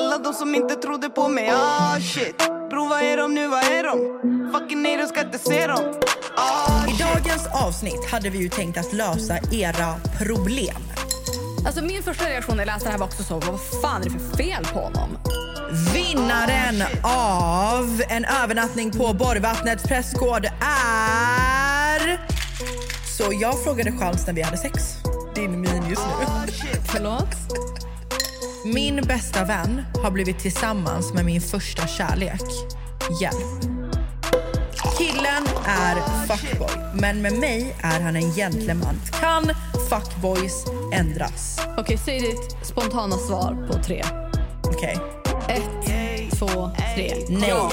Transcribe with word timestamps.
Alla 0.00 0.18
de 0.18 0.34
som 0.34 0.54
inte 0.54 0.74
trodde 0.74 1.08
på 1.08 1.28
mig, 1.28 1.50
ah 1.50 2.00
shit 2.00 2.38
Bro 2.70 2.88
vad 2.88 3.02
är 3.02 3.16
de 3.16 3.34
nu, 3.34 3.48
vad 3.48 3.64
är 3.64 3.82
de? 3.82 4.20
Fucking 4.52 4.82
nej, 4.82 4.96
de 4.96 5.06
ska 5.06 5.20
inte 5.20 5.38
se 5.38 5.66
dem 5.66 5.94
ah, 6.36 6.86
I 6.86 7.02
dagens 7.02 7.46
avsnitt 7.66 8.10
hade 8.10 8.30
vi 8.30 8.38
ju 8.38 8.48
tänkt 8.48 8.78
att 8.78 8.92
lösa 8.92 9.38
era 9.52 9.94
problem. 10.18 10.82
Alltså 11.66 11.84
min 11.84 12.02
första 12.02 12.24
reaktion 12.24 12.56
när 12.56 12.66
jag 12.66 12.66
läste 12.66 12.88
det 12.88 12.90
här 12.90 12.98
var 12.98 13.06
också 13.06 13.22
så, 13.22 13.34
vad 13.34 13.60
fan 13.82 14.02
är 14.02 14.04
det 14.04 14.10
för 14.10 14.36
fel 14.36 14.64
på 14.72 14.80
honom? 14.80 15.18
Vinnaren 15.94 16.82
av 17.02 18.02
en 18.08 18.24
övernattning 18.24 18.90
på 18.90 19.12
Borgvattnets 19.12 19.84
presskod 19.84 20.44
är... 20.60 22.20
Så 23.16 23.32
jag 23.40 23.64
frågade 23.64 23.92
Charles 23.92 24.26
när 24.26 24.34
vi 24.34 24.42
hade 24.42 24.56
sex. 24.56 24.94
Din 25.34 25.60
min 25.60 25.88
just 25.88 26.02
nu. 26.02 26.26
Förlåt? 26.92 27.36
Min 28.64 29.02
bästa 29.02 29.44
vän 29.44 29.82
har 30.02 30.10
blivit 30.10 30.38
tillsammans 30.38 31.14
med 31.14 31.24
min 31.24 31.40
första 31.40 31.86
kärlek. 31.86 32.42
Hjälp. 33.20 33.62
Killen 34.98 35.46
är 35.64 36.26
fuckboy, 36.26 37.00
men 37.00 37.22
med 37.22 37.32
mig 37.32 37.76
är 37.82 38.00
han 38.00 38.16
en 38.16 38.32
gentleman. 38.32 39.00
Kan 39.20 39.50
fuckboys 39.88 40.64
ändras? 40.92 41.60
Okej, 41.78 41.98
säg 42.04 42.20
ditt 42.20 42.56
spontana 42.66 43.16
svar 43.16 43.66
på 43.70 43.82
tre. 43.82 44.04
Okej. 44.62 44.98
Ett, 45.48 46.38
två, 46.38 46.70
tre. 46.94 47.14
Nej. 47.28 47.50
Va? 47.50 47.70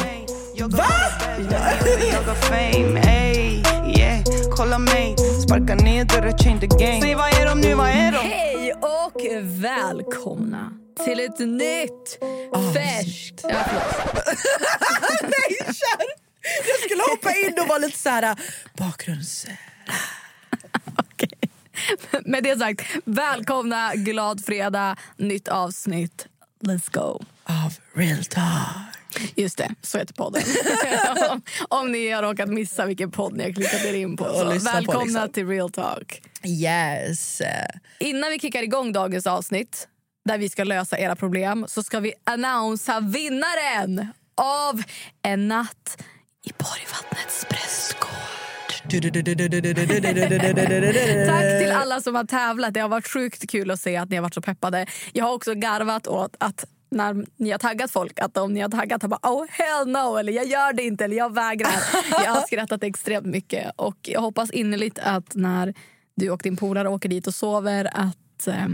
Jag 0.59 2.23
har 2.25 2.35
fame, 2.35 2.99
ey, 2.99 3.57
yeah 3.57 3.76
Kolla 4.57 4.79
mig, 4.79 5.15
sparka 5.17 5.75
ner 5.75 6.05
dörrar, 6.05 6.37
change 6.37 6.59
the 6.59 6.67
game 6.67 7.01
Säg 7.01 7.15
vad 7.15 7.33
är 7.33 7.45
de 7.45 7.61
nu, 7.61 7.73
vad 7.73 7.89
är 7.89 8.11
de? 8.11 8.17
Hej 8.17 8.73
och 8.73 9.21
välkomna 9.41 10.71
till 11.05 11.19
ett 11.19 11.39
nytt, 11.39 12.19
färskt... 12.73 13.41
Ja, 13.43 13.65
förlåt. 13.67 14.25
Nej, 15.21 15.57
kör! 15.57 16.05
Jag 16.67 16.79
skulle 16.85 17.01
hoppa 17.09 17.31
in 17.31 17.59
och 17.61 17.67
vara 17.67 17.77
lite 17.77 17.97
så 17.97 18.09
här 18.09 18.35
bakgrunds... 18.77 19.45
Okej. 20.97 21.39
Med 22.25 22.43
det 22.43 22.59
sagt, 22.59 22.81
välkomna, 23.05 23.95
glad 23.95 24.45
fredag, 24.45 24.95
nytt 25.17 25.47
avsnitt. 25.47 26.27
Let's 26.63 26.91
go. 26.91 27.25
Av 27.43 27.73
real 27.93 28.25
talk. 28.25 28.96
Just 29.35 29.57
det, 29.57 29.75
så 29.81 29.97
heter 29.97 30.13
podden. 30.13 30.43
om, 31.31 31.41
om 31.69 31.91
ni 31.91 32.11
har 32.11 32.23
råkat 32.23 32.49
missa 32.49 32.85
vilken 32.85 33.11
podd 33.11 33.37
ni 33.37 33.43
har 33.43 33.51
klickat 33.51 33.85
er 33.85 33.93
in 33.93 34.17
på. 34.17 34.25
Så 34.25 34.53
lyssna 34.53 34.71
på, 34.71 34.75
välkomna 34.75 35.03
liksom. 35.05 35.29
till 35.29 35.47
Real 35.47 35.71
Talk. 35.71 36.21
Yes. 36.43 37.41
Innan 37.99 38.29
vi 38.29 38.39
kickar 38.39 38.63
igång 38.63 38.91
dagens 38.93 39.27
avsnitt 39.27 39.87
där 40.25 40.37
vi 40.37 40.49
ska 40.49 40.63
lösa 40.63 40.97
era 40.97 41.15
problem 41.15 41.65
så 41.67 41.83
ska 41.83 41.99
vi 41.99 42.13
annonsa 42.23 42.99
vinnaren 42.99 44.07
av 44.41 44.83
En 45.21 45.47
natt 45.47 46.03
i 46.45 46.51
Borgvattnets 46.57 47.45
prästgård. 47.49 48.37
Tack 51.27 51.59
till 51.59 51.71
alla 51.71 52.01
som 52.01 52.15
har 52.15 52.23
tävlat. 52.23 52.73
Det 52.73 52.79
har 52.79 52.89
varit 52.89 53.07
sjukt 53.07 53.49
kul 53.49 53.71
att 53.71 53.79
se 53.79 53.97
att 53.97 54.09
ni 54.09 54.15
har 54.15 54.23
varit 54.23 54.33
så 54.33 54.41
peppade. 54.41 54.85
Jag 55.13 55.25
har 55.25 55.33
också 55.33 55.53
garvat 55.53 56.07
åt 56.07 56.35
att 56.39 56.65
när 56.89 57.25
ni 57.35 57.51
har 57.51 57.57
taggat 57.57 57.91
folk, 57.91 58.19
att 58.19 58.37
om 58.37 58.53
ni 58.53 58.59
har 58.59 58.69
taggat 58.69 59.01
har 59.01 59.09
bara 59.09 59.31
oh 59.31 59.45
hell 59.49 59.87
no, 59.87 60.17
eller 60.17 60.33
jag 60.33 60.45
gör 60.45 60.73
det 60.73 60.83
inte, 60.83 61.05
eller 61.05 61.17
jag 61.17 61.33
vägrar. 61.33 61.71
Jag 62.23 62.31
har 62.31 62.41
skrattat 62.41 62.83
extremt 62.83 63.25
mycket 63.25 63.71
och 63.75 63.97
jag 64.01 64.21
hoppas 64.21 64.51
innerligt 64.51 64.99
att 64.99 65.35
när 65.35 65.73
du 66.15 66.29
och 66.29 66.41
din 66.43 66.57
polare 66.57 66.89
åker 66.89 67.09
dit 67.09 67.27
och 67.27 67.35
sover 67.35 67.89
att 67.93 68.47
eh, 68.47 68.67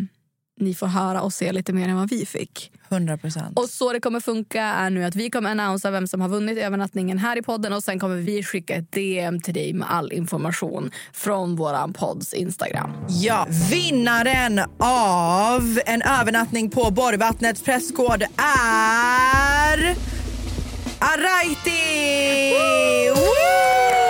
ni 0.64 0.74
får 0.74 0.88
höra 0.88 1.22
och 1.22 1.34
se 1.34 1.52
lite 1.52 1.74
mer 1.74 1.90
än 1.90 1.96
vad 1.96 2.10
vi 2.10 2.26
fick. 2.26 2.72
100 2.90 3.18
procent. 3.18 3.60
Och 3.60 3.70
så 3.70 3.94
det 3.94 4.00
kommer 4.00 4.20
funka 4.20 4.64
är 4.64 4.90
nu 4.90 5.04
att 5.04 5.16
vi 5.16 5.30
kommer 5.30 5.52
annonsera 5.52 5.92
vem 5.92 6.08
som 6.08 6.22
har 6.22 6.30
vunnit 6.30 6.58
övernattningen 6.58 7.18
här 7.18 7.38
i 7.38 7.42
podden 7.42 7.74
och 7.74 7.84
sen 7.84 8.00
kommer 8.00 8.16
vi 8.16 8.44
skicka 8.44 8.76
ett 8.76 8.92
DM 8.92 9.42
till 9.42 9.54
dig 9.54 9.74
med 9.74 9.92
all 9.92 10.12
information 10.14 10.92
från 11.14 11.56
våran 11.56 11.94
podds 11.94 12.34
Instagram. 12.34 12.92
Ja, 13.10 13.48
vinnaren 13.72 14.60
av 14.80 15.80
en 15.86 16.02
övernattning 16.02 16.70
på 16.70 16.92
Borgvattnets 16.92 17.62
presskod 17.62 18.24
är... 18.38 19.96
Araiti! 21.00 22.50
Woo! 23.16 24.03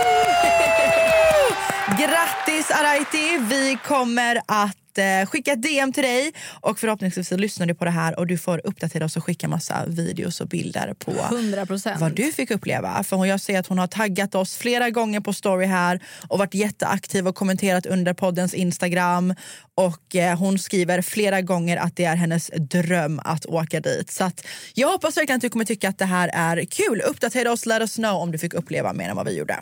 Araiti! 2.84 3.38
Vi 3.50 3.78
kommer 3.86 4.42
att 4.46 4.98
eh, 4.98 5.30
skicka 5.30 5.54
ett 5.54 5.62
DM 5.62 5.94
till 5.94 6.04
dig 6.04 6.34
och 6.62 6.80
förhoppningsvis 6.80 7.28
så 7.28 7.38
lyssnar 7.38 7.66
du 7.66 7.76
på 7.76 7.86
det 7.86 7.92
här 7.92 8.20
och 8.20 8.28
du 8.28 8.38
får 8.38 8.62
uppdatera 8.64 9.06
oss 9.06 9.18
och 9.18 9.24
skicka 9.24 9.48
massa 9.48 9.86
videos 9.88 10.42
och 10.42 10.48
bilder 10.48 10.94
på 10.94 11.12
100%. 11.12 12.00
vad 12.00 12.12
du 12.12 12.32
fick 12.32 12.52
uppleva. 12.52 13.04
För 13.04 13.26
jag 13.26 13.42
ser 13.42 13.60
att 13.60 13.68
hon 13.68 13.78
har 13.78 13.88
taggat 13.88 14.36
oss 14.36 14.58
flera 14.58 14.90
gånger 14.90 15.20
på 15.20 15.34
story 15.34 15.66
här 15.66 16.04
och 16.28 16.40
varit 16.40 16.54
jätteaktiv 16.54 17.28
och 17.28 17.36
kommenterat 17.36 17.86
under 17.86 18.14
poddens 18.14 18.54
Instagram. 18.54 19.36
Och 19.76 20.16
eh, 20.16 20.38
hon 20.40 20.60
skriver 20.60 21.02
flera 21.02 21.42
gånger 21.42 21.78
att 21.78 21.96
det 21.96 22.06
är 22.06 22.16
hennes 22.16 22.52
dröm 22.58 23.22
att 23.24 23.46
åka 23.46 23.80
dit. 23.80 24.12
Så 24.12 24.24
att 24.24 24.46
jag 24.74 24.92
hoppas 24.92 25.18
verkligen 25.18 25.38
att 25.38 25.42
du 25.42 25.50
kommer 25.50 25.66
tycka 25.66 25.90
att 25.90 25.98
det 25.98 26.06
här 26.06 26.30
är 26.34 26.66
kul. 26.66 27.02
Uppdatera 27.02 27.52
oss, 27.52 27.66
let 27.66 27.82
us 27.82 27.96
know 27.96 28.16
om 28.16 28.32
du 28.32 28.38
fick 28.38 28.54
uppleva 28.54 28.94
mer 28.94 29.10
än 29.10 29.16
vad 29.16 29.26
vi 29.26 29.38
gjorde. 29.38 29.60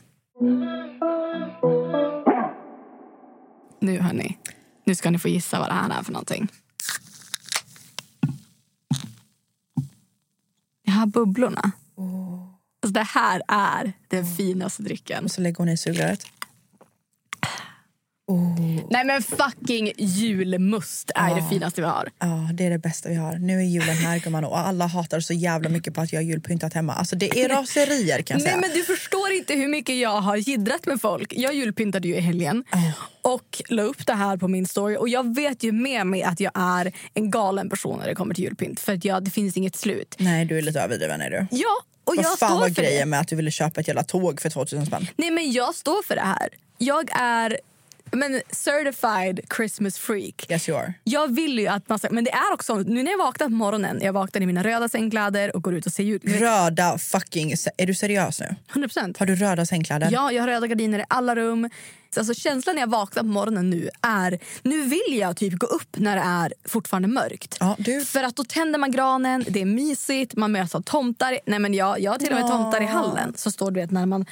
Nu 3.82 4.00
hörni, 4.00 4.38
nu 4.86 4.96
ska 4.96 5.12
ni 5.12 5.20
få 5.20 5.28
gissa 5.28 5.60
vad 5.60 5.70
det 5.70 5.74
här 5.74 6.00
är 6.00 6.04
för 6.04 6.12
någonting. 6.12 6.48
De 10.86 10.92
här 10.92 11.06
bubblorna. 11.06 11.72
Alltså 12.84 12.94
det 12.94 13.04
här 13.04 13.42
är 13.48 13.94
den 14.08 14.36
finaste 14.36 14.84
drycken. 14.84 15.24
Och 15.24 15.32
så 15.32 15.42
lägger 15.42 15.58
hon 15.58 15.70
i 15.70 15.78
sugröret. 15.78 16.26
Nej 18.90 19.06
men 19.06 19.22
fucking 19.24 19.92
julmust 19.98 21.12
är 21.16 21.36
det 21.36 21.50
finaste 21.50 21.82
vi 21.82 21.88
har. 21.88 22.10
Ja, 22.20 22.50
det 22.54 22.66
är 22.66 22.70
det 22.70 22.78
bästa 22.78 23.10
vi 23.10 23.16
har. 23.16 23.38
Nu 23.38 23.58
är 23.60 23.64
julen 23.64 23.96
här 23.98 24.20
gumman 24.20 24.46
och 24.46 24.58
alla 24.60 24.86
hatar 24.88 25.20
så 25.20 25.34
jävla 25.34 25.70
mycket 25.70 25.94
på 25.94 26.02
att 26.02 26.14
jag 26.14 26.20
har 26.20 26.24
julpyntat 26.26 26.74
hemma. 26.74 26.94
Alltså 26.94 27.16
det 27.16 27.40
är 27.44 27.50
raserier 27.50 28.22
kan 28.22 28.36
jag 28.36 28.42
säga. 28.42 28.58
Nej 28.58 28.70
men 28.70 28.78
du 28.78 28.84
förstår 28.84 29.32
inte 29.32 29.54
hur 29.54 29.68
mycket 29.68 29.96
jag 29.98 30.22
har 30.22 30.36
jiddrat 30.36 30.86
med 30.86 31.02
folk. 31.02 31.34
Jag 31.36 31.54
julpyntade 31.54 32.08
ju 32.08 32.16
i 32.16 32.20
helgen 32.20 32.64
och 33.22 33.62
la 33.70 33.82
upp 33.84 34.06
det 34.08 34.14
här 34.14 34.38
på 34.38 34.48
min 34.48 34.66
story. 34.66 34.98
Och 34.98 35.10
jag 35.10 35.36
vet 35.36 35.64
ju 35.64 35.72
med 35.72 36.08
mig 36.08 36.24
att 36.24 36.40
jag 36.40 36.52
är 36.56 36.92
en 37.14 37.32
galen 37.32 37.70
person 37.70 38.00
när 38.00 38.08
det 38.08 38.16
kommer 38.16 38.36
till 38.36 38.44
julpynt. 38.44 38.80
För 38.80 38.94
att 38.94 39.06
jag, 39.06 39.24
det 39.24 39.32
finns 39.32 39.58
inget 39.58 39.76
slut. 39.76 40.16
Nej, 40.20 40.46
du 40.46 40.58
är 40.58 40.62
lite 40.62 40.82
överdriven 40.82 41.22
är 41.22 41.30
du. 41.30 41.48
Ja, 41.52 41.68
och 42.04 42.16
Vad 42.16 42.26
jag 42.26 42.40
fan 42.40 42.50
står 42.50 42.60
var 42.60 42.68
för 42.70 42.76
grejen 42.82 43.00
det. 43.00 43.06
med 43.06 43.20
att 43.20 43.28
du 43.28 43.36
ville 43.36 43.52
köpa 43.52 43.82
ett 43.82 43.88
jävla 43.88 44.04
tåg 44.04 44.42
för 44.42 44.50
2000 44.50 44.86
spänn? 44.86 45.08
Nej 45.16 45.32
men 45.32 45.52
jag 45.52 45.76
står 45.76 46.04
för 46.08 46.16
det 46.16 46.22
här. 46.22 46.50
Jag 46.78 47.10
är 47.20 47.58
men 48.12 48.42
certified 48.52 49.40
Christmas 49.56 49.98
freak. 49.98 50.46
Yes 50.52 50.70
you 50.70 50.78
are. 50.80 50.94
Jag 51.04 51.36
vill 51.36 51.60
ju 51.60 51.68
att 51.68 51.90
man 51.90 52.00
ska, 52.00 52.08
men 52.12 52.24
det 52.24 52.32
är 52.32 52.54
också 52.54 52.76
nu 52.76 53.04
när 53.04 53.12
jag 53.12 53.18
vaknar 53.18 53.48
på 53.48 53.54
morgonen, 53.54 54.00
jag 54.04 54.14
vaknar 54.14 54.42
i 54.42 54.46
mina 54.46 54.64
röda 54.64 54.90
sängkläder 54.90 55.56
och 55.56 55.64
går 55.64 55.74
ut 55.76 55.86
och 55.86 55.92
ser 55.92 56.04
jul. 56.04 56.20
Röda 56.24 56.98
fucking... 56.98 57.52
Är 57.78 57.86
du 57.86 57.96
seriös 57.96 58.40
nu? 58.40 58.56
100%. 58.74 59.20
Har 59.20 59.26
du 59.26 59.36
röda 59.36 59.66
sängkläder? 59.66 60.10
Ja, 60.12 60.32
jag 60.32 60.44
har 60.44 60.48
röda 60.48 60.68
gardiner 60.68 61.00
i 61.00 61.04
alla 61.08 61.36
rum. 61.36 61.70
Så 62.14 62.20
Alltså 62.20 62.34
känslan 62.34 62.76
när 62.76 62.82
jag 62.82 62.90
vaknar 62.90 63.24
på 63.24 63.30
morgonen 63.30 63.70
nu 63.70 63.90
är, 64.02 64.40
nu 64.62 64.82
vill 64.84 65.18
jag 65.20 65.38
typ 65.38 65.54
gå 65.54 65.68
upp 65.68 65.98
när 65.98 66.16
det 66.16 66.22
är 66.22 66.54
fortfarande 66.70 67.08
mörkt. 67.08 67.58
Ja, 67.60 67.76
du- 67.80 68.06
För 68.06 68.24
att 68.24 68.36
då 68.36 68.44
tänder 68.44 68.80
man 68.80 68.92
granen, 68.92 69.46
det 69.48 69.62
är 69.62 69.66
mysigt, 69.66 70.36
man 70.36 70.52
möts 70.52 70.76
av 70.76 70.82
tomtar. 70.82 71.40
Nej 71.46 71.60
men 71.60 71.74
jag, 71.74 72.00
jag 72.00 72.12
har 72.12 72.18
till 72.20 72.30
och 72.34 72.40
med 72.40 72.48
tomtar 72.48 72.82
i 72.82 72.86
hallen. 72.86 73.34
Så 73.38 73.52
står 73.52 73.72
du 73.72 73.80
vet 73.80 73.92
när 73.92 74.06
man, 74.06 74.26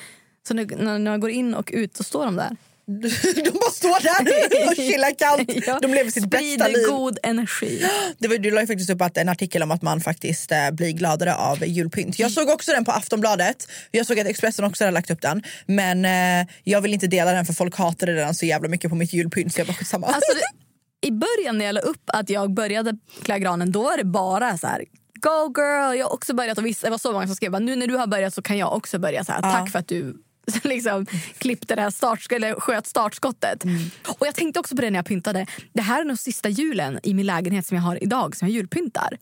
så 0.48 0.53
när 0.53 0.65
när 1.00 1.12
man 1.12 1.19
går 1.19 1.30
in 1.30 1.53
och 1.53 1.69
ut 1.74 1.98
så 1.98 2.03
står 2.03 2.25
de 2.25 2.36
där. 2.36 2.56
De 3.45 3.51
bara 3.51 3.71
står 3.71 4.03
där 4.03 4.68
och 4.69 4.75
chillar 4.75 5.18
kallt. 5.19 5.68
Ja. 5.68 5.80
De 5.81 5.94
lever 5.94 6.12
sitt 6.12 6.25
bästa 6.25 6.45
Sprider 6.45 6.69
liv. 6.69 6.88
god 6.88 7.18
energi. 7.24 7.86
Det 8.18 8.27
var, 8.27 8.38
du 8.38 8.51
la 8.51 8.62
ju 8.62 8.68
faktiskt 8.68 8.89
upp 8.89 9.01
att, 9.01 9.18
en 9.18 9.30
artikel 9.30 9.63
om 9.63 9.71
att 9.71 9.81
man 9.81 10.01
faktiskt 10.01 10.51
eh, 10.51 10.71
blir 10.71 10.91
gladare 10.91 11.36
av 11.36 11.65
julpynt. 11.68 12.19
Jag 12.19 12.31
såg 12.31 12.50
också 12.50 12.71
den 12.71 12.86
på 12.86 12.91
Aftonbladet. 12.91 13.68
Jag 13.91 14.06
såg 14.06 14.19
att 14.19 14.27
Expressen 14.27 14.65
också 14.65 14.83
hade 14.83 14.94
lagt 14.94 15.12
upp 15.12 15.21
den. 15.21 15.44
Men 15.65 16.06
eh, 16.06 16.47
jag 16.63 16.81
vill 16.81 16.94
inte 16.94 17.07
dela 17.07 17.31
den 17.31 17.45
för 17.45 17.53
folk 17.53 17.75
hatade 17.77 18.15
den 18.15 18.33
så 18.36 18.45
jävla 18.45 18.69
mycket 18.69 18.89
på 18.89 18.95
mitt 18.95 19.13
julpynt 19.13 19.53
så 19.53 19.59
jag 19.59 19.68
bara 19.68 19.74
skitsamma. 19.74 20.07
Alltså 20.07 20.33
det, 20.33 20.41
I 21.07 21.12
början 21.12 21.57
när 21.57 21.65
jag 21.65 21.74
la 21.74 21.81
upp 21.81 22.03
att 22.06 22.30
jag 22.30 22.53
började 22.53 22.97
klä 23.24 23.39
granen 23.39 23.71
då 23.71 23.83
var 23.83 23.97
det 23.97 24.03
bara 24.03 24.57
så 24.57 24.68
här 24.68 24.86
Go 25.21 25.53
girl! 25.62 25.97
Jag 25.97 26.06
har 26.06 26.13
också 26.13 26.33
börjat. 26.33 26.57
Och 26.57 26.65
vissa, 26.65 26.88
det 26.88 26.91
var 26.91 26.97
så 26.97 27.12
många 27.12 27.27
som 27.27 27.36
skrev 27.36 27.51
bara, 27.51 27.59
nu 27.59 27.75
när 27.75 27.88
du 27.88 27.95
har 27.97 28.07
börjat 28.07 28.33
så 28.33 28.41
kan 28.41 28.57
jag 28.57 28.74
också 28.74 29.00
börja. 29.00 29.24
Så 29.24 29.31
här, 29.31 29.39
Ja. 29.44 29.51
Tack 29.51 29.71
för 29.71 29.80
att 29.80 29.88
du 29.88 30.15
liksom, 30.63 31.06
klippte 31.38 31.75
det 31.75 31.81
här 31.81 31.90
start, 31.92 32.31
eller 32.31 32.54
sköt 32.54 32.88
startskottet. 32.88 33.63
Och 34.07 34.28
Jag 34.28 34.36
tänkte 34.36 34.60
också 34.60 34.75
på 34.75 34.81
det 34.81 34.90
när 34.90 35.00
jag 35.00 35.06
pyntade. 35.06 35.46
Det 35.74 35.81
här 35.81 36.01
är 36.01 36.06
nog 36.06 36.19
sista 36.19 36.50
julen 36.50 37.00
i 37.04 37.13
min 37.13 37.25
lägenhet 37.25 37.68
som 37.68 37.78
jag 37.78 37.84
har 37.84 38.04
idag 38.04 38.36
som 38.36 38.48
jag 38.48 38.56
julpyntar. 38.56 39.18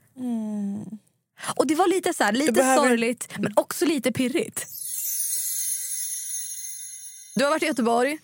Och 1.56 1.68
det 1.68 1.76
var 1.76 1.88
lite 1.88 2.14
så 2.14 2.24
här, 2.24 2.32
lite 2.32 2.52
behöver- 2.52 2.78
sorgligt 2.88 3.30
men 3.40 3.54
också 3.56 3.86
lite 3.86 4.12
pirrigt. 4.12 4.68
Du 7.36 7.44
har 7.44 7.52
varit 7.52 7.64
i 7.64 7.66
Göteborg. 7.66 8.18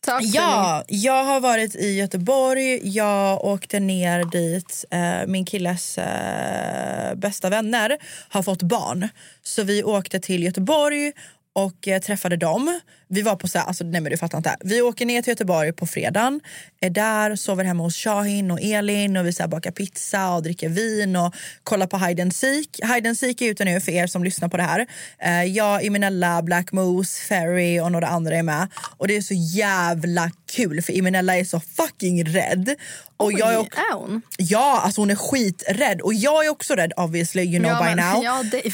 Tack 0.00 0.22
Ja, 0.24 0.84
jag 0.88 1.24
har 1.24 1.40
varit 1.40 1.74
i 1.74 1.92
Göteborg. 1.98 2.80
Jag 2.96 3.44
åkte 3.44 3.80
ner 3.80 4.24
dit. 4.24 4.84
Eh, 4.90 5.26
min 5.26 5.44
killes 5.46 5.98
eh, 5.98 7.14
bästa 7.14 7.50
vänner 7.50 7.96
har 8.28 8.42
fått 8.42 8.62
barn. 8.62 9.08
Så 9.42 9.62
vi 9.62 9.82
åkte 9.84 10.20
till 10.20 10.42
Göteborg 10.42 11.12
och 11.58 11.88
eh, 11.88 12.00
träffade 12.00 12.36
dem. 12.36 12.80
Vi 13.10 13.22
var 13.22 13.36
på 13.36 13.48
så 13.48 13.58
här, 13.58 13.66
alltså, 13.66 13.84
nej 13.84 14.00
men 14.00 14.10
du 14.12 14.16
fattar 14.18 14.38
inte. 14.38 14.56
Vi 14.60 14.82
åker 14.82 15.06
ner 15.06 15.22
till 15.22 15.30
Göteborg 15.30 15.72
på 15.72 15.86
fredagen. 15.86 16.40
Är 16.80 16.90
där, 16.90 17.36
sover 17.36 17.64
hemma 17.64 17.82
hos 17.82 17.96
Shahin 17.96 18.50
och 18.50 18.60
Elin 18.60 19.16
och 19.16 19.26
vi 19.26 19.32
så 19.32 19.42
här, 19.42 19.48
bakar 19.48 19.70
pizza 19.70 20.30
och 20.34 20.42
dricker 20.42 20.68
vin 20.68 21.16
och 21.16 21.34
kollar 21.62 21.86
på 21.86 21.98
Hide 21.98 22.22
and 22.22 22.34
Seek. 22.34 22.80
Hide 22.94 23.08
and 23.08 23.18
Seek 23.18 23.40
är 23.40 23.46
ute 23.46 23.64
nu 23.64 23.80
för 23.80 23.92
er 23.92 24.06
som 24.06 24.24
lyssnar 24.24 24.48
på 24.48 24.56
det 24.56 24.62
här. 24.62 24.86
Eh, 25.18 25.44
jag, 25.44 25.82
Imenella, 25.84 26.42
Black 26.42 26.72
Moose, 26.72 27.20
Ferry 27.22 27.80
och 27.80 27.92
några 27.92 28.06
andra 28.06 28.36
är 28.36 28.42
med. 28.42 28.68
Och 28.96 29.08
det 29.08 29.16
är 29.16 29.20
så 29.22 29.34
jävla 29.34 30.30
kul 30.52 30.82
för 30.82 30.92
Imenella 30.92 31.36
är 31.36 31.44
så 31.44 31.60
fucking 31.60 32.24
rädd. 32.24 32.74
Och 33.16 33.32
jag 33.32 33.52
är, 33.52 33.58
också- 33.58 33.80
Är 33.80 33.94
hon? 33.94 34.22
Ja, 34.38 34.80
alltså 34.84 35.00
hon 35.00 35.10
är 35.10 35.14
skiträdd. 35.14 36.00
Och 36.00 36.14
jag 36.14 36.46
är 36.46 36.50
också 36.50 36.74
rädd 36.74 36.92
obviously, 36.96 37.42
you 37.42 37.58
know 37.58 37.70
ja, 37.70 37.78
by 37.82 37.94
men, 37.94 38.12
now. 38.14 38.24
Ja, 38.24 38.42
det 38.50 38.66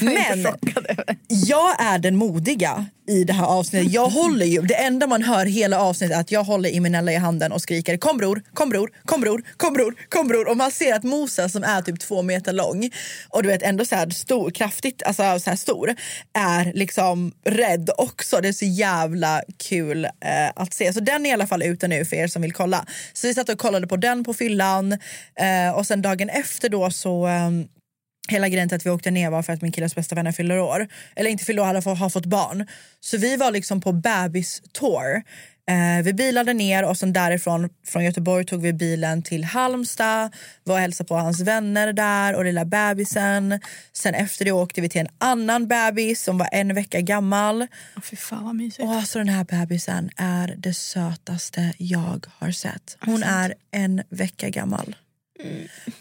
över. 0.89 1.17
Jag 1.29 1.81
är 1.81 1.99
den 1.99 2.15
modiga 2.15 2.85
i 3.07 3.23
det 3.23 3.33
här 3.33 3.45
avsnittet. 3.45 3.93
Jag 3.93 4.09
håller 4.09 4.45
ju, 4.45 4.61
det 4.61 4.73
enda 4.75 5.07
man 5.07 5.23
hör 5.23 5.45
hela 5.45 5.79
avsnittet 5.79 6.15
är 6.15 6.21
att 6.21 6.31
jag 6.31 6.43
håller 6.43 6.69
Imenella 6.69 7.11
i 7.11 7.15
handen 7.15 7.51
och 7.51 7.61
skriker 7.61 7.97
kom 7.97 8.17
bror, 8.17 8.41
kom 8.53 8.69
bror, 8.69 8.91
kom 9.05 9.21
bror, 9.21 9.43
kom 9.57 9.73
bror, 9.73 9.95
kom 10.09 10.27
bror. 10.27 10.49
Och 10.49 10.57
man 10.57 10.71
ser 10.71 10.93
att 10.93 11.03
Mosa 11.03 11.49
som 11.49 11.63
är 11.63 11.81
typ 11.81 11.99
två 11.99 12.21
meter 12.21 12.53
lång 12.53 12.89
och 13.29 13.43
du 13.43 13.49
vet 13.49 13.63
ändå 13.63 13.85
så 13.85 13.95
här 13.95 14.09
stor, 14.09 14.51
kraftigt, 14.51 15.03
alltså 15.03 15.39
så 15.39 15.49
här 15.49 15.57
stor, 15.57 15.95
är 16.33 16.73
liksom 16.73 17.31
rädd 17.45 17.89
också. 17.97 18.41
Det 18.41 18.47
är 18.47 18.53
så 18.53 18.65
jävla 18.65 19.41
kul 19.69 20.05
eh, 20.05 20.11
att 20.55 20.73
se. 20.73 20.93
Så 20.93 20.99
den 20.99 21.25
är 21.25 21.29
i 21.29 21.33
alla 21.33 21.47
fall 21.47 21.63
ute 21.63 21.87
nu 21.87 22.05
för 22.05 22.15
er 22.15 22.27
som 22.27 22.41
vill 22.41 22.53
kolla. 22.53 22.85
Så 23.13 23.27
vi 23.27 23.33
satt 23.33 23.49
och 23.49 23.59
kollade 23.59 23.87
på 23.87 23.97
den 23.97 24.23
på 24.23 24.33
fyllan 24.33 24.93
eh, 25.39 25.75
och 25.75 25.87
sen 25.87 26.01
dagen 26.01 26.29
efter 26.29 26.69
då 26.69 26.91
så 26.91 27.27
eh, 27.27 27.49
Hela 28.27 28.49
grejen 28.49 28.69
till 28.69 28.75
att 28.75 28.85
vi 28.85 28.89
åkte 28.89 29.11
ner 29.11 29.29
var 29.29 29.43
för 29.43 29.53
att 29.53 29.61
min 29.61 29.71
killes 29.71 29.95
bästa 29.95 30.15
vänner 30.15 30.31
fyller 30.31 30.59
år. 30.59 30.87
Eller 31.15 31.29
inte 31.29 31.45
fyller 31.45 31.61
år, 31.61 31.65
han 31.65 31.97
har 31.97 32.09
fått 32.09 32.25
barn. 32.25 32.67
Så 32.99 33.17
vi 33.17 33.35
var 33.35 33.51
liksom 33.51 33.81
på 33.81 33.91
bebis-tour. 33.91 35.23
Eh, 35.67 36.03
vi 36.03 36.13
bilade 36.13 36.53
ner 36.53 36.85
och 36.85 36.97
sen 36.97 37.13
därifrån 37.13 37.69
från 37.87 38.03
Göteborg 38.03 38.45
tog 38.45 38.61
vi 38.61 38.73
bilen 38.73 39.23
till 39.23 39.43
Halmstad. 39.43 40.35
Var 40.63 40.75
och 40.75 40.81
hälsade 40.81 41.07
på 41.07 41.15
hans 41.15 41.41
vänner 41.41 41.93
där 41.93 42.35
och 42.35 42.45
lilla 42.45 42.65
bebisen. 42.65 43.59
Sen 43.93 44.13
efter 44.13 44.45
det 44.45 44.51
åkte 44.51 44.81
vi 44.81 44.89
till 44.89 45.01
en 45.01 45.07
annan 45.17 45.67
bebis 45.67 46.23
som 46.23 46.37
var 46.37 46.49
en 46.51 46.75
vecka 46.75 47.01
gammal. 47.01 47.67
Åh, 47.95 48.01
Fy 48.03 48.15
fan 48.15 48.45
vad 48.45 48.55
mysigt. 48.55 48.83
Och 48.83 48.95
alltså 48.95 49.19
den 49.19 49.29
här 49.29 49.43
bebisen 49.43 50.09
är 50.17 50.55
det 50.57 50.73
sötaste 50.73 51.73
jag 51.77 52.25
har 52.37 52.51
sett. 52.51 52.97
Hon 52.99 53.23
är 53.23 53.53
en 53.71 54.03
vecka 54.09 54.49
gammal. 54.49 54.95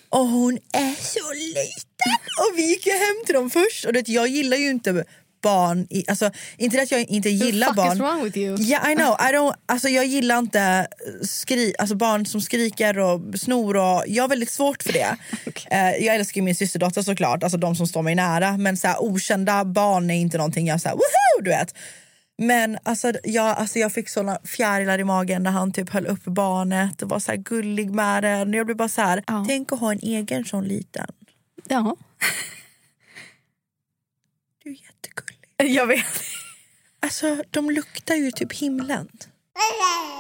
Och 0.08 0.26
hon 0.26 0.58
är 0.72 0.94
så 1.02 1.32
liten! 1.32 2.18
Och 2.38 2.58
vi 2.58 2.68
gick 2.68 2.86
ju 2.86 2.92
hem 2.92 3.24
till 3.26 3.34
dem 3.34 3.50
först. 3.50 3.84
Och 3.84 3.92
det, 3.92 4.08
jag 4.08 4.28
gillar 4.28 4.56
ju 4.56 4.70
inte 4.70 5.04
barn. 5.44 5.86
I, 5.90 6.04
alltså, 6.08 6.30
inte 6.56 6.82
att 6.82 6.90
jag 6.90 7.00
inte 7.00 7.30
gillar 7.30 7.66
fuck 7.66 7.76
barn. 7.76 7.92
is 7.92 8.00
wrong 8.00 8.24
with 8.24 8.38
you? 8.38 8.60
Yeah, 8.60 8.92
I 8.92 8.94
know. 8.94 9.16
I 9.20 9.32
don't, 9.32 9.54
alltså, 9.66 9.88
jag 9.88 10.06
gillar 10.06 10.38
inte 10.38 10.86
skri, 11.22 11.74
alltså, 11.78 11.94
barn 11.94 12.26
som 12.26 12.40
skriker 12.40 12.98
och 12.98 13.20
snor. 13.34 13.76
Och, 13.76 14.04
jag 14.06 14.22
har 14.22 14.28
väldigt 14.28 14.50
svårt 14.50 14.82
för 14.82 14.92
det. 14.92 15.16
Eh, 15.70 16.04
jag 16.04 16.14
älskar 16.14 16.42
min 16.42 16.54
systerdotter 16.54 17.02
såklart, 17.02 17.42
alltså 17.42 17.58
de 17.58 17.76
som 17.76 17.86
står 17.86 18.02
mig 18.02 18.14
nära. 18.14 18.56
Men 18.56 18.76
så 18.76 18.86
här, 18.88 19.02
okända 19.02 19.64
barn 19.64 20.10
är 20.10 20.14
inte 20.14 20.36
någonting 20.38 20.66
jag 20.66 20.80
här, 20.84 20.92
woho, 20.92 21.42
du 21.42 21.50
vet. 21.50 21.74
Men 22.38 22.78
alltså, 22.82 23.12
jag, 23.24 23.46
alltså, 23.56 23.78
jag 23.78 23.92
fick 23.92 24.08
såna 24.08 24.38
fjärilar 24.44 24.98
i 24.98 25.04
magen 25.04 25.42
när 25.42 25.50
han 25.50 25.72
typ 25.72 25.90
höll 25.90 26.06
upp 26.06 26.24
barnet 26.24 27.02
och 27.02 27.08
var 27.08 27.18
så 27.18 27.32
gullig 27.36 27.90
med 27.90 28.22
den. 28.22 28.52
Jag 28.52 28.66
blev 28.66 28.76
bara 28.76 28.88
så 28.88 29.00
här, 29.02 29.24
Ja. 29.26 29.44
tänk 29.48 29.72
att 29.72 29.80
ha 29.80 29.92
en 29.92 29.98
egen 30.02 30.44
sån 30.44 30.64
liten. 30.64 31.06
Ja, 31.68 31.96
Du 34.64 34.70
är 34.70 34.74
jättegullig. 34.74 35.76
jag 35.76 35.86
vet. 35.86 36.22
Alltså, 37.00 37.42
de 37.50 37.70
luktar 37.70 38.14
ju 38.14 38.30
typ 38.30 38.52
himlen. 38.52 39.08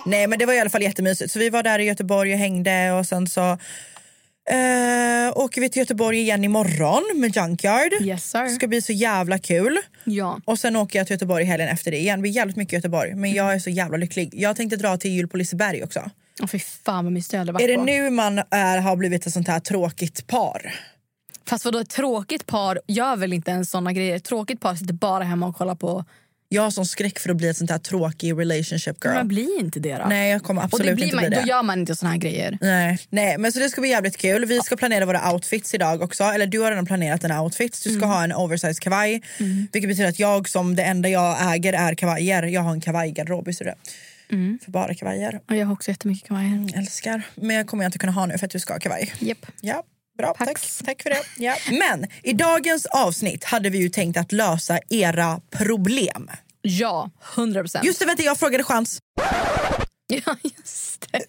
Nej, 0.06 0.26
men 0.26 0.38
det 0.38 0.46
var 0.46 0.52
i 0.54 0.60
alla 0.60 0.70
fall 0.70 0.82
jättemysigt. 0.82 1.32
Så 1.32 1.38
vi 1.38 1.50
var 1.50 1.62
där 1.62 1.78
i 1.78 1.84
Göteborg 1.84 2.32
och 2.32 2.38
hängde 2.38 2.92
och 2.92 3.06
sen 3.06 3.26
så 3.26 3.58
eh, 4.50 5.36
åker 5.38 5.60
vi 5.60 5.68
till 5.68 5.80
Göteborg 5.80 6.20
igen 6.20 6.44
imorgon 6.44 7.20
med 7.20 7.36
Junkyard. 7.36 7.92
Yes 8.00 8.30
sir. 8.30 8.42
Det 8.42 8.50
ska 8.50 8.66
bli 8.68 8.82
så 8.82 8.92
jävla 8.92 9.38
kul. 9.38 9.78
Ja. 10.04 10.40
Och 10.44 10.58
sen 10.58 10.76
åker 10.76 10.98
jag 10.98 11.06
till 11.06 11.14
Göteborg 11.14 11.44
helgen 11.44 11.68
efter 11.68 11.90
det 11.90 11.96
igen. 11.98 12.18
Det 12.18 12.22
blir 12.22 12.30
jävligt 12.30 12.56
mycket 12.56 12.72
Göteborg. 12.72 13.14
Men 13.14 13.32
jag 13.32 13.54
är 13.54 13.58
så 13.58 13.70
jävla 13.70 13.96
lycklig. 13.96 14.30
Jag 14.32 14.56
tänkte 14.56 14.76
dra 14.76 14.96
till 14.96 15.10
jul 15.10 15.28
på 15.28 15.36
Liseberg 15.36 15.84
också. 15.84 16.10
Åh, 16.42 16.46
fy 16.46 16.58
fan 16.58 17.04
vad 17.04 17.12
mysigt 17.12 17.32
jag 17.32 17.40
hade 17.40 17.52
varit 17.52 17.64
Är 17.64 17.68
det 17.68 17.76
på. 17.76 17.84
nu 17.84 18.10
man 18.10 18.42
är, 18.50 18.78
har 18.78 18.96
blivit 18.96 19.26
ett 19.26 19.32
sånt 19.32 19.48
här 19.48 19.60
tråkigt 19.60 20.26
par? 20.26 20.74
Fast 21.46 21.64
vadå, 21.64 21.78
ett 21.78 21.90
tråkigt 21.90 22.46
par 22.46 22.80
gör 22.86 23.16
väl 23.16 23.32
inte 23.32 23.50
ens 23.50 23.70
såna 23.70 23.92
grejer? 23.92 24.16
Ett 24.16 24.24
tråkigt 24.24 24.60
par 24.60 24.74
sitter 24.74 24.94
bara 24.94 25.24
hemma 25.24 25.46
och 25.46 25.56
kollar 25.56 25.74
på... 25.74 26.04
Jag 26.48 26.62
har 26.62 26.70
sån 26.70 26.86
skräck 26.86 27.18
för 27.18 27.30
att 27.30 27.36
bli 27.36 27.48
ett 27.48 27.56
sånt 27.56 27.70
här 27.70 27.78
tråkig 27.78 28.38
relationship 28.38 29.04
girl. 29.04 29.14
Men 29.14 29.28
bli 29.28 29.56
inte 29.60 29.80
det 29.80 29.96
då. 29.96 30.06
Nej, 30.08 30.30
jag 30.30 30.42
kommer 30.42 30.60
och 30.60 30.64
absolut 30.64 30.90
det 30.90 30.94
blir 30.94 31.04
inte 31.04 31.16
man, 31.16 31.24
bli 31.24 31.36
det. 31.36 31.42
Då 31.42 31.48
gör 31.48 31.62
man 31.62 31.80
inte 31.80 31.96
såna 31.96 32.10
här 32.10 32.18
grejer. 32.18 32.58
Nej, 32.60 32.98
nej, 33.10 33.38
men 33.38 33.52
så 33.52 33.58
det 33.58 33.68
ska 33.68 33.80
bli 33.80 33.90
jävligt 33.90 34.16
kul. 34.16 34.44
Vi 34.44 34.60
ska 34.60 34.76
planera 34.76 35.06
våra 35.06 35.32
outfits 35.32 35.74
idag 35.74 36.02
också. 36.02 36.24
Eller 36.24 36.46
du 36.46 36.60
har 36.60 36.70
redan 36.70 36.86
planerat 36.86 37.24
en 37.24 37.32
outfit. 37.32 37.80
Du 37.84 37.90
ska 37.90 38.06
ha 38.06 38.24
en 38.24 38.32
oversized 38.32 38.80
kavaj. 38.80 39.22
Vilket 39.72 39.88
betyder 39.88 40.08
att 40.08 40.18
jag 40.18 40.48
som 40.48 40.76
det 40.76 40.82
enda 40.82 41.08
jag 41.08 41.54
äger 41.54 41.72
är 41.72 41.94
kavajer. 41.94 42.42
Jag 42.42 42.60
har 42.60 42.72
en 42.72 42.80
kavajgarderob, 42.80 43.46
visste 43.46 43.64
du 43.64 43.70
det? 43.70 43.76
För 44.64 44.70
bara 44.70 44.94
kavajer. 44.94 45.40
Och 45.48 45.56
jag 45.56 45.66
har 45.66 45.72
också 45.72 45.90
jättemycket 45.90 46.28
kavajer. 46.28 46.78
Älskar. 46.78 47.22
Men 47.34 47.56
jag 47.56 47.66
kommer 47.66 47.84
jag 47.84 47.88
inte 47.88 47.98
kunna 47.98 48.12
ha 48.12 48.26
nu 48.26 48.38
för 48.38 48.46
att 48.46 48.52
du 48.52 48.60
ska 48.60 48.72
ha 48.72 48.80
kavaj. 48.80 49.12
Japp. 49.18 49.46
Ja, 49.60 49.82
bra. 50.18 50.34
Tack. 50.38 50.48
Tack. 50.48 50.60
Tack 50.84 51.02
för 51.02 51.10
det. 51.10 51.22
Ja. 51.36 51.56
Men 51.70 52.06
i 52.22 52.32
dagens 52.32 52.86
avsnitt 52.86 53.44
hade 53.44 53.70
vi 53.70 53.78
ju 53.78 53.88
tänkt 53.88 54.16
att 54.16 54.32
lösa 54.32 54.78
era 54.90 55.40
problem. 55.50 56.30
Ja, 56.62 57.10
hundra 57.36 57.60
procent. 57.60 57.84
Just 57.84 57.98
det, 57.98 58.06
vänta, 58.06 58.22
jag 58.22 58.38
frågade 58.38 58.64
chans. 58.64 58.98
Ja, 60.06 60.36
just 60.42 61.06
det. 61.12 61.22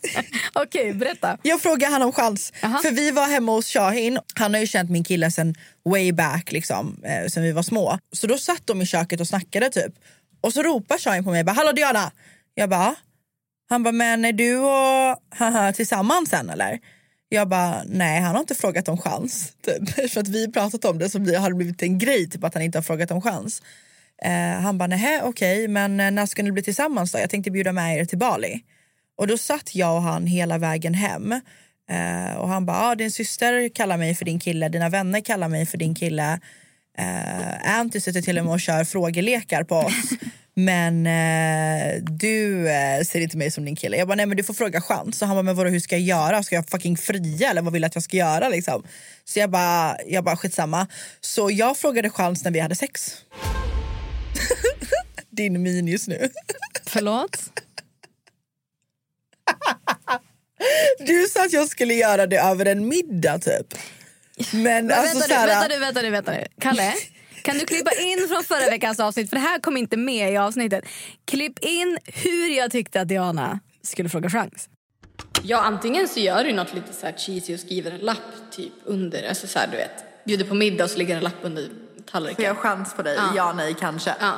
Okej, 0.54 0.94
berätta. 0.94 1.38
Jag 1.42 1.62
frågade 1.62 1.92
han 1.94 2.02
om 2.02 2.12
chans. 2.12 2.54
Aha. 2.64 2.80
För 2.80 2.92
vi 2.92 3.12
var 3.12 3.28
hemma 3.28 3.52
hos 3.52 3.68
Shahin. 3.68 4.20
Han 4.36 4.54
har 4.54 4.62
ju 4.62 4.68
känt 4.68 4.90
min 4.90 5.04
kille 5.04 5.32
sen 5.32 5.56
way 5.90 6.12
back, 6.12 6.52
liksom, 6.52 7.04
eh, 7.04 7.28
sen 7.28 7.44
vi 7.44 7.52
var 7.52 7.64
små. 7.64 8.00
Så 8.12 8.28
då 8.28 8.38
satt 8.38 8.68
de 8.68 8.82
i 8.82 8.86
köket 8.86 9.20
och 9.20 9.28
snackade 9.28 9.70
typ. 9.70 9.94
Och 10.42 10.54
så 10.54 10.64
ropar 10.64 10.98
Shahin 10.98 11.24
på 11.24 11.32
mig, 11.32 11.44
bara, 11.44 11.52
hallå 11.54 11.72
Diana! 11.72 12.12
Jag 12.54 12.70
bara, 12.70 12.96
han 13.70 13.84
bara, 13.84 13.92
men 13.92 14.26
är 14.26 14.34
du 14.34 14.58
och 14.58 15.18
haha, 15.38 15.74
tillsammans 15.74 16.30
sen 16.30 16.50
eller? 16.50 16.80
Jag 17.30 17.50
bara, 17.50 17.84
nej 17.86 18.22
han 18.22 18.36
har 18.36 18.40
inte 18.40 18.56
frågat 18.56 18.88
om 18.88 18.98
chans. 18.98 19.54
Typ. 19.62 20.12
För 20.12 20.22
att 20.22 20.28
vi 20.28 20.52
pratat 20.52 20.86
om 20.86 20.98
det 20.98 21.10
så 21.10 21.20
har 21.20 21.50
det 21.50 21.56
blivit 21.56 21.82
en 21.82 21.98
grej 21.98 22.30
typ, 22.30 22.44
att 22.44 22.54
han 22.54 22.64
inte 22.64 22.78
har 22.78 22.84
frågat 22.84 23.12
om 23.12 23.22
chans. 23.22 23.62
Eh, 24.24 24.62
han 24.62 24.78
bara, 24.78 24.88
nej 24.88 25.22
okej, 25.24 25.68
men 25.68 26.00
eh, 26.00 26.12
när 26.12 26.26
ska 26.26 26.44
ni 26.44 26.52
bli 26.52 26.64
tillsammans 26.64 27.12
då? 27.12 27.20
Jag 27.20 27.30
tänkte 27.30 27.52
bjuda 27.52 27.72
med 27.72 27.98
er 27.98 28.06
till 28.06 28.18
Bali. 28.18 28.62
Och 29.18 29.28
då 29.28 29.38
satt 29.38 29.76
jag 29.76 29.96
och 29.96 30.02
han 30.02 30.28
hela 30.28 30.58
vägen 30.58 30.94
hem. 30.94 31.32
Eh, 31.90 32.36
och 32.38 32.50
han 32.50 32.66
bara, 32.66 32.78
ah, 32.78 32.96
din 32.96 33.12
syster 33.12 33.70
kallar 33.70 33.98
mig 33.98 34.16
för 34.16 34.26
din 34.26 34.40
kille, 34.40 34.70
dina 34.70 34.90
vänner 34.90 35.22
kallar 35.22 35.50
mig 35.50 35.66
för 35.66 35.78
din 35.78 35.96
kille. 35.96 36.40
Eh, 36.98 37.78
Anty 37.80 38.02
sitter 38.02 38.22
till 38.22 38.38
och 38.38 38.46
med 38.46 38.54
och 38.54 38.60
kör 38.60 38.84
frågelekar 38.84 39.64
på 39.64 39.76
oss. 39.76 40.10
Men 40.58 41.08
eh, 41.08 42.02
du 42.04 42.70
eh, 42.70 43.04
ser 43.04 43.20
inte 43.20 43.38
mig 43.38 43.52
som 43.52 43.66
din 43.66 43.76
kille. 43.76 43.98
Jag 43.98 44.08
bara, 44.08 44.16
nej 44.16 44.26
men 44.26 44.38
du 44.38 44.44
får 44.44 44.54
fråga 44.54 44.82
chans. 44.82 45.18
Så 45.18 45.26
han 45.26 45.36
bara, 45.36 45.44
men 45.44 45.56
vadå, 45.56 45.70
hur 45.70 45.80
ska 45.80 45.98
jag 45.98 46.02
göra? 46.02 46.44
Ska 46.44 46.56
jag 46.56 46.70
fucking 46.70 46.98
fria 46.98 47.50
eller 47.50 47.62
vad 47.62 47.74
vill 47.74 47.82
du 47.82 47.86
att 47.86 47.96
jag 47.96 48.04
ska 48.04 48.18
göra 48.18 48.50
liksom? 48.50 48.84
Så 49.26 49.40
jag 49.40 49.50
bara, 49.50 49.98
jag 50.08 50.24
bara 50.24 50.38
skitsamma. 50.38 50.88
Så 51.22 51.52
jag 51.52 51.78
frågade 51.78 52.10
chans 52.10 52.44
när 52.44 52.52
vi 52.52 52.60
hade 52.60 52.76
sex. 52.76 53.16
Din 55.30 55.64
min 55.64 55.88
just 55.88 56.08
nu. 56.08 56.30
Förlåt? 56.86 57.38
Du 61.00 61.28
sa 61.28 61.46
att 61.46 61.54
jag 61.54 61.68
skulle 61.68 61.94
göra 61.94 62.28
det 62.28 62.38
över 62.38 62.66
en 62.66 62.88
middag 62.88 63.40
typ. 63.40 63.74
Men, 64.52 64.62
Men 64.64 64.92
alltså 64.92 65.20
vänta, 65.20 65.36
såhär, 65.36 65.70
nu, 65.70 65.80
vänta 65.80 66.02
nu, 66.02 66.10
vänta 66.10 66.32
nu, 66.32 66.32
vänta 66.32 66.32
nu. 66.32 66.48
Kalle, 66.62 66.94
kan 67.46 67.58
du 67.58 67.66
klippa 67.66 67.92
in 67.92 68.28
från 68.28 68.44
förra 68.44 68.70
veckans 68.70 69.00
avsnitt? 69.00 69.30
För 69.30 69.36
det 69.36 69.42
här 69.42 69.60
kom 69.60 69.78
inte 69.78 69.98
med 69.98 70.34
i 70.34 70.38
avsnittet. 70.38 70.86
Klipp 71.26 71.60
in 71.60 71.98
hur 72.06 72.58
jag 72.58 72.72
tyckte 72.72 73.02
att 73.02 73.08
Diana 73.08 73.60
skulle 73.84 74.10
fråga 74.10 74.30
chans. 74.30 74.70
Ja, 75.44 75.62
antingen 75.62 76.08
så 76.08 76.20
gör 76.20 76.44
du 76.44 76.54
något 76.54 76.74
lite 76.74 76.94
så 76.94 77.06
här 77.06 77.14
cheesy 77.18 77.54
och 77.54 77.60
skriver 77.60 77.92
en 77.92 78.00
lapp 78.00 78.52
typ 78.52 78.74
under, 78.86 79.30
alltså 79.30 79.48
så 79.48 79.60
här, 79.60 79.68
du 79.68 79.78
vet. 79.78 80.26
bjuder 80.26 80.46
på 80.46 80.56
middag 80.56 80.84
och 80.84 80.90
så 80.90 80.98
ligger 80.98 81.18
en 81.18 81.24
lapp 81.24 81.34
under 81.42 81.70
tallriken. 82.12 82.36
Får 82.36 82.46
jag 82.46 82.58
chans 82.58 82.94
på 82.94 83.02
dig? 83.02 83.16
Ja. 83.16 83.32
Ja, 83.36 83.54
nej, 83.54 83.76
kanske. 83.80 84.16
Ja. 84.20 84.34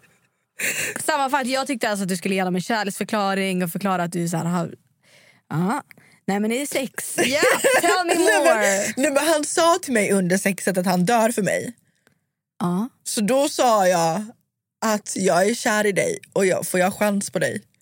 Sammanfatt, 1.04 1.46
jag 1.46 1.66
tyckte 1.66 1.90
alltså 1.90 2.02
att 2.02 2.08
du 2.08 2.16
skulle 2.16 2.34
ge 2.34 2.44
dem 2.44 2.54
en 2.54 2.60
kärleksförklaring 2.62 3.62
och 3.64 3.70
förklara 3.70 4.02
att 4.02 4.12
du 4.12 4.28
så 4.28 4.36
här 4.36 4.44
har... 4.44 4.74
Ja. 5.48 5.82
Nej 6.26 6.40
men 6.40 6.50
det 6.50 6.62
är 6.62 6.66
sex. 6.66 7.14
Ja, 7.18 7.40
tell 7.80 8.06
me 8.06 8.14
Nej, 8.14 8.38
more. 8.38 8.54
men, 8.54 8.94
nej, 8.96 9.12
men 9.12 9.26
han 9.28 9.44
sa 9.44 9.78
till 9.82 9.92
mig 9.92 10.12
under 10.12 10.38
sexet 10.38 10.78
att 10.78 10.86
han 10.86 11.04
dör 11.04 11.30
för 11.32 11.42
mig. 11.42 11.74
Ja. 12.60 12.88
Så 13.04 13.20
då 13.20 13.48
sa 13.48 13.86
jag 13.88 14.24
att 14.84 15.12
jag 15.16 15.48
är 15.48 15.54
kär 15.54 15.86
i 15.86 15.92
dig 15.92 16.18
och 16.32 16.46
jag, 16.46 16.66
får 16.66 16.80
jag 16.80 16.94
chans 16.94 17.30
på 17.30 17.38
dig? 17.38 17.62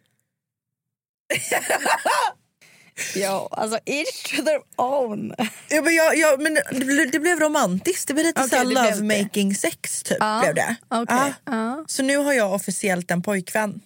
Ja, 3.14 3.48
alltså 3.52 3.78
each 3.86 4.22
to 4.36 4.42
their 4.42 4.60
own. 4.76 5.34
Ja, 5.68 5.82
men 5.82 5.94
jag, 5.94 6.16
jag, 6.16 6.40
men 6.42 6.54
det, 6.54 6.84
blev, 6.84 7.10
det 7.10 7.18
blev 7.20 7.40
romantiskt. 7.40 8.08
Det 8.08 8.14
blev 8.14 8.26
lite 8.26 8.44
Okej, 8.44 8.58
så 8.58 8.64
love 8.64 8.90
det. 8.90 9.22
making 9.24 9.54
sex 9.54 10.02
typ. 10.02 10.16
Ja, 10.20 10.40
Blev 10.42 10.54
det. 10.54 10.76
okej. 10.88 11.16
Ja. 11.16 11.32
Ja. 11.44 11.84
Så 11.88 12.02
nu 12.02 12.16
har 12.16 12.32
jag 12.32 12.52
officiellt 12.54 13.10
en 13.10 13.22
pojkvän. 13.22 13.80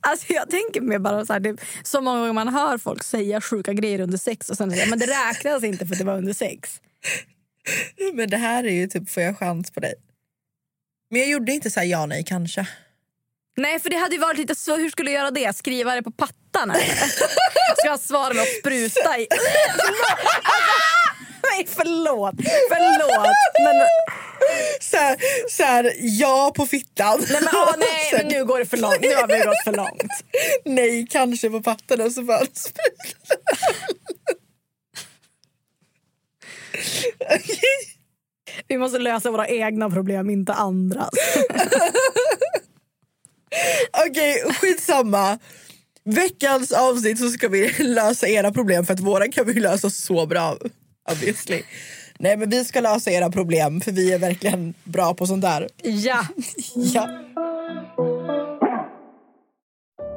Alltså 0.00 0.32
jag 0.32 0.50
tänker 0.50 0.80
mig 0.80 0.98
bara 0.98 1.26
så 1.26 1.32
här, 1.32 1.40
det, 1.40 1.56
så 1.82 2.00
många 2.00 2.18
gånger 2.18 2.32
man 2.32 2.48
hör 2.48 2.78
folk 2.78 3.02
säga 3.04 3.40
sjuka 3.40 3.72
grejer 3.72 4.00
under 4.00 4.18
sex 4.18 4.50
och 4.50 4.56
sen 4.56 4.70
säger 4.70 4.86
men 4.90 4.98
det 4.98 5.06
räknas 5.06 5.62
inte 5.64 5.86
för 5.86 5.94
det 5.96 6.04
var 6.04 6.16
under 6.18 6.32
sex. 6.34 6.80
Men 8.12 8.30
det 8.30 8.36
här 8.36 8.64
är 8.64 8.70
ju 8.72 8.86
typ 8.86 9.10
får 9.10 9.22
jag 9.22 9.38
chans 9.38 9.70
på 9.70 9.80
dig. 9.80 9.94
Men 11.10 11.20
jag 11.20 11.30
gjorde 11.30 11.52
inte 11.52 11.70
så 11.70 11.80
här 11.80 11.86
ja 11.86 12.06
nej 12.06 12.24
kanske. 12.26 12.66
Nej 13.56 13.80
för 13.80 13.90
det 13.90 13.96
hade 13.96 14.14
ju 14.14 14.20
varit 14.20 14.38
lite 14.38 14.54
så, 14.54 14.76
hur 14.76 14.90
skulle 14.90 15.10
du 15.10 15.14
göra 15.14 15.30
det? 15.30 15.56
Skriva 15.56 15.94
det 15.94 16.02
på 16.02 16.10
pattan 16.10 16.70
eller? 16.70 16.84
Ska 17.76 17.86
jag 17.88 18.00
svara 18.00 18.34
med 18.34 18.42
att 18.42 18.48
spruta 18.60 19.18
i? 19.18 19.26
Nej 21.52 21.66
förlåt, 21.68 22.34
förlåt. 22.68 23.36
Men, 23.64 23.86
Så 24.80 24.96
här, 24.96 25.16
så 25.50 25.62
här 25.62 25.92
ja 25.98 26.52
på 26.56 26.66
fittan. 26.66 27.18
nej, 27.30 27.40
men, 27.42 27.48
åh, 27.54 27.74
nej 27.78 28.10
men 28.22 28.28
nu 28.28 28.44
går 28.44 28.58
det 28.58 28.66
för 28.66 28.76
långt. 28.76 29.00
Nu 29.00 29.14
har 29.14 29.26
vi 29.26 29.38
gått 29.38 29.64
för 29.64 29.72
långt. 29.72 30.12
nej 30.64 31.06
kanske 31.10 31.50
på 31.50 31.62
pattan 31.62 32.00
och 32.00 32.12
så 32.12 32.22
bara 32.22 32.46
Vi 38.68 38.78
måste 38.78 38.98
lösa 38.98 39.30
våra 39.30 39.48
egna 39.48 39.90
problem, 39.90 40.30
inte 40.30 40.52
andras. 40.52 41.10
Okej, 44.08 44.42
skitsamma. 44.60 45.38
Veckans 46.04 46.72
avsnitt 46.72 47.18
så 47.18 47.30
ska 47.30 47.48
vi 47.48 47.72
lösa 47.78 48.28
era 48.28 48.52
problem 48.52 48.86
för 48.86 48.94
att 48.94 49.00
våra 49.00 49.28
kan 49.28 49.46
vi 49.46 49.60
lösa 49.60 49.90
så 49.90 50.26
bra. 50.26 50.56
Obviously. 51.12 51.62
Nej 52.18 52.36
men 52.36 52.50
vi 52.50 52.64
ska 52.64 52.80
lösa 52.80 53.10
era 53.10 53.30
problem 53.30 53.80
för 53.80 53.92
vi 53.92 54.12
är 54.12 54.18
verkligen 54.18 54.74
bra 54.84 55.14
på 55.14 55.26
sånt 55.26 55.42
där. 55.42 55.68
Ja. 55.82 56.26
Ja. 56.74 57.08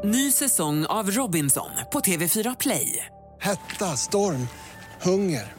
Ny 0.03 0.31
säsong 0.31 0.85
av 0.85 1.11
Robinson 1.11 1.69
på 1.91 1.99
TV4 1.99 2.55
Play. 2.59 3.05
Hetta, 3.39 3.85
storm, 3.85 4.47
hunger. 5.01 5.58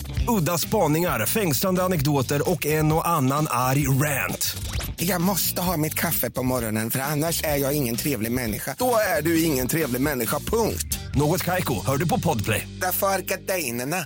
Udda 0.27 0.57
spaningar, 0.57 1.25
fängslande 1.25 1.83
anekdoter 1.83 2.49
och 2.49 2.65
en 2.65 2.91
och 2.91 3.07
annan 3.07 3.47
arg 3.49 3.87
rant. 3.87 4.57
Jag 4.95 5.21
måste 5.21 5.61
ha 5.61 5.77
mitt 5.77 5.93
kaffe 5.93 6.31
på 6.31 6.43
morgonen 6.43 6.91
för 6.91 6.99
annars 6.99 7.43
är 7.43 7.57
jag 7.57 7.73
ingen 7.73 7.95
trevlig 7.95 8.31
människa. 8.31 8.75
Då 8.77 8.95
är 9.17 9.21
du 9.21 9.43
ingen 9.43 9.67
trevlig 9.67 10.01
människa, 10.01 10.39
punkt. 10.39 10.99
Något 11.15 11.43
Kaiko, 11.43 11.85
hör 11.85 11.97
du 11.97 12.07
på 12.07 12.19
Podplay. 12.19 12.67
Därför 12.81 13.07
är 13.07 13.19
gardinerna. 13.19 13.97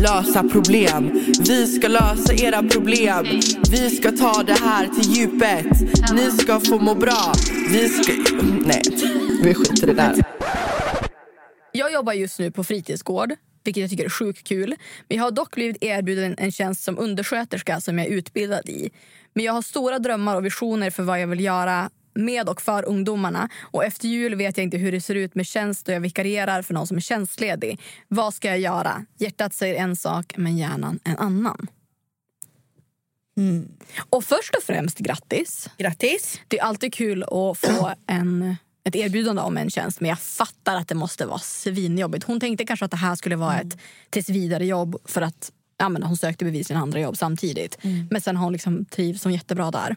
Lösa 0.00 0.48
problem. 0.48 1.10
Vi 1.40 1.66
ska 1.66 1.88
lösa 1.88 2.34
era 2.34 2.62
problem. 2.62 3.26
Vi 3.70 3.90
ska 3.90 4.12
ta 4.12 4.42
det 4.42 4.60
här 4.60 4.88
till 4.88 5.12
djupet. 5.12 5.66
Ni 6.12 6.30
ska 6.30 6.60
få 6.60 6.78
må 6.78 6.94
bra. 6.94 7.32
Vi 7.70 7.88
ska... 7.88 8.12
Nej, 8.66 8.82
vi 9.42 9.54
skiter 9.54 9.82
i 9.82 9.86
det 9.86 9.94
där. 9.94 10.24
Jag 11.72 11.92
jobbar 11.92 12.12
just 12.12 12.38
nu 12.38 12.50
på 12.50 12.64
fritidsgård, 12.64 13.32
vilket 13.66 13.80
jag 13.80 13.90
tycker 13.90 14.04
är 14.04 14.08
sjukt 14.08 14.48
kul. 14.48 14.74
Men 15.08 15.16
jag 15.16 15.24
har 15.24 15.30
dock 15.30 15.54
blivit 15.54 15.82
erbjuden 15.82 16.34
en 16.38 16.52
tjänst 16.52 16.84
som 16.84 16.98
undersköterska 16.98 17.80
som 17.80 17.98
jag 17.98 18.06
är 18.06 18.10
utbildad 18.10 18.68
i. 18.68 18.90
Men 19.34 19.44
jag 19.44 19.52
har 19.52 19.62
stora 19.62 19.98
drömmar 19.98 20.36
och 20.36 20.44
visioner 20.44 20.90
för 20.90 21.02
vad 21.02 21.20
jag 21.20 21.26
vill 21.26 21.40
göra 21.40 21.90
med 22.14 22.48
och 22.48 22.62
för 22.62 22.88
ungdomarna. 22.88 23.48
Och 23.60 23.84
efter 23.84 24.08
jul 24.08 24.34
vet 24.34 24.56
jag 24.56 24.64
inte 24.64 24.76
hur 24.76 24.92
det 24.92 25.00
ser 25.00 25.14
ut 25.14 25.34
med 25.34 25.46
tjänst 25.46 25.88
och 25.88 25.94
jag 25.94 26.00
vikarierar 26.00 26.62
för 26.62 26.74
någon 26.74 26.86
som 26.86 26.96
är 26.96 27.00
tjänstledig. 27.00 27.80
Vad 28.08 28.34
ska 28.34 28.48
jag 28.48 28.58
göra? 28.58 29.06
Hjärtat 29.18 29.54
säger 29.54 29.74
en 29.74 29.96
sak, 29.96 30.34
men 30.36 30.56
hjärnan 30.56 30.98
en 31.04 31.16
annan. 31.16 31.66
Och 34.10 34.24
först 34.24 34.54
och 34.54 34.62
främst 34.62 34.98
grattis. 34.98 35.70
Grattis. 35.78 36.40
Det 36.48 36.58
är 36.58 36.62
alltid 36.64 36.94
kul 36.94 37.22
att 37.22 37.58
få 37.58 37.92
en, 38.06 38.56
ett 38.86 38.96
erbjudande 38.96 39.42
om 39.42 39.56
en 39.56 39.70
tjänst 39.70 40.00
men 40.00 40.08
jag 40.08 40.18
fattar 40.18 40.76
att 40.76 40.88
det 40.88 40.94
måste 40.94 41.26
vara 41.26 41.38
svinjobbigt. 41.38 42.24
Hon 42.24 42.40
tänkte 42.40 42.64
kanske 42.66 42.84
att 42.84 42.90
det 42.90 42.96
här 42.96 43.14
skulle 43.14 43.36
vara 43.36 43.60
ett 43.60 43.78
tills 44.10 44.28
vidare 44.28 44.66
jobb 44.66 44.96
för 45.04 45.22
att 45.22 45.52
ja, 45.78 45.88
men 45.88 46.02
hon 46.02 46.16
sökte 46.16 46.44
bevisligen 46.44 46.82
andra 46.82 47.00
jobb 47.00 47.16
samtidigt. 47.16 47.78
Men 48.10 48.20
sen 48.20 48.36
har 48.36 48.44
hon 48.44 48.52
liksom 48.52 48.84
trivs 48.84 49.22
som 49.22 49.32
jättebra 49.32 49.70
där. 49.70 49.96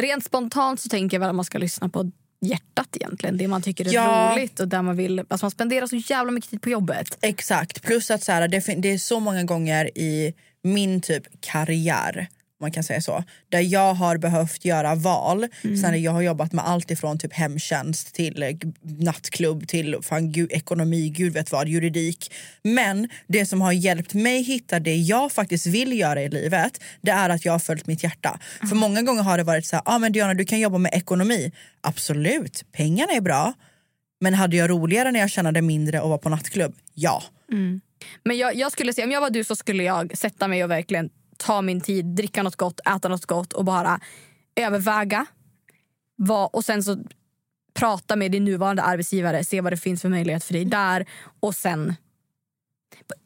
Rent 0.00 0.24
spontant 0.24 0.80
så 0.80 0.88
tänker 0.88 1.14
jag 1.14 1.20
väl 1.20 1.28
att 1.28 1.34
man 1.34 1.44
ska 1.44 1.58
lyssna 1.58 1.88
på 1.88 2.10
hjärtat 2.40 2.96
egentligen. 2.96 3.36
Det 3.36 3.48
man 3.48 3.62
tycker 3.62 3.88
är 3.88 3.92
Ja. 3.92 4.32
roligt 4.32 4.60
och 4.60 4.68
där 4.68 4.82
man 4.82 4.96
vill... 4.96 5.18
Alltså 5.18 5.44
man 5.44 5.50
spenderar 5.50 5.86
så 5.86 5.96
jävla 5.96 6.32
mycket 6.32 6.50
tid 6.50 6.62
på 6.62 6.70
jobbet. 6.70 7.18
Exakt, 7.20 7.82
plus 7.82 8.10
att 8.10 8.22
så 8.22 8.32
här, 8.32 8.48
det, 8.48 8.74
det 8.78 8.88
är 8.92 8.98
så 8.98 9.20
många 9.20 9.44
gånger 9.44 9.98
i 9.98 10.34
min 10.62 11.00
typ 11.00 11.22
karriär 11.40 12.28
man 12.62 12.72
kan 12.72 12.84
säga 12.84 13.00
så, 13.00 13.24
där 13.48 13.60
jag 13.60 13.94
har 13.94 14.16
behövt 14.18 14.64
göra 14.64 14.94
val. 14.94 15.46
Sen 15.62 15.90
när 15.90 15.96
jag 15.96 16.12
har 16.12 16.22
jobbat 16.22 16.52
med 16.52 16.68
allt 16.68 16.90
ifrån 16.90 17.18
typ 17.18 17.32
hemtjänst 17.32 18.14
till 18.14 18.42
eh, 18.42 18.56
nattklubb 18.82 19.68
till 19.68 19.96
fan, 20.02 20.32
gud, 20.32 20.52
ekonomi, 20.52 21.08
gud 21.08 21.32
vet 21.32 21.52
vad, 21.52 21.68
juridik. 21.68 22.32
Men 22.62 23.08
det 23.26 23.46
som 23.46 23.60
har 23.60 23.72
hjälpt 23.72 24.14
mig 24.14 24.42
hitta 24.42 24.80
det 24.80 24.96
jag 24.96 25.32
faktiskt 25.32 25.66
vill 25.66 25.98
göra 25.98 26.22
i 26.22 26.28
livet, 26.28 26.80
det 27.00 27.10
är 27.10 27.28
att 27.28 27.44
jag 27.44 27.52
har 27.52 27.58
följt 27.58 27.86
mitt 27.86 28.02
hjärta. 28.02 28.40
För 28.68 28.76
många 28.76 29.02
gånger 29.02 29.22
har 29.22 29.38
det 29.38 29.44
varit 29.44 29.66
så 29.66 29.76
här, 29.76 29.82
ah, 29.86 29.98
men 29.98 30.12
Diana 30.12 30.34
du 30.34 30.44
kan 30.44 30.60
jobba 30.60 30.78
med 30.78 30.94
ekonomi. 30.94 31.52
Absolut, 31.80 32.64
pengarna 32.72 33.12
är 33.12 33.20
bra. 33.20 33.52
Men 34.20 34.34
hade 34.34 34.56
jag 34.56 34.70
roligare 34.70 35.10
när 35.10 35.20
jag 35.20 35.30
tjänade 35.30 35.62
mindre 35.62 36.00
och 36.00 36.10
var 36.10 36.18
på 36.18 36.28
nattklubb? 36.28 36.74
Ja. 36.94 37.22
Men 38.24 38.36
jag, 38.36 38.54
jag 38.56 38.72
skulle 38.72 38.92
säga, 38.92 39.04
om 39.04 39.10
jag 39.10 39.20
var 39.20 39.30
du 39.30 39.44
så 39.44 39.56
skulle 39.56 39.82
jag 39.82 40.18
sätta 40.18 40.48
mig 40.48 40.64
och 40.64 40.70
verkligen 40.70 41.10
ta 41.36 41.62
min 41.62 41.80
tid, 41.80 42.04
dricka 42.04 42.42
något 42.42 42.56
gott, 42.56 42.80
äta 42.80 43.08
något 43.08 43.26
gott 43.26 43.52
och 43.52 43.64
bara 43.64 44.00
överväga. 44.56 45.26
Vad, 46.16 46.50
och 46.52 46.64
sen 46.64 46.82
så 46.82 46.96
prata 47.74 48.16
med 48.16 48.32
din 48.32 48.44
nuvarande 48.44 48.82
arbetsgivare, 48.82 49.44
se 49.44 49.60
vad 49.60 49.72
det 49.72 49.76
finns 49.76 50.02
för 50.02 50.08
möjlighet 50.08 50.44
för 50.44 50.52
dig 50.52 50.64
där 50.64 51.06
och 51.40 51.54
sen 51.54 51.94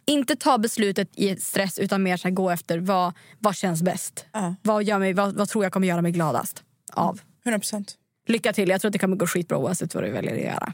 inte 0.07 0.37
ta 0.37 0.59
beslutet 0.59 1.09
i 1.15 1.37
stress 1.37 1.79
utan 1.79 2.03
mer 2.03 2.17
så 2.17 2.29
här, 2.29 2.35
gå 2.35 2.51
efter 2.51 2.79
vad, 2.79 3.13
vad 3.39 3.57
känns 3.57 3.83
bäst. 3.83 4.27
Ja. 4.33 4.55
Vad, 4.63 4.85
gör 4.85 4.99
mig, 4.99 5.13
vad, 5.13 5.37
vad 5.37 5.49
tror 5.49 5.65
jag 5.65 5.73
kommer 5.73 5.89
göra 5.89 6.03
mig 6.03 6.13
gladast 6.13 6.63
av. 6.93 7.21
100%. 7.45 7.91
Lycka 8.29 8.53
till, 8.53 8.69
jag 8.69 8.81
tror 8.81 8.89
att 8.89 8.93
det 8.93 8.99
kommer 8.99 9.17
gå 9.17 9.27
skitbra 9.27 9.59
oavsett 9.59 9.95
vad 9.95 10.05
du 10.05 10.11
väljer 10.11 10.35
att 10.35 10.41
göra. 10.41 10.73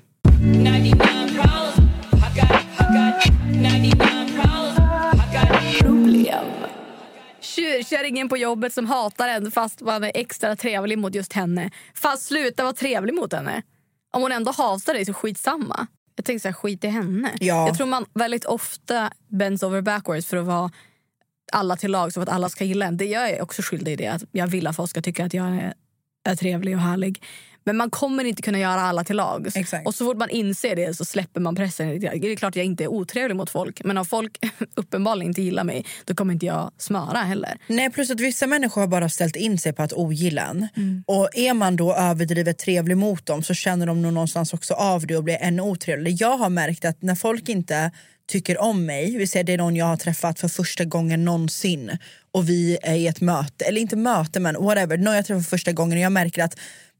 Tjurkärringen 7.55 8.29
på 8.29 8.37
jobbet 8.37 8.75
som 8.75 8.87
hatar 8.87 9.29
en 9.29 9.51
fast 9.51 9.81
man 9.81 10.05
är 10.05 10.13
extra 10.15 10.57
trevlig 10.57 10.99
mot 10.99 11.15
just 11.15 11.33
henne. 11.33 11.71
Fast 11.95 12.27
sluta 12.27 12.63
vara 12.63 12.73
trevlig 12.73 13.15
mot 13.15 13.33
henne. 13.33 13.63
Om 14.13 14.23
hon 14.23 14.33
ändå 14.33 14.53
hatar 14.53 14.95
dig 14.95 15.05
så 15.05 15.15
skitsamma. 15.15 15.87
Jag 16.17 16.25
tänker 16.25 16.41
så 16.41 16.49
här, 16.49 16.53
skit 16.53 16.85
i 16.85 16.89
henne. 16.89 17.33
Ja. 17.41 17.67
Jag 17.67 17.77
tror 17.77 17.87
man 17.87 18.07
väldigt 18.15 18.45
ofta 18.45 19.13
bends 19.29 19.63
over 19.63 19.81
backwards 19.81 20.27
för 20.27 20.37
att 20.37 20.47
vara 20.47 20.71
alla 21.53 21.77
till 21.77 21.91
lag 21.91 22.13
så 22.13 22.21
att 22.21 22.29
alla 22.29 22.49
ska 22.49 22.65
gilla 22.65 22.87
en. 22.87 22.97
Det 22.97 23.05
jag 23.05 23.31
är 23.31 23.43
också 23.43 23.63
skyldig 23.63 23.93
i 23.93 23.97
det. 23.97 24.07
Att 24.07 24.23
jag 24.33 24.47
vill 24.47 24.67
att 24.67 24.77
folk 24.77 24.91
ska 24.91 25.03
tycka 25.03 25.25
att 25.25 25.35
jag 25.35 25.47
är, 25.47 25.75
är 26.25 26.37
trevlig 26.37 26.75
och 26.75 26.83
härlig. 26.83 27.23
Men 27.65 27.77
man 27.77 27.91
kommer 27.91 28.25
inte 28.25 28.43
kunna 28.43 28.59
göra 28.59 28.81
alla 28.81 29.05
till 29.05 29.17
lags. 29.17 29.57
Exakt. 29.57 29.87
Och 29.87 29.95
så 29.95 30.05
fort 30.05 30.17
man 30.17 30.31
inser 30.31 30.77
det 30.77 30.95
så 30.97 31.05
släpper 31.05 31.41
man 31.41 31.55
pressen. 31.57 32.01
Det 32.01 32.07
är 32.07 32.37
klart 32.37 32.57
jag 32.57 32.65
inte 32.65 32.85
är 32.85 32.89
otrevlig 32.89 33.37
mot 33.37 33.51
folk. 33.51 33.85
Men 33.85 33.99
om 33.99 34.05
folk 34.05 34.39
uppenbarligen 34.77 35.31
inte 35.31 35.43
gillar 35.43 35.65
mig 35.65 35.85
då 36.05 36.15
kommer 36.15 36.35
inte 36.35 36.47
jag 36.47 36.73
smöra 36.79 37.19
heller. 37.19 37.59
Nej, 37.67 37.91
plus 37.91 38.11
att 38.11 38.21
vissa 38.21 38.47
människor 38.47 38.81
har 38.81 38.89
bara 38.89 39.09
ställt 39.09 39.37
in 39.37 39.59
sig 39.59 39.73
på 39.73 39.83
att 39.83 39.93
ogilla 39.93 40.43
en. 40.43 40.69
Och 41.07 41.29
är 41.33 41.55
man 41.55 41.77
då 41.77 41.95
överdrivet 41.95 42.59
trevlig 42.59 42.97
mot 42.97 43.27
dem 43.27 43.43
så 43.43 43.55
känner 43.55 43.87
de 43.87 44.03
nog 44.03 44.13
någonstans 44.13 44.55
också 44.55 44.75
av 44.75 45.07
det 45.07 45.17
och 45.17 45.25
blir 45.25 45.39
ännu 45.41 45.63
otrevligare. 45.63 46.17
Jag 46.21 46.37
har 46.37 46.51
märkt 46.51 46.85
att 46.85 47.03
när 47.03 47.15
folk 47.15 47.49
inte 47.49 47.91
tycker 48.29 48.61
om 48.61 48.87
mig, 48.87 49.17
vi 49.17 49.27
säger 49.27 49.45
det 49.45 49.53
är 49.53 49.59
någon 49.59 49.77
jag 49.77 49.87
har 49.87 49.97
träffat 49.97 50.41
för 50.41 50.49
första 50.49 50.85
gången 50.85 51.25
någonsin 51.25 51.99
och 52.33 52.49
vi 52.49 52.79
är 52.83 52.95
i 52.95 53.07
ett 53.07 53.21
möte, 53.21 53.65
eller 53.65 53.81
inte 53.81 53.97
möte 53.97 54.41
men 54.41 54.65
whatever, 54.65 54.97
någon 54.97 55.15
jag 55.15 55.27
träffar 55.27 55.41
för 55.41 55.51
första 55.51 55.73
gången 55.73 55.99
och 55.99 56.05
jag 56.05 56.13
märker 56.13 56.45
att 56.45 56.59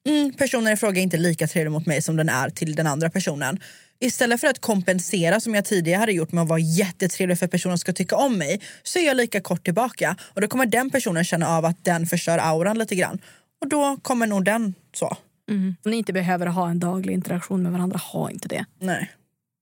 mm, 0.09 0.33
personen 0.33 0.73
i 0.73 0.77
fråga 0.77 1.01
är 1.01 1.03
inte 1.03 1.17
lika 1.17 1.47
trevlig 1.47 1.71
mot 1.71 1.87
mig 1.87 2.03
som 2.03 2.17
den 2.17 2.29
är 2.29 2.51
till 2.51 2.75
den 2.75 2.87
andra 2.87 3.11
personen. 3.11 3.61
Istället 4.01 4.41
för 4.41 4.49
att 4.49 4.61
kompensera 4.61 5.41
som 5.41 5.55
jag 5.55 5.65
tidigare 5.65 5.99
hade 5.99 6.13
gjort 6.13 6.33
med 6.33 6.43
att 6.43 6.49
vara 6.49 6.59
jättetrevlig 6.59 7.39
för 7.39 7.45
att 7.45 7.51
personen 7.53 7.79
ska 7.79 7.93
tycka 7.93 8.17
om 8.17 8.39
mig 8.39 8.61
så 8.83 8.99
är 8.99 9.07
jag 9.07 9.17
lika 9.17 9.41
kort 9.41 9.65
tillbaka 9.65 10.17
och 10.35 10.41
då 10.41 10.49
kommer 10.49 10.67
den 10.67 10.91
personen 10.91 11.25
känna 11.25 11.49
av 11.49 11.65
att 11.65 11.85
den 11.85 12.07
förstör 12.07 12.39
auran 12.39 12.79
lite 12.79 12.95
grann 12.95 13.19
och 13.61 13.69
då 13.69 13.97
kommer 14.03 14.27
nog 14.27 14.45
den 14.45 14.75
så. 14.95 15.17
Mm. 15.51 15.77
Om 15.85 15.91
ni 15.91 15.97
inte 15.97 16.13
behöver 16.13 16.47
ha 16.47 16.71
en 16.71 16.79
daglig 16.79 17.15
interaktion 17.15 17.63
med 17.63 17.73
varandra, 17.73 17.99
ha 17.99 18.31
inte 18.31 18.49
det. 18.49 18.65
Nej. 18.81 19.11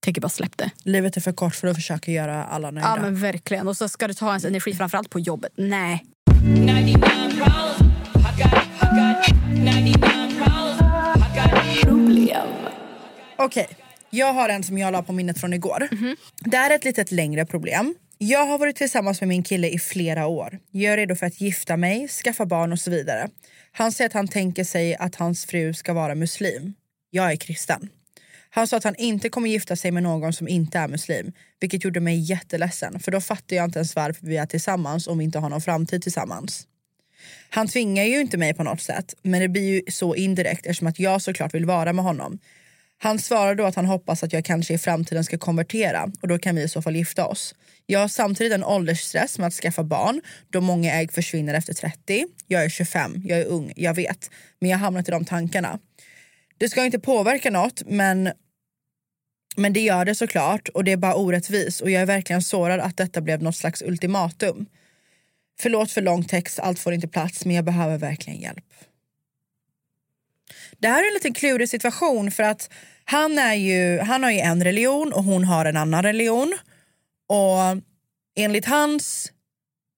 Tänker 0.05 0.21
bara 0.21 0.29
släpp 0.29 0.57
det. 0.57 0.71
Livet 0.85 1.17
är 1.17 1.21
för 1.21 1.33
kort 1.33 1.55
för 1.55 1.69
att 1.69 1.77
försöka 1.77 2.13
göra 2.13 2.45
alla 2.45 2.71
nöjda. 2.71 2.95
Ja 2.97 3.03
men 3.03 3.21
verkligen. 3.21 3.69
Och 3.69 3.77
så 3.77 3.89
ska 3.89 4.09
det 4.09 4.15
ta 4.15 4.29
ens 4.29 4.45
energi 4.45 4.75
framförallt 4.75 5.11
på 5.11 5.21
jobbet. 5.21 5.53
Nej. 5.57 6.05
Okej, 13.37 13.69
jag 14.11 14.33
har 14.33 14.49
en 14.49 14.63
som 14.63 14.79
jag 14.79 14.93
la 14.93 15.03
på 15.03 15.13
minnet 15.13 15.41
från 15.41 15.53
igår. 15.53 15.89
Det 16.39 16.57
här 16.57 16.71
är 16.71 16.75
ett 16.75 16.85
litet 16.85 17.13
längre 17.13 17.47
problem. 17.47 17.95
Jag 18.19 18.47
har 18.47 18.59
varit 18.59 18.77
tillsammans 18.77 19.21
med 19.21 19.29
min 19.29 19.43
kille 19.43 19.69
i 19.69 19.79
flera 19.79 20.27
år. 20.27 20.59
Jag 20.71 20.93
är 20.93 20.97
redo 20.97 21.15
för 21.15 21.27
att 21.27 21.41
gifta 21.41 21.77
mig, 21.77 22.09
skaffa 22.09 22.47
barn 22.47 22.73
och 22.73 22.81
så 22.81 22.91
vidare. 22.91 23.29
Han 23.73 23.93
säger 23.93 24.09
att 24.09 24.15
han 24.15 24.29
tänker 24.29 24.65
sig 24.65 24.97
att 24.97 25.15
hans 25.15 25.45
fru 25.45 25.75
ska 25.75 25.93
vara 25.93 26.15
muslim. 26.15 26.75
Jag 27.11 27.33
är 27.33 27.37
kristen. 27.37 27.89
Han 28.51 28.67
sa 28.67 28.77
att 28.77 28.85
han 28.85 28.97
inte 28.97 29.29
kommer 29.29 29.49
gifta 29.49 29.77
sig 29.77 29.91
med 29.91 30.03
någon 30.03 30.33
som 30.33 30.49
inte 30.49 30.79
är 30.79 30.89
muslim. 30.89 31.33
Vilket 31.61 31.85
gjorde 31.85 32.01
mig 32.01 32.19
jätteledsen 32.21 33.01
för 33.01 33.13
då 33.13 33.21
fattar 33.21 33.57
jag 33.57 33.65
inte 33.65 33.79
ens 33.79 33.97
varför 33.97 34.27
vi 34.27 34.37
är 34.37 34.47
tillsammans 34.47 35.07
om 35.07 35.19
vi 35.19 35.25
inte 35.25 35.39
har 35.39 35.49
någon 35.49 35.61
framtid 35.61 36.03
tillsammans. 36.03 36.67
Han 37.51 37.69
tvingar 37.69 38.05
ju 38.05 38.21
inte 38.21 38.39
mig 38.39 38.55
på 38.55 38.63
något 38.63 38.81
sätt 38.81 39.15
men 39.23 39.41
det 39.41 39.49
blir 39.49 39.63
ju 39.63 39.83
så 39.89 40.15
indirekt 40.15 40.67
eftersom 40.67 40.87
att 40.87 40.99
jag 40.99 41.23
såklart 41.23 41.55
vill 41.55 41.65
vara 41.65 41.93
med 41.93 42.05
honom. 42.05 42.39
Han 43.03 43.19
svarar 43.19 43.55
då 43.55 43.65
att 43.65 43.75
han 43.75 43.87
hoppas 43.87 44.23
att 44.23 44.33
jag 44.33 44.45
kanske 44.45 44.75
i 44.75 44.79
framtiden 44.79 45.25
ska 45.25 45.39
konvertera 45.39 46.11
och 46.23 46.29
då 46.29 46.39
kan 46.39 46.57
vi 46.57 46.63
i 46.63 46.69
så 46.69 46.83
fall 46.83 46.97
gifta 46.97 47.27
oss. 47.27 47.55
Jag 47.87 48.01
har 48.01 48.09
samtidigt 48.09 48.53
en 48.53 48.65
åldersstress 48.65 49.39
med 49.39 49.47
att 49.47 49.55
skaffa 49.55 49.85
barn 49.85 50.21
då 50.51 50.61
många 50.61 50.95
ägg 50.95 51.13
försvinner 51.13 51.55
efter 51.55 51.75
30. 51.75 52.27
Jag 52.47 52.65
är 52.65 52.69
25, 52.69 53.23
jag 53.25 53.39
är 53.39 53.45
ung, 53.45 53.73
jag 53.77 53.95
vet. 53.95 54.31
Men 54.59 54.71
jag 54.71 54.79
har 54.79 54.85
hamnat 54.85 55.09
i 55.09 55.11
de 55.11 55.25
tankarna. 55.25 55.79
Det 56.59 56.69
ska 56.69 56.85
inte 56.85 56.99
påverka 56.99 57.51
något 57.51 57.83
men, 57.87 58.33
men 59.57 59.73
det 59.73 59.81
gör 59.81 60.05
det 60.05 60.15
såklart 60.15 60.69
och 60.69 60.85
det 60.85 60.93
är 60.93 60.97
bara 60.97 61.15
orättvist 61.15 61.81
och 61.81 61.91
jag 61.91 62.03
är 62.03 62.07
verkligen 62.07 62.43
sårad 62.43 62.81
att 62.81 62.97
detta 62.97 63.21
blev 63.21 63.43
något 63.43 63.57
slags 63.57 63.83
ultimatum. 63.83 64.67
Förlåt 65.63 65.93
för 65.93 66.03
lång 66.03 66.25
text, 66.25 66.59
allt 66.59 66.79
får 66.79 66.93
inte 66.93 67.09
plats 67.09 67.45
men 67.45 67.57
jag 67.57 67.65
behöver 67.65 67.99
verkligen 67.99 68.41
hjälp. 68.41 68.65
Det 70.79 70.89
här 70.89 71.03
är 71.03 71.09
en 71.09 71.15
liten 71.15 71.35
klurig 71.35 71.69
situation 71.69 72.31
för 72.31 72.43
att 72.43 72.71
han, 73.05 73.39
är 73.39 73.55
ju, 73.55 73.99
han 73.99 74.23
har 74.23 74.31
ju 74.31 74.39
en 74.39 74.65
religion 74.65 75.13
och 75.13 75.25
hon 75.25 75.45
har 75.45 75.65
en 75.65 75.77
annan 75.77 76.03
religion. 76.03 76.59
Och 77.29 77.83
enligt 78.37 78.67
hans 78.67 79.33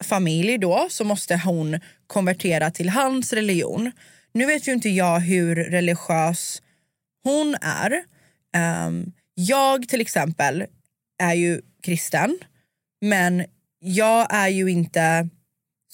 familj 0.05 0.59
då 0.59 0.87
så 0.91 1.05
måste 1.05 1.37
hon 1.37 1.81
konvertera 2.07 2.71
till 2.71 2.89
hans 2.89 3.33
religion. 3.33 3.93
Nu 4.33 4.47
vet 4.47 4.69
ju 4.69 4.73
inte 4.73 4.89
jag 4.89 5.21
hur 5.21 5.57
religiös 5.57 6.63
hon 7.25 7.57
är. 7.61 8.05
Um, 8.87 9.13
jag 9.35 9.89
till 9.89 10.01
exempel 10.01 10.65
är 11.19 11.35
ju 11.35 11.61
kristen 11.83 12.39
men 13.01 13.45
jag 13.79 14.35
är 14.35 14.49
ju 14.49 14.71
inte 14.71 15.29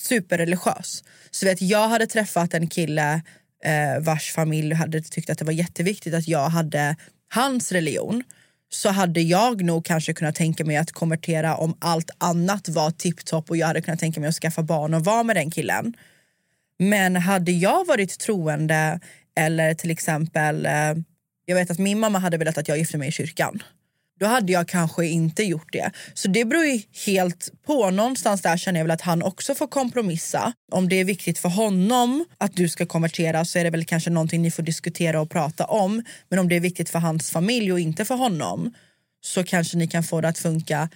superreligiös. 0.01 1.05
Så 1.31 1.47
vet, 1.47 1.63
jag 1.63 1.89
hade 1.89 2.07
träffat 2.07 2.55
en 2.55 2.69
kille 2.69 3.23
eh, 3.65 4.01
vars 4.01 4.33
familj 4.33 4.75
hade 4.75 5.01
tyckt 5.01 5.31
att 5.31 5.39
det 5.39 5.45
var 5.45 5.53
jätteviktigt 5.53 6.15
att 6.15 6.29
jag 6.29 6.49
hade 6.49 6.97
hans 7.29 7.73
religion 7.73 8.23
så 8.71 8.89
hade 8.89 9.21
jag 9.21 9.65
nog 9.65 9.85
kanske 9.85 10.15
kunnat 10.15 10.35
tänka 10.35 10.65
mig 10.65 10.77
att 10.77 10.93
konvertera 10.93 11.57
om 11.57 11.77
allt 11.79 12.11
annat 12.19 12.69
var 12.69 12.91
tipptopp 12.91 13.51
och 13.51 13.57
jag 13.57 13.67
hade 13.67 13.83
kunnat 13.83 14.01
tänka 14.01 14.21
mig 14.21 14.29
att 14.29 14.35
skaffa 14.35 14.63
barn 14.63 14.95
och 14.95 15.05
vara 15.05 15.23
med 15.23 15.37
den 15.37 15.51
killen. 15.51 15.95
Men 16.79 17.17
hade 17.17 17.53
jag 17.53 17.87
varit 17.87 18.19
troende 18.19 19.01
eller 19.37 19.75
till 19.75 19.91
exempel, 19.91 20.67
eh, 20.67 20.95
jag 21.45 21.55
vet 21.55 21.71
att 21.71 21.79
min 21.79 21.99
mamma 21.99 22.19
hade 22.19 22.37
velat 22.37 22.59
att 22.59 22.69
jag 22.69 22.79
gifte 22.79 22.99
mig 22.99 23.09
i 23.09 23.13
kyrkan. 23.13 23.63
Då 24.19 24.27
hade 24.27 24.53
jag 24.53 24.69
kanske 24.69 25.07
inte 25.07 25.43
gjort 25.43 25.73
det. 25.73 25.91
Så 26.15 26.29
det 26.29 26.45
beror 26.45 26.65
ju 26.65 26.83
helt 27.07 27.53
på. 27.67 27.91
Någonstans 27.91 28.43
där 28.43 28.57
känner 28.57 28.81
jag 28.81 28.85
väl 28.85 28.91
att 28.91 29.01
han 29.01 29.23
också 29.23 29.55
får 29.55 29.67
kompromissa. 29.67 30.53
Om 30.73 30.89
det 30.89 31.01
är 31.01 31.05
viktigt 31.05 31.39
för 31.39 31.49
honom 31.49 32.25
att 32.39 32.57
du 32.57 32.69
ska 32.69 32.87
konvertera 32.87 33.45
så 33.45 33.59
är 33.59 33.65
det 33.65 33.71
väl 33.71 33.85
kanske 33.85 34.11
någonting 34.11 34.43
ni 34.43 34.51
får 34.51 34.63
diskutera 34.63 35.21
och 35.21 35.31
prata 35.31 35.65
om. 35.65 36.05
Men 36.29 36.39
om 36.39 36.49
det 36.49 36.57
är 36.57 36.61
viktigt 36.61 36.91
för 36.91 36.99
hans 36.99 37.31
familj 37.31 37.73
och 37.73 37.81
inte 37.81 38.05
för 38.05 38.15
honom 38.15 38.75
så 39.21 39.45
kanske 39.45 39.77
ni 39.77 39.89
kan 39.89 40.05
få 40.05 40.21
det 40.21 40.29
att 40.29 40.39
funka 40.39 40.89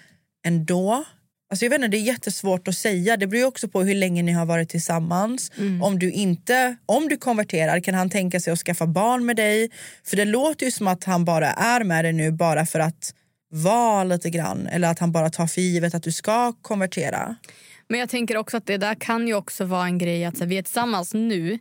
ändå. 0.44 1.04
Alltså 1.52 1.64
jag 1.64 1.70
vet 1.70 1.76
inte, 1.76 1.88
det 1.88 1.96
är 1.96 2.02
jättesvårt 2.02 2.68
att 2.68 2.74
säga. 2.74 3.16
Det 3.16 3.26
beror 3.26 3.46
också 3.46 3.68
på 3.68 3.82
hur 3.82 3.94
länge 3.94 4.22
ni 4.22 4.32
har 4.32 4.46
varit 4.46 4.68
tillsammans. 4.68 5.50
Om, 5.82 5.98
du 5.98 6.10
inte, 6.10 6.76
om 6.86 7.08
du 7.08 7.16
konverterar, 7.16 7.80
kan 7.80 7.94
han 7.94 8.10
tänka 8.10 8.40
sig 8.40 8.52
att 8.52 8.58
skaffa 8.58 8.86
barn 8.86 9.26
med 9.26 9.36
dig? 9.36 9.70
För 10.04 10.16
det 10.16 10.24
låter 10.24 10.66
ju 10.66 10.72
som 10.72 10.88
att 10.88 11.04
han 11.04 11.24
bara 11.24 11.52
är 11.52 11.84
med 11.84 12.04
dig 12.04 12.12
nu 12.12 12.30
bara 12.30 12.66
för 12.66 12.80
att 12.80 13.14
vara 13.50 14.04
lite 14.04 14.30
grann. 14.30 14.66
Eller 14.66 14.90
att 14.90 14.98
han 14.98 15.12
bara 15.12 15.30
tar 15.30 15.46
för 15.46 15.60
givet 15.60 15.94
att 15.94 16.02
du 16.02 16.12
ska 16.12 16.52
konvertera. 16.52 17.36
Men 17.88 18.00
jag 18.00 18.08
tänker 18.08 18.36
också 18.36 18.56
att 18.56 18.66
det 18.66 18.76
där 18.76 18.94
kan 18.94 19.28
ju 19.28 19.34
också 19.34 19.64
vara 19.64 19.84
en 19.84 19.98
grej 19.98 20.24
att 20.24 20.38
här, 20.38 20.46
vi 20.46 20.58
är 20.58 20.62
tillsammans 20.62 21.14
nu 21.14 21.58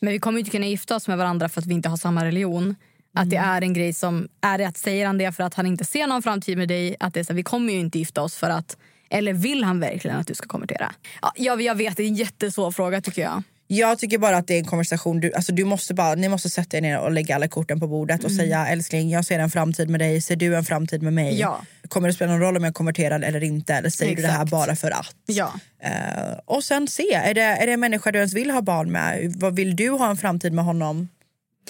men 0.00 0.12
vi 0.12 0.18
kommer 0.18 0.38
inte 0.38 0.50
kunna 0.50 0.66
gifta 0.66 0.96
oss 0.96 1.08
med 1.08 1.18
varandra 1.18 1.48
för 1.48 1.60
att 1.60 1.66
vi 1.66 1.74
inte 1.74 1.88
har 1.88 1.96
samma 1.96 2.24
religion. 2.24 2.76
Att 3.14 3.30
det 3.30 3.36
är 3.36 3.62
en 3.62 3.72
grej 3.72 3.92
som, 3.92 4.28
är 4.40 4.58
det 4.58 4.64
att 4.64 4.76
säger 4.76 5.06
han 5.06 5.18
det 5.18 5.32
för 5.32 5.42
att 5.42 5.54
han 5.54 5.66
inte 5.66 5.84
ser 5.84 6.06
någon 6.06 6.22
framtid 6.22 6.58
med 6.58 6.68
dig? 6.68 6.96
Att 7.00 7.14
det 7.14 7.20
är 7.20 7.24
så 7.24 7.32
här, 7.32 7.36
vi 7.36 7.42
kommer 7.42 7.72
ju 7.72 7.78
inte 7.78 7.98
gifta 7.98 8.22
oss 8.22 8.36
för 8.36 8.50
att, 8.50 8.76
eller 9.14 9.32
vill 9.32 9.64
han 9.64 9.80
verkligen 9.80 10.16
att 10.16 10.26
du 10.26 10.34
ska 10.34 10.46
konvertera? 10.48 10.92
Ja, 11.22 11.32
jag, 11.36 11.62
jag 11.62 11.74
vet, 11.74 11.96
det 11.96 12.02
är 12.02 12.06
en 12.08 12.14
jättesvår 12.14 12.70
fråga 12.70 13.00
tycker 13.00 13.22
jag. 13.22 13.42
Jag 13.66 13.98
tycker 13.98 14.18
bara 14.18 14.36
att 14.36 14.46
det 14.46 14.54
är 14.54 14.58
en 14.58 14.64
konversation, 14.64 15.20
du, 15.20 15.32
alltså 15.32 15.52
du 15.52 15.64
måste 15.64 15.94
bara, 15.94 16.14
ni 16.14 16.28
måste 16.28 16.50
sätta 16.50 16.76
er 16.76 16.80
ner 16.80 16.98
och 16.98 17.12
lägga 17.12 17.34
alla 17.34 17.48
korten 17.48 17.80
på 17.80 17.86
bordet 17.86 18.24
och 18.24 18.30
Mm. 18.30 18.38
säga 18.46 18.66
älskling 18.68 19.10
jag 19.10 19.24
ser 19.24 19.38
en 19.38 19.50
framtid 19.50 19.90
med 19.90 20.00
dig, 20.00 20.20
ser 20.20 20.36
du 20.36 20.56
en 20.56 20.64
framtid 20.64 21.02
med 21.02 21.12
mig? 21.12 21.40
Ja. 21.40 21.62
Kommer 21.88 22.08
det 22.08 22.14
spela 22.14 22.32
någon 22.32 22.40
roll 22.40 22.56
om 22.56 22.64
jag 22.64 22.74
konverterar 22.74 23.20
eller 23.20 23.44
inte? 23.44 23.74
Eller 23.74 23.90
säger 23.90 24.16
du 24.16 24.22
det 24.22 24.28
här 24.28 24.34
Exakt. 24.44 24.50
bara 24.50 24.76
för 24.76 24.90
att? 24.90 25.14
Ja. 25.26 25.52
Eh, 25.82 26.38
och 26.44 26.64
sen 26.64 26.88
se, 26.88 27.12
är 27.14 27.34
det, 27.34 27.40
är 27.42 27.66
det 27.66 27.72
en 27.72 27.80
människa 27.80 28.12
du 28.12 28.18
ens 28.18 28.34
vill 28.34 28.50
ha 28.50 28.62
barn 28.62 28.92
med? 28.92 29.32
Vad 29.36 29.56
Vill 29.56 29.76
du 29.76 29.90
ha 29.90 30.10
en 30.10 30.16
framtid 30.16 30.52
med 30.52 30.64
honom? 30.64 31.08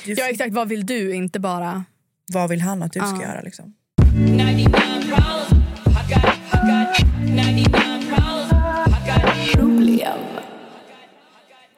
Du, 0.05 0.13
ja 0.13 0.29
exakt, 0.29 0.53
vad 0.55 0.69
vill 0.69 0.87
du? 0.87 1.15
Inte 1.15 1.41
bara... 1.41 1.85
Vad 2.33 2.51
vill 2.51 2.61
han 2.61 2.83
att 2.83 2.93
du 2.93 3.01
ska 3.01 3.09
Ja. 3.09 3.23
göra? 3.23 3.41
Liksom? 3.41 3.75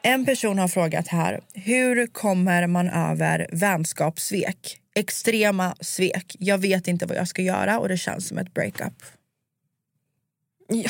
En 0.02 0.24
person 0.24 0.58
har 0.58 0.68
frågat 0.68 1.08
här, 1.08 1.40
hur 1.54 2.06
kommer 2.06 2.66
man 2.66 2.88
över 2.88 3.46
vänskapssvek? 3.52 4.80
Extrema 4.94 5.74
svek. 5.80 6.36
Jag 6.38 6.58
vet 6.58 6.88
inte 6.88 7.06
vad 7.06 7.16
jag 7.16 7.28
ska 7.28 7.42
göra 7.42 7.78
och 7.78 7.88
det 7.88 7.96
känns 7.96 8.28
som 8.28 8.38
ett 8.38 8.54
breakup. 8.54 9.02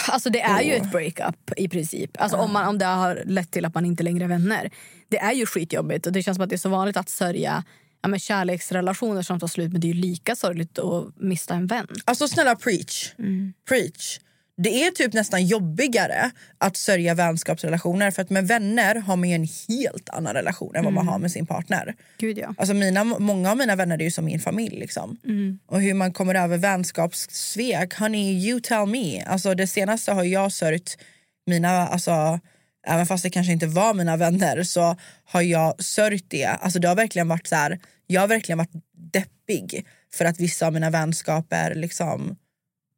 Alltså 0.09 0.31
det 0.31 0.41
är 0.41 0.63
ju 0.63 0.73
ett 0.73 0.91
breakup 0.91 1.53
i 1.57 1.69
princip. 1.69 2.11
Alltså 2.19 2.37
om, 2.37 2.53
man, 2.53 2.69
om 2.69 2.79
det 2.79 2.85
har 2.85 3.23
lett 3.25 3.51
till 3.51 3.65
att 3.65 3.75
man 3.75 3.87
inte 3.87 4.03
längre 4.03 4.25
är 4.25 4.29
vänner. 4.29 4.71
Det 5.09 5.19
är 5.19 5.33
ju 5.33 5.47
skitjobbigt 5.47 6.07
och 6.07 6.13
det 6.13 6.23
känns 6.23 6.37
som 6.37 6.45
att 6.45 6.51
det 6.51 6.57
är 6.57 6.59
så 6.59 6.69
vanligt 6.69 6.97
att 6.97 7.09
sörja 7.09 7.65
ja, 8.03 8.09
men 8.09 8.21
kärleksrelationer 8.21 9.23
som 9.23 9.41
tar 9.41 9.47
slut 9.47 9.73
men 9.73 9.81
det 9.81 9.91
är 9.91 9.95
lika 9.95 10.37
sorgligt 10.37 10.79
att 10.79 11.17
mista 11.17 11.55
en 11.55 11.67
vän. 11.67 11.87
Alltså 12.05 12.29
snälla 12.29 12.57
preach. 12.57 13.13
preach. 13.69 14.19
Det 14.59 14.85
är 14.85 14.91
typ 14.91 15.13
nästan 15.13 15.47
jobbigare 15.47 16.31
att 16.59 16.77
sörja 16.77 17.15
vänskapsrelationer 17.15 18.11
för 18.11 18.23
att 18.23 18.31
med 18.31 18.49
vänner 18.49 18.95
har 18.95 19.17
man 19.17 19.29
ju 19.29 19.35
en 19.35 19.49
helt 19.69 20.09
annan 20.09 20.35
relation 20.35 20.77
än 20.77 20.85
vad 20.85 20.93
man 20.93 21.09
har 21.09 21.19
med 21.19 21.31
sin 21.31 21.47
partner. 21.47 21.95
Gud 22.19 22.39
ja. 22.39 22.55
Alltså 22.59 22.75
mina, 22.75 23.05
många 23.05 23.51
av 23.51 23.57
mina 23.57 23.77
vänner 23.77 23.99
är 23.99 24.05
ju 24.05 24.11
som 24.11 24.25
min 24.25 24.41
familj. 24.41 24.79
Liksom. 24.79 25.19
Och 25.67 25.81
hur 25.81 25.95
man 25.95 26.13
kommer 26.13 26.35
över 26.35 26.59
vänskapssvek, 26.59 27.95
honey 27.95 28.49
you 28.49 28.61
tell 28.61 28.87
me. 28.87 29.23
Alltså 29.23 29.55
det 29.55 29.67
senaste 29.67 30.13
har 30.13 30.25
jag 30.25 30.53
sörjt 30.53 30.99
mina, 31.47 31.89
alltså, 31.89 32.41
även 32.87 33.07
fast 33.07 33.23
det 33.23 33.31
kanske 33.31 33.53
inte 33.53 33.67
var 33.67 33.95
mina 33.95 34.17
vänner 34.17 34.63
så 34.63 34.97
har 35.25 35.43
jag 35.43 35.83
sörjt 35.85 36.31
det. 36.31 36.45
Alltså 36.45 36.79
det 36.79 36.89
har 36.89 36.97
verkligen 36.97 37.29
varit 37.29 37.47
så 37.47 37.55
här, 37.55 37.81
jag 38.07 38.21
har 38.21 38.29
verkligen 38.29 38.59
varit 38.59 38.85
deppig 39.13 39.87
för 40.15 40.25
att 40.25 40.41
vissa 40.41 40.67
av 40.67 40.73
mina 40.73 40.91
vänskaper 40.91 41.75
liksom 41.75 42.37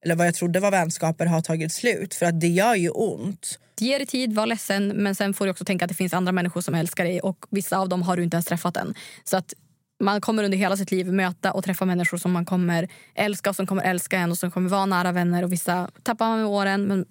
eller 0.04 0.14
vad 0.14 0.26
jag 0.26 0.34
trodde 0.34 0.60
var 0.60 0.70
vänskaper 0.70 1.26
har 1.26 1.40
tagit 1.40 1.72
slut. 1.72 2.14
För 2.14 2.26
att 2.26 2.40
det 2.40 2.48
gör 2.48 2.74
ju 2.74 2.90
ont. 2.90 3.58
Ge 3.80 3.98
dig 3.98 4.06
tid, 4.06 4.34
var 4.34 4.46
ledsen, 4.46 4.88
men 4.88 5.14
sen 5.14 5.34
får 5.34 5.44
du 5.44 5.50
också 5.50 5.64
tänka 5.64 5.84
att 5.84 5.88
det 5.88 5.94
finns 5.94 6.14
andra 6.14 6.32
människor 6.32 6.60
som 6.60 6.74
älskar 6.74 7.04
dig 7.04 7.20
och 7.20 7.46
vissa 7.50 7.78
av 7.78 7.88
dem 7.88 8.02
har 8.02 8.16
du 8.16 8.22
inte 8.22 8.34
ens 8.34 8.46
träffat 8.46 8.76
än. 8.76 8.94
Så 9.24 9.36
att 9.36 9.54
man 10.00 10.20
kommer 10.20 10.44
under 10.44 10.58
hela 10.58 10.76
sitt 10.76 10.90
liv 10.90 11.12
möta 11.12 11.52
och 11.52 11.64
träffa 11.64 11.84
människor 11.84 12.18
som 12.18 12.32
man 12.32 12.44
kommer 12.44 12.88
älska 13.14 13.50
och 13.50 13.56
som 13.56 13.66
kommer 13.66 13.82
älska 13.82 14.18
en 14.18 14.30
och 14.30 14.38
som 14.38 14.50
kommer 14.50 14.70
vara 14.70 14.86
nära 14.86 15.12
vänner 15.12 15.44
och 15.44 15.52
vissa 15.52 15.90
tappar 16.02 16.28
man 16.28 16.38
med 16.38 16.46
åren. 16.46 16.86
Men 16.86 17.06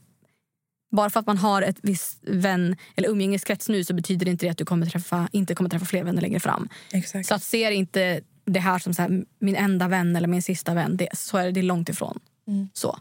bara 0.92 1.10
för 1.10 1.20
att 1.20 1.26
man 1.28 1.38
har 1.38 1.62
ett 1.62 1.78
visst 1.82 2.20
vän 2.22 2.76
eller 2.96 3.10
umgängeskrets 3.10 3.70
nu 3.70 3.84
så 3.84 3.94
betyder 3.94 4.28
inte 4.28 4.46
det 4.46 4.50
att 4.50 4.58
du 4.58 4.66
kommer 4.66 4.86
träffa, 4.86 5.30
inte 5.32 5.56
kommer 5.56 5.70
träffa 5.70 5.86
fler 5.86 6.04
vänner 6.04 6.22
längre 6.22 6.40
fram. 6.40 6.70
Exakt. 6.94 7.28
Så 7.28 7.36
att 7.36 7.44
ser 7.44 7.72
inte 7.72 8.22
det 8.46 8.60
här 8.60 8.80
som 8.80 8.94
så 8.94 9.02
här, 9.02 9.24
min 9.40 9.56
enda 9.56 9.88
vän 9.88 10.16
eller 10.16 10.28
min 10.28 10.42
sista 10.42 10.74
vän, 10.74 10.98
det, 10.98 11.08
så 11.14 11.38
är 11.38 11.46
det, 11.46 11.52
det 11.52 11.60
är 11.60 11.64
långt 11.64 11.90
ifrån. 11.90 12.20
Mm. 12.48 12.70
Så. 12.74 13.00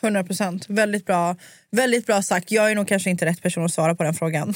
100 0.00 0.24
procent. 0.24 0.66
Väldigt 0.68 1.06
bra. 1.06 1.36
Väldigt 1.70 2.06
bra 2.06 2.22
sagt. 2.22 2.50
Jag 2.50 2.70
är 2.70 2.74
nog 2.74 2.88
kanske 2.88 3.10
inte 3.10 3.24
rätt 3.26 3.42
person 3.42 3.64
att 3.64 3.72
svara 3.72 3.94
på 3.94 4.02
den 4.02 4.14
frågan. 4.14 4.54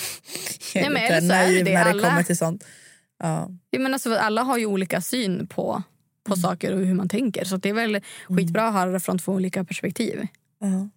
Jag 0.74 0.84
är 0.84 0.90
Nej, 0.90 0.92
men 0.92 1.02
lite 1.02 1.14
eller 1.14 1.28
så 1.28 1.34
är 1.34 1.46
det 1.46 1.52
naiv 1.52 1.64
det. 1.64 1.74
när 1.74 1.84
det 1.84 1.90
Alla- 1.90 2.08
kommer 2.08 2.22
till 2.22 2.36
sånt. 2.36 2.64
Ja. 3.22 3.48
Jag 3.70 3.82
menar, 3.82 3.98
så 3.98 4.16
alla 4.18 4.42
har 4.42 4.58
ju 4.58 4.66
olika 4.66 5.00
syn 5.00 5.46
på, 5.46 5.82
på 6.24 6.36
saker 6.36 6.72
och 6.72 6.86
hur 6.86 6.94
man 6.94 7.08
tänker. 7.08 7.44
Så 7.44 7.56
det 7.56 7.68
är 7.68 7.72
väl 7.72 8.00
skitbra 8.28 8.68
att 8.68 8.74
höra 8.74 8.90
det 8.90 9.00
från 9.00 9.18
två 9.18 9.32
olika 9.32 9.64
perspektiv. 9.64 10.26
Ja. 10.60 10.88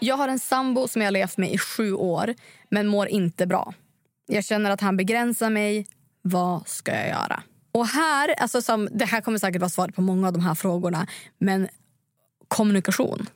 Jag 0.00 0.16
har 0.16 0.28
en 0.28 0.38
sambo 0.38 0.88
som 0.88 1.02
jag 1.02 1.06
har 1.06 1.12
levt 1.12 1.36
med 1.36 1.52
i 1.52 1.58
sju 1.58 1.92
år, 1.92 2.34
men 2.70 2.86
mår 2.86 3.08
inte 3.08 3.46
bra. 3.46 3.74
Jag 4.26 4.44
känner 4.44 4.70
att 4.70 4.80
han 4.80 4.96
begränsar 4.96 5.50
mig. 5.50 5.86
Vad 6.22 6.68
ska 6.68 6.92
jag 6.92 7.08
göra? 7.08 7.42
Och 7.72 7.86
här, 7.86 8.34
alltså 8.38 8.62
som, 8.62 8.88
Det 8.92 9.04
här 9.04 9.20
kommer 9.20 9.38
säkert 9.38 9.60
vara 9.60 9.68
svaret 9.68 9.94
på 9.94 10.02
många 10.02 10.26
av 10.26 10.32
de 10.32 10.42
här 10.42 10.54
frågorna. 10.54 11.06
Men 11.38 11.68
kommunikation. 12.48 13.26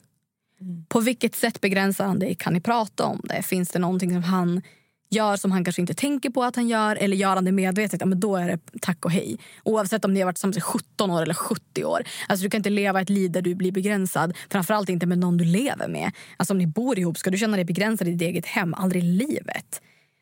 På 0.87 0.99
vilket 0.99 1.35
sätt 1.35 1.61
begränsar 1.61 2.05
han 2.05 2.19
dig? 2.19 2.35
Kan 2.35 2.53
ni 2.53 2.61
prata 2.61 3.05
om 3.05 3.21
det? 3.23 3.43
Finns 3.43 3.69
det 3.69 3.79
någonting 3.79 4.09
som 4.13 4.23
han 4.23 4.61
gör 5.09 5.37
som 5.37 5.51
han 5.51 5.63
kanske 5.63 5.81
inte 5.81 5.93
tänker 5.93 6.29
på 6.29 6.43
att 6.43 6.55
han 6.55 6.67
gör? 6.67 6.95
Eller 6.95 7.17
gör 7.17 7.35
han 7.35 7.45
det 7.45 7.51
medvetet? 7.51 8.01
Ja, 8.01 8.07
men 8.07 8.19
då 8.19 8.35
är 8.35 8.47
det 8.47 8.59
tack 8.81 9.05
och 9.05 9.11
hej. 9.11 9.37
Oavsett 9.63 10.05
om 10.05 10.13
ni 10.13 10.19
har 10.19 10.25
varit 10.25 10.35
tillsammans 10.35 10.57
i 10.57 10.61
17 10.61 11.11
år 11.11 11.21
eller 11.21 11.33
70 11.33 11.83
år. 11.83 12.03
Alltså, 12.27 12.43
du 12.43 12.49
kan 12.49 12.59
inte 12.59 12.69
leva 12.69 13.01
ett 13.01 13.09
liv 13.09 13.31
där 13.31 13.41
du 13.41 13.55
blir 13.55 13.71
begränsad. 13.71 14.37
Framförallt 14.49 14.89
inte 14.89 15.05
med 15.05 15.17
någon 15.17 15.37
du 15.37 15.45
lever 15.45 15.87
med. 15.87 16.11
Alltså, 16.37 16.53
om 16.53 16.57
ni 16.57 16.67
bor 16.67 16.99
ihop, 16.99 17.17
ska 17.17 17.29
du 17.29 17.37
känna 17.37 17.55
dig 17.55 17.65
begränsad 17.65 18.07
i 18.07 18.11
ditt 18.11 18.21
eget 18.21 18.45
hem? 18.45 18.73
Aldrig 18.73 19.03
i 19.03 19.05
livet. 19.05 19.81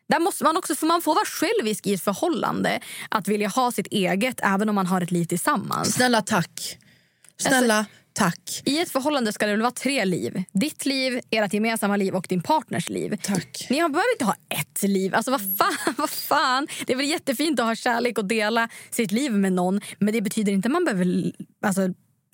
Där 0.09 0.19
måste 0.19 0.43
man 0.43 0.57
också, 0.57 0.75
för 0.75 0.85
man 0.85 1.01
får 1.01 1.15
vara 1.15 1.25
självisk 1.25 1.87
i 1.87 1.93
ett 1.93 2.01
förhållande. 2.01 2.79
Att 3.09 3.27
vilja 3.27 3.47
ha 3.47 3.71
sitt 3.71 3.87
eget 3.87 4.39
även 4.43 4.69
om 4.69 4.75
man 4.75 4.85
har 4.85 5.01
ett 5.01 5.11
liv 5.11 5.25
tillsammans. 5.25 5.93
Snälla 5.93 6.21
tack. 6.21 6.77
Snälla 7.37 7.85
tack. 8.17 8.61
I 8.65 8.79
ett 8.79 8.89
förhållande 8.89 9.33
ska 9.33 9.45
det 9.45 9.51
väl 9.51 9.61
vara 9.61 9.71
tre 9.71 10.05
liv. 10.05 10.43
Ditt 10.51 10.85
liv, 10.85 11.21
ert 11.29 11.53
gemensamma 11.53 11.95
liv 11.95 12.15
och 12.15 12.25
din 12.29 12.41
partners 12.41 12.89
liv. 12.89 13.17
Tack. 13.23 13.67
Ni 13.69 13.75
behöver 13.75 14.13
inte 14.13 14.25
ha 14.25 14.35
ett 14.49 14.83
liv. 14.83 15.15
Alltså 15.15 15.31
vad 15.31 15.57
fan, 15.57 15.93
vad 15.97 16.09
fan. 16.09 16.67
Det 16.85 16.93
är 16.93 16.97
väl 16.97 17.05
jättefint 17.05 17.59
att 17.59 17.65
ha 17.65 17.75
kärlek 17.75 18.17
och 18.17 18.25
dela 18.25 18.69
sitt 18.89 19.11
liv 19.11 19.31
med 19.31 19.53
någon. 19.53 19.81
Men 19.99 20.13
det 20.13 20.21
betyder 20.21 20.51
inte 20.51 20.67
att 20.67 20.71
man 20.71 20.85
behöver 20.85 21.31
alltså, 21.61 21.81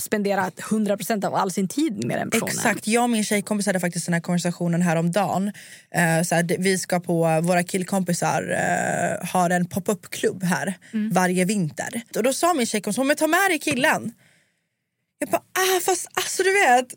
spendera 0.02 0.50
100% 0.50 1.26
av 1.26 1.36
all 1.36 1.52
sin 1.52 1.67
tid 1.67 2.06
med 2.06 2.17
den 2.17 2.30
personen. 2.30 2.50
Exakt, 2.50 2.88
jag 2.88 3.04
och 3.04 3.10
min 3.10 3.24
tjejkompis 3.24 3.67
hade 3.67 3.80
faktiskt 3.80 4.06
den 4.06 4.13
här 4.13 4.22
konversationen 4.22 4.82
häromdagen. 4.82 5.48
Uh, 5.48 6.24
så 6.24 6.36
här, 6.36 6.58
vi 6.60 6.78
ska 6.78 7.00
på, 7.00 7.41
våra 7.43 7.63
killkompisar 7.63 8.43
uh, 8.52 9.28
har 9.30 9.50
en 9.50 9.65
pop-up-klubb 9.65 10.43
här 10.43 10.74
varje 11.12 11.46
vinter. 11.46 12.02
Och 12.15 12.24
då 12.24 12.34
sa 12.34 12.54
min 12.54 12.65
tjejkompis, 12.65 12.98
hon 12.98 13.15
ta 13.15 13.28
med 13.28 13.50
dig 13.50 13.60
killen. 13.60 14.13
Jag 15.24 15.30
bara, 15.30 15.44
ah 15.54 15.80
fast 15.80 16.08
alltså 16.14 16.44
du 16.44 16.54
vet. 16.54 16.88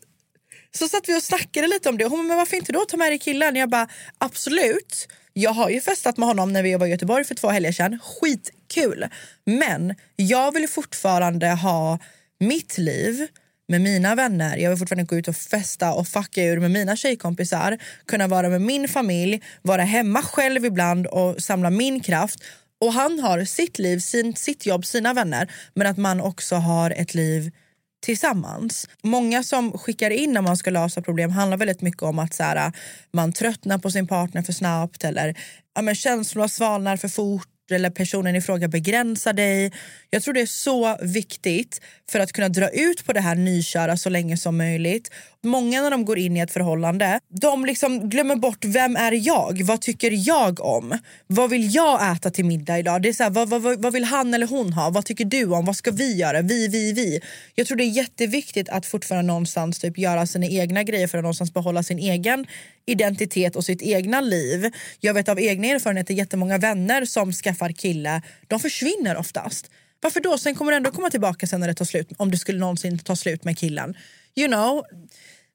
Så 0.71 0.87
satt 0.87 1.09
vi 1.09 1.17
och 1.17 1.23
snackade 1.23 1.67
lite 1.67 1.89
om 1.89 1.97
det. 1.97 2.05
Hon 2.05 2.17
bara, 2.17 2.27
men 2.27 2.37
varför 2.37 2.57
inte 2.57 2.71
då 2.71 2.85
ta 2.85 2.97
med 2.97 3.11
dig 3.11 3.19
killen? 3.19 3.55
Jag 3.55 3.69
bara, 3.69 3.87
absolut. 4.17 5.07
Jag 5.33 5.51
har 5.51 5.69
ju 5.69 5.81
festat 5.81 6.17
med 6.17 6.27
honom 6.27 6.53
när 6.53 6.63
vi 6.63 6.75
var 6.75 6.87
i 6.87 6.89
Göteborg 6.89 7.23
för 7.23 7.35
två 7.35 7.49
helger 7.49 7.71
sedan. 7.71 7.99
Skitkul. 8.03 9.05
Men 9.45 9.95
jag 10.15 10.53
vill 10.53 10.67
fortfarande 10.67 11.47
ha 11.47 11.99
mitt 12.39 12.77
liv 12.77 13.27
med 13.67 13.81
mina 13.81 14.15
vänner. 14.15 14.57
Jag 14.57 14.69
vill 14.69 14.79
fortfarande 14.79 15.03
gå 15.03 15.15
ut 15.15 15.27
och 15.27 15.35
festa 15.35 15.93
och 15.93 16.07
fucka 16.07 16.43
ur 16.43 16.59
med 16.59 16.71
mina 16.71 16.95
tjejkompisar. 16.95 17.77
Kunna 18.05 18.27
vara 18.27 18.49
med 18.49 18.61
min 18.61 18.87
familj, 18.87 19.41
vara 19.61 19.83
hemma 19.83 20.21
själv 20.21 20.65
ibland 20.65 21.07
och 21.07 21.43
samla 21.43 21.69
min 21.69 21.99
kraft. 21.99 22.43
Och 22.79 22.93
han 22.93 23.19
har 23.19 23.45
sitt 23.45 23.79
liv, 23.79 23.99
sin, 23.99 24.35
sitt 24.35 24.65
jobb, 24.65 24.85
sina 24.85 25.13
vänner. 25.13 25.51
Men 25.73 25.87
att 25.87 25.97
man 25.97 26.21
också 26.21 26.55
har 26.55 26.91
ett 26.91 27.13
liv 27.13 27.51
tillsammans. 27.99 28.89
Många 29.03 29.43
som 29.43 29.77
skickar 29.77 30.09
in 30.09 30.33
när 30.33 30.41
man 30.41 30.57
ska 30.57 30.69
lösa 30.69 31.01
problem 31.01 31.29
handlar 31.31 31.57
väldigt 31.57 31.81
mycket 31.81 32.03
om 32.03 32.19
att 32.19 32.33
så 32.33 32.43
här, 32.43 32.71
man 33.13 33.33
tröttnar 33.33 33.77
på 33.77 33.91
sin 33.91 34.07
partner 34.07 34.41
för 34.41 34.53
snabbt 34.53 35.03
eller 35.03 35.37
ja, 35.75 35.81
men 35.81 35.95
känslorna 35.95 36.47
svalnar 36.47 36.97
för 36.97 37.07
fort 37.07 37.56
eller 37.71 37.89
personen 37.89 38.35
i 38.35 38.41
fråga 38.41 38.67
begränsar 38.67 39.33
dig. 39.33 39.71
Jag 40.09 40.23
tror 40.23 40.33
det 40.33 40.41
är 40.41 40.45
så 40.45 40.97
viktigt 41.01 41.81
för 42.11 42.19
att 42.19 42.31
kunna 42.31 42.49
dra 42.49 42.69
ut 42.69 43.05
på 43.05 43.13
det 43.13 43.21
här 43.21 43.35
nyköra 43.35 43.97
så 43.97 44.09
länge 44.09 44.37
som 44.37 44.57
möjligt. 44.57 45.11
Många 45.43 45.81
när 45.81 45.91
de 45.91 46.05
går 46.05 46.17
in 46.17 46.37
i 46.37 46.39
ett 46.39 46.51
förhållande, 46.51 47.19
de 47.29 47.65
liksom 47.65 48.09
glömmer 48.09 48.35
bort 48.35 48.65
vem 48.65 48.95
är 48.95 49.11
jag? 49.27 49.61
Vad 49.63 49.81
tycker 49.81 50.27
jag 50.27 50.61
om? 50.61 50.97
Vad 51.27 51.49
vill 51.49 51.75
jag 51.75 52.11
äta 52.15 52.29
till 52.29 52.45
middag 52.45 52.79
idag? 52.79 53.01
Det 53.01 53.09
är 53.09 53.13
så 53.13 53.23
här, 53.23 53.29
vad, 53.29 53.49
vad, 53.49 53.61
vad 53.61 53.87
vad 53.87 53.93
vill 53.93 54.03
han 54.03 54.33
eller 54.33 54.47
hon 54.47 54.73
ha? 54.73 54.89
Vad 54.89 55.05
tycker 55.05 55.25
du 55.25 55.45
om? 55.45 55.65
Vad 55.65 55.75
ska 55.75 55.91
vi 55.91 56.15
göra? 56.15 56.41
Vi, 56.41 56.67
vi, 56.67 56.93
vi. 56.93 57.19
Jag 57.55 57.67
tror 57.67 57.77
det 57.77 57.83
är 57.83 57.97
jätteviktigt 57.97 58.69
att 58.69 58.85
fortfarande 58.85 59.27
någonstans 59.27 59.79
typ 59.79 59.97
göra 59.97 60.27
sina 60.27 60.45
egna 60.45 60.83
grejer 60.83 61.07
för 61.07 61.17
att 61.17 61.23
någonstans 61.23 61.53
behålla 61.53 61.83
sin 61.83 61.99
egen 61.99 62.45
identitet 62.87 63.55
och 63.55 63.65
sitt 63.65 63.81
egna 63.81 64.21
liv. 64.21 64.71
Jag 64.99 65.13
vet 65.13 65.29
av 65.29 65.39
egna 65.39 65.67
erfarenheter 65.67 66.13
jättemånga 66.13 66.57
vänner 66.57 67.05
som 67.05 67.33
skaffar 67.33 67.71
kille, 67.71 68.21
de 68.47 68.59
försvinner 68.59 69.17
oftast. 69.17 69.71
Varför 70.01 70.19
då? 70.19 70.37
Sen 70.37 70.55
kommer 70.55 70.71
det 70.71 70.77
ändå 70.77 70.91
komma 70.91 71.09
tillbaka 71.09 71.47
sen 71.47 71.59
när 71.59 71.67
det 71.67 71.73
tar 71.73 71.85
slut. 71.85 72.09
Om 72.17 72.31
det 72.31 72.37
skulle 72.37 72.59
någonsin 72.59 72.99
ta 72.99 73.15
slut 73.15 73.43
med 73.43 73.57
killen. 73.57 73.97
You 74.35 74.47
know. 74.47 74.83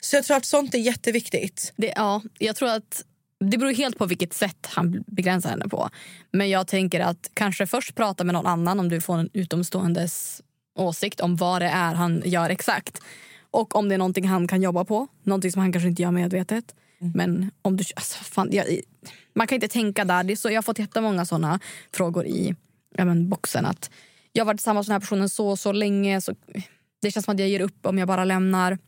Så 0.01 0.16
jag 0.16 0.25
tror 0.25 0.37
att 0.37 0.45
sånt 0.45 0.75
är 0.75 0.79
jätteviktigt. 0.79 1.73
Det, 1.77 1.92
ja, 1.97 2.23
jag 2.38 2.57
tror 2.57 2.68
att 2.68 3.05
det 3.51 3.59
beror 3.59 3.73
helt 3.73 3.99
på 3.99 4.07
vilket 4.07 4.33
sätt 4.33 4.66
han 4.71 5.05
begränsar 5.07 5.51
henne 5.51 5.68
på. 5.68 5.88
Men 6.31 6.51
jag 6.51 6.66
tänker 6.66 7.01
att 7.01 7.31
kanske 7.35 7.66
först 7.66 7.95
prata 7.95 8.25
med 8.25 8.33
någon 8.33 8.47
annan 8.47 8.81
om 8.81 8.88
du 8.88 9.01
får 9.01 9.18
en 9.18 9.31
utomståendes 9.33 10.42
åsikt 10.79 11.21
om 11.21 11.37
vad 11.37 11.62
det 11.62 11.68
är 11.68 11.95
han 11.95 12.23
gör 12.25 12.51
exakt. 12.51 12.99
Och 13.51 13.77
om 13.77 13.88
det 13.88 13.95
är 13.95 13.99
någonting 13.99 14.29
han 14.29 14.49
kan 14.49 14.62
jobba 14.62 14.85
på. 14.85 15.07
Någonting 15.23 15.53
som 15.53 15.61
han 15.61 15.73
kanske 15.73 15.88
inte 15.88 16.03
gör 16.03 16.11
medvetet. 16.11 16.75
Men 17.15 17.51
om 17.62 17.77
du... 17.77 17.85
Alltså, 17.97 18.25
fan, 18.25 18.49
jag, 18.53 18.81
man 19.35 19.47
kan 19.47 19.57
inte 19.57 19.69
tänka 19.69 20.05
där. 20.05 20.37
Så, 20.37 20.51
jag 20.51 20.57
har 20.57 20.62
fått 20.62 20.79
jättemånga 20.79 21.25
såna 21.25 21.61
frågor 21.93 22.27
i 22.27 22.55
ja, 22.97 23.05
men, 23.05 23.29
boxen. 23.29 23.67
Att 23.67 23.91
jag 24.33 24.45
har 24.45 24.47
varit 24.47 24.59
tillsammans 24.59 24.88
med 24.88 24.95
den 24.95 25.01
här 25.01 25.01
personen 25.01 25.29
så 25.29 25.57
så 25.57 25.73
länge. 25.73 26.21
Så 26.21 26.35
det 27.03 27.11
känns 27.11 27.25
som 27.25 27.35
att 27.35 27.41
jag 27.41 27.49
ger 27.49 27.61
upp 27.61 27.87
om 27.87 27.99
jag 27.99 28.09
bara 28.09 28.25
lämnar. 28.25 28.79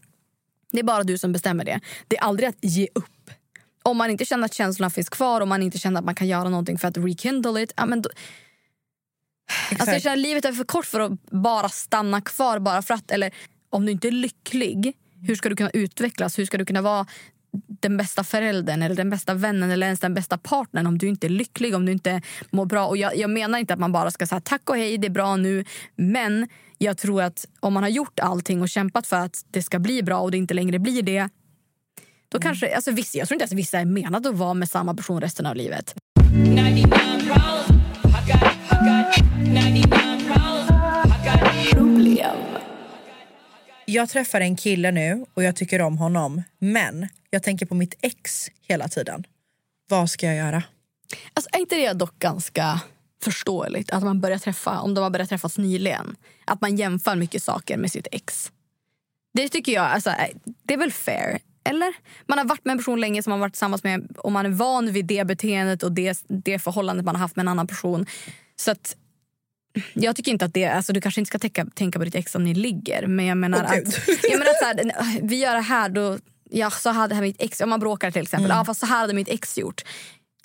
Det 0.72 0.79
är 0.79 0.85
bara 0.85 1.03
du 1.03 1.18
som 1.18 1.33
bestämmer 1.33 1.64
det. 1.64 1.81
Det 2.09 2.16
är 2.16 2.22
aldrig 2.22 2.48
att 2.48 2.59
ge 2.61 2.88
upp. 2.94 3.31
Om 3.83 3.96
man 3.96 4.11
inte 4.11 4.24
känner 4.24 4.44
att 4.44 4.55
känslorna 4.55 4.90
finns 4.90 5.09
kvar 5.09 5.40
om 5.40 5.48
man 5.48 5.62
inte 5.62 5.79
känner 5.79 5.98
att 5.98 6.05
man 6.05 6.14
kan 6.14 6.27
göra 6.27 6.48
någonting 6.48 6.79
för 6.79 6.88
att 6.88 6.96
rekindle 6.96 7.62
it. 7.62 7.72
Ja, 7.77 7.87
men 7.87 8.03
då... 8.03 8.11
alltså 9.70 9.90
jag 9.90 10.03
känner 10.03 10.16
livet 10.16 10.44
är 10.44 10.53
för 10.53 10.64
kort 10.64 10.87
för 10.87 11.00
att 11.00 11.12
bara 11.31 11.68
stanna 11.68 12.20
kvar 12.20 12.59
bara 12.59 12.83
för 12.83 12.94
att. 12.94 13.11
Eller 13.11 13.35
om 13.70 13.87
du 13.87 13.92
inte 13.92 14.09
är 14.09 14.12
lycklig, 14.12 14.96
hur 15.27 15.35
ska 15.35 15.48
du 15.48 15.57
kunna 15.57 15.70
utvecklas? 15.70 16.38
Hur 16.38 16.46
ska 16.46 16.59
du 16.59 16.64
kunna 16.64 16.83
vara 16.83 17.07
den 17.66 17.96
bästa 17.96 18.24
föräldern 18.24 18.82
eller 18.82 18.96
den 18.96 19.10
bästa 19.10 19.34
vännen 19.34 19.70
eller 19.70 19.86
ens 19.86 20.00
den 20.00 20.14
bästa 20.14 20.38
partnern 20.38 20.86
om 20.86 20.98
du 20.98 21.08
inte 21.08 21.26
är 21.26 21.28
lycklig, 21.28 21.74
om 21.74 21.86
du 21.86 21.92
inte 21.92 22.22
mår 22.50 22.66
bra. 22.66 22.86
Och 22.86 22.96
jag, 22.96 23.16
jag 23.16 23.30
menar 23.30 23.58
inte 23.58 23.74
att 23.74 23.80
man 23.80 23.92
bara 23.92 24.10
ska 24.10 24.26
säga 24.26 24.40
tack 24.40 24.70
och 24.70 24.76
hej, 24.76 24.98
det 24.98 25.06
är 25.06 25.10
bra 25.10 25.36
nu. 25.36 25.64
Men 25.96 26.48
jag 26.78 26.98
tror 26.98 27.22
att 27.22 27.46
om 27.60 27.74
man 27.74 27.82
har 27.82 27.90
gjort 27.90 28.20
allting 28.20 28.62
och 28.62 28.68
kämpat 28.68 29.06
för 29.06 29.16
att 29.16 29.44
det 29.50 29.62
ska 29.62 29.78
bli 29.78 30.02
bra 30.02 30.18
och 30.18 30.30
det 30.30 30.36
inte 30.36 30.54
längre 30.54 30.78
blir 30.78 31.02
det. 31.02 31.28
Då 32.28 32.38
kanske, 32.40 32.74
alltså 32.74 32.90
vissa, 32.90 33.18
jag 33.18 33.28
tror 33.28 33.36
inte 33.36 33.44
att 33.44 33.52
vissa 33.52 33.80
är 33.80 33.84
menade 33.84 34.28
att 34.28 34.34
vara 34.34 34.54
med 34.54 34.68
samma 34.68 34.94
person 34.94 35.20
resten 35.20 35.46
av 35.46 35.56
livet. 35.56 35.94
Jag 43.94 44.09
träffar 44.09 44.40
en 44.40 44.57
kille 44.57 44.90
nu 44.90 45.24
och 45.35 45.42
jag 45.42 45.57
tycker 45.57 45.80
om 45.80 45.98
honom. 45.98 46.42
Men 46.59 47.09
jag 47.30 47.42
tänker 47.42 47.66
på 47.66 47.74
mitt 47.74 47.94
ex 48.02 48.48
hela 48.68 48.88
tiden. 48.88 49.24
Vad 49.88 50.11
ska 50.11 50.26
jag 50.26 50.37
göra? 50.37 50.62
Alltså, 51.35 51.50
är 51.52 51.61
inte 51.61 51.74
det 51.74 51.92
dock 51.92 52.18
ganska 52.18 52.80
förståeligt 53.22 53.90
att 53.90 54.02
man 54.02 54.20
börjar 54.20 54.38
träffa, 54.38 54.80
om 54.80 54.94
de 54.94 55.00
har 55.00 55.11
börjat 55.11 55.28
träffas 55.28 55.59
nyligen, 55.59 56.16
att 56.44 56.61
man 56.61 56.76
jämför 56.76 57.16
mycket 57.16 57.42
saker 57.42 57.76
med 57.76 57.92
sitt 57.92 58.07
ex. 58.12 58.52
Det 59.35 59.48
tycker 59.48 59.72
jag, 59.72 59.85
alltså, 59.85 60.14
det 60.62 60.74
är 60.74 60.78
väl 60.78 60.92
fair. 60.92 61.38
Eller? 61.64 61.94
Man 62.26 62.38
har 62.38 62.44
varit 62.44 62.64
med 62.64 62.72
en 62.72 62.78
person 62.78 63.00
länge 63.00 63.22
som 63.22 63.30
man 63.30 63.40
varit 63.40 63.52
tillsammans 63.52 63.85
med 63.85 64.16
och 64.18 64.33
man 64.33 64.46
är 64.46 64.50
van 64.50 64.92
vid 64.92 65.07
det 65.07 65.26
beteendet 65.26 65.83
och 65.83 65.92
det, 65.92 66.24
det 66.28 66.59
förhållandet 66.59 67.04
man 67.04 67.14
har 67.14 67.20
haft 67.20 67.37
med 67.37 67.42
en 67.42 67.48
annan 67.48 67.66
person. 67.66 68.07
Så 68.57 68.70
att 68.70 68.96
jag 69.92 70.16
tycker 70.16 70.32
inte 70.32 70.44
att 70.44 70.54
det, 70.54 70.64
alltså 70.64 70.92
du 70.92 71.00
kanske 71.00 71.20
inte 71.20 71.28
ska 71.28 71.38
tänka, 71.38 71.66
tänka 71.74 71.98
på 71.98 72.04
ditt 72.04 72.14
ex 72.14 72.34
om 72.34 72.44
ni 72.44 72.54
ligger. 72.54 73.06
Men 73.06 73.26
jag 73.26 73.37
menar 73.37 73.64
Åh, 73.64 73.70
att, 73.72 74.08
jag 74.22 74.38
menar 74.38 74.50
att 74.50 74.58
så 74.58 74.64
här, 74.64 75.20
vi 75.22 75.37
gör 75.37 75.54
det 75.54 75.60
här 75.60 75.88
då, 75.88 76.18
ja 76.50 76.70
så 76.70 76.90
hade 76.90 77.20
mitt 77.20 77.37
ex, 77.42 77.60
om 77.60 77.70
man 77.70 77.80
bråkar 77.80 78.10
till 78.10 78.22
exempel, 78.22 78.44
Mm. 78.44 78.56
ja 78.56 78.64
fast 78.64 78.80
så 78.80 78.87
här 78.87 78.98
hade 78.98 79.14
mitt 79.14 79.28
ex 79.28 79.58
gjort. 79.58 79.82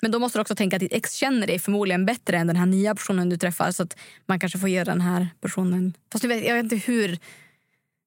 Men 0.02 0.10
då 0.10 0.18
måste 0.18 0.38
du 0.38 0.40
också 0.40 0.54
tänka 0.54 0.76
att 0.76 0.80
ditt 0.80 0.92
ex 0.92 1.14
känner 1.14 1.46
dig 1.46 1.58
förmodligen 1.58 2.06
bättre 2.06 2.36
än 2.36 2.46
den 2.46 2.56
här 2.56 2.66
nya 2.66 2.94
personen 2.94 3.28
du 3.28 3.36
träffar. 3.36 3.72
Så 3.72 3.82
att 3.82 3.96
man 4.26 4.40
kanske 4.40 4.58
får 4.58 4.68
ge 4.68 4.84
den 4.84 5.00
här 5.00 5.28
personen, 5.40 5.94
fast 6.12 6.24
jag 6.24 6.28
vet, 6.28 6.44
jag 6.46 6.54
vet 6.54 6.62
inte 6.62 6.76
hur, 6.76 7.18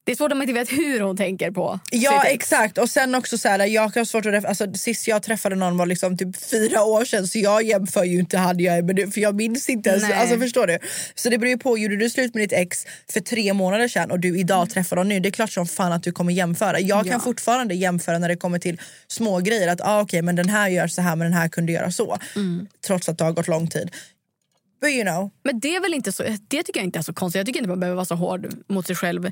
det 0.05 0.11
är 0.11 0.15
svårt 0.15 0.31
om 0.31 0.37
man 0.37 0.49
inte 0.49 0.59
vet 0.59 0.71
hur 0.71 0.99
hon 0.99 1.17
tänker 1.17 1.51
på 1.51 1.79
Ja 1.91 2.23
exakt 2.23 2.77
och 2.77 2.89
sen 2.89 3.15
också 3.15 3.37
så 3.37 3.49
här, 3.49 3.65
jag 3.65 3.81
har 3.95 4.05
svårt 4.05 4.25
att 4.25 4.45
alltså, 4.45 4.73
sist 4.73 5.07
jag 5.07 5.23
träffade 5.23 5.55
någon 5.55 5.77
var 5.77 5.85
liksom 5.85 6.17
typ 6.17 6.37
fyra 6.37 6.83
år 6.83 7.05
sedan 7.05 7.27
så 7.27 7.39
jag 7.39 7.63
jämför 7.63 8.03
ju 8.03 8.19
inte 8.19 8.37
han 8.37 8.59
jag 8.59 8.77
är 8.77 8.81
med 8.81 8.95
det, 8.95 9.07
för 9.07 9.21
jag 9.21 9.35
minns 9.35 9.69
inte 9.69 9.89
ens. 9.89 10.03
Nej. 10.03 10.13
Alltså, 10.13 10.39
förstår 10.39 10.67
du? 10.67 10.79
Så 11.15 11.29
det 11.29 11.37
beror 11.37 11.49
ju 11.49 11.57
på, 11.57 11.77
gjorde 11.77 11.97
du 11.97 12.09
slut 12.09 12.33
med 12.33 12.43
ditt 12.43 12.53
ex 12.53 12.85
för 13.11 13.19
tre 13.19 13.53
månader 13.53 13.87
sedan 13.87 14.11
och 14.11 14.19
du 14.19 14.39
idag 14.39 14.69
träffar 14.69 14.95
någon 14.95 15.09
ny, 15.09 15.19
det 15.19 15.29
är 15.29 15.31
klart 15.31 15.51
som 15.51 15.65
fan 15.67 15.91
att 15.91 16.03
du 16.03 16.11
kommer 16.11 16.33
jämföra. 16.33 16.79
Jag 16.79 17.03
kan 17.03 17.13
Ja. 17.13 17.19
fortfarande 17.19 17.75
jämföra 17.75 18.19
när 18.19 18.27
det 18.27 18.35
kommer 18.35 18.59
till 18.59 18.81
små 19.07 19.39
grejer 19.39 19.67
att 19.67 19.81
ah, 19.81 20.01
okej 20.01 20.21
men 20.21 20.35
den 20.35 20.49
här 20.49 20.69
gör 20.69 20.87
så 20.87 21.01
här 21.01 21.15
men 21.15 21.25
den 21.31 21.33
här 21.37 21.49
kunde 21.49 21.71
göra 21.71 21.91
så. 21.91 22.17
Mm. 22.35 22.67
Trots 22.87 23.09
att 23.09 23.17
det 23.17 23.23
har 23.23 23.31
gått 23.31 23.47
lång 23.47 23.67
tid. 23.67 23.91
But 24.81 24.89
you 24.91 25.03
know. 25.03 25.29
Men 25.43 25.59
det 25.59 25.75
är 25.75 25.81
väl 25.81 25.93
inte 25.93 26.11
så, 26.11 26.23
det 26.47 26.63
tycker 26.63 26.79
jag 26.79 26.85
inte 26.85 26.99
är 26.99 27.03
så 27.03 27.13
konstigt. 27.13 27.39
Jag 27.39 27.45
tycker 27.45 27.59
inte 27.59 27.69
man 27.69 27.79
behöver 27.79 27.95
vara 27.95 28.05
så 28.05 28.15
hård 28.15 28.47
mot 28.69 28.87
sig 28.87 28.95
själv 28.95 29.31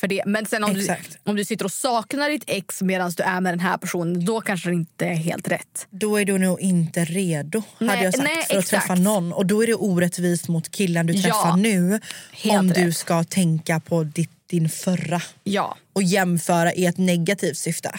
för 0.00 0.08
det. 0.08 0.22
Men 0.26 0.46
sen 0.46 0.64
om, 0.64 0.74
du, 0.74 0.96
om 1.24 1.36
du 1.36 1.44
sitter 1.44 1.64
och 1.64 1.72
saknar 1.72 2.30
ditt 2.30 2.44
ex 2.46 2.82
medan 2.82 3.10
du 3.16 3.22
är 3.22 3.40
med 3.40 3.52
den 3.52 3.60
här 3.60 3.76
personen, 3.76 4.24
då 4.24 4.40
kanske 4.40 4.68
det 4.68 4.74
inte 4.74 5.06
är 5.06 5.14
helt 5.14 5.48
rätt. 5.48 5.86
Då 5.90 6.16
är 6.20 6.24
du 6.24 6.38
nog 6.38 6.60
inte 6.60 7.04
redo 7.04 7.62
Nej, 7.78 7.88
hade 7.90 8.04
jag 8.04 8.14
sagt 8.14 8.24
nej, 8.24 8.44
för 8.46 8.54
att 8.54 8.64
exakt. 8.64 8.86
träffa 8.86 8.94
någon. 9.00 9.32
Och 9.32 9.46
då 9.46 9.62
är 9.62 9.66
det 9.66 9.74
orättvist 9.74 10.48
mot 10.48 10.70
killen 10.70 11.06
du 11.06 11.12
Ja, 11.12 11.22
träffar 11.22 11.56
nu. 11.56 12.00
helt 12.32 12.60
Om 12.60 12.68
du 12.68 12.86
rätt. 12.86 12.96
ska 12.96 13.24
tänka 13.24 13.80
på 13.80 14.04
ditt, 14.04 14.30
din 14.46 14.68
förra 14.68 15.22
Ja. 15.44 15.76
och 15.92 16.02
jämföra 16.02 16.72
i 16.72 16.86
ett 16.86 16.98
negativt 16.98 17.56
syfte. 17.58 17.90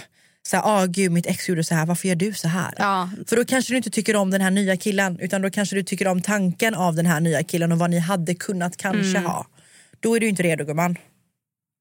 Så 0.47 0.55
här, 0.57 0.63
ah, 0.65 0.85
gud 0.85 1.11
mitt 1.11 1.25
ex 1.25 1.49
gjorde 1.49 1.63
så 1.63 1.75
här, 1.75 1.85
varför 1.85 2.07
gör 2.07 2.15
du 2.15 2.33
så 2.33 2.47
här? 2.47 2.73
Ja. 2.77 3.09
För 3.27 3.35
då 3.35 3.45
kanske 3.45 3.73
du 3.73 3.77
inte 3.77 3.89
tycker 3.89 4.15
om 4.15 4.31
den 4.31 4.41
här 4.41 4.51
nya 4.51 4.77
killen 4.77 5.19
utan 5.19 5.41
då 5.41 5.49
kanske 5.49 5.75
du 5.75 5.83
tycker 5.83 6.07
om 6.07 6.21
tanken 6.21 6.75
av 6.75 6.95
den 6.95 7.05
här 7.05 7.19
nya 7.19 7.43
killen 7.43 7.71
och 7.71 7.79
vad 7.79 7.89
ni 7.89 7.99
hade 7.99 8.35
kunnat 8.35 8.77
kanske 8.77 9.17
Mm. 9.17 9.25
ha. 9.25 9.47
Då 9.99 10.15
är 10.15 10.19
du 10.19 10.27
inte 10.27 10.43
redo 10.43 10.65
gumman. 10.65 10.97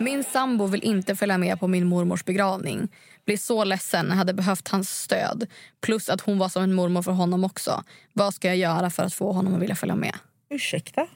Min 0.00 0.24
sambo 0.24 0.66
vill 0.66 0.84
inte 0.84 1.16
följa 1.16 1.38
med 1.38 1.60
på 1.60 1.68
min 1.68 1.86
mormors 1.86 2.24
begravning. 2.24 2.88
Blir 3.24 3.36
så 3.36 3.64
ledsen, 3.64 4.10
hade 4.10 4.34
behövt 4.34 4.68
hans 4.68 5.00
stöd. 5.00 5.46
Plus 5.80 6.08
att 6.08 6.20
hon 6.20 6.38
var 6.38 6.48
som 6.48 6.62
en 6.62 6.74
mormor 6.74 7.02
för 7.02 7.12
honom 7.12 7.44
också. 7.44 7.84
Vad 8.12 8.34
ska 8.34 8.48
jag 8.48 8.56
göra 8.56 8.90
för 8.90 9.02
att 9.02 9.14
få 9.14 9.32
honom 9.32 9.54
att 9.54 9.60
vilja 9.62 9.76
följa 9.76 9.94
med? 9.94 10.14
Ursäkta? 10.50 11.06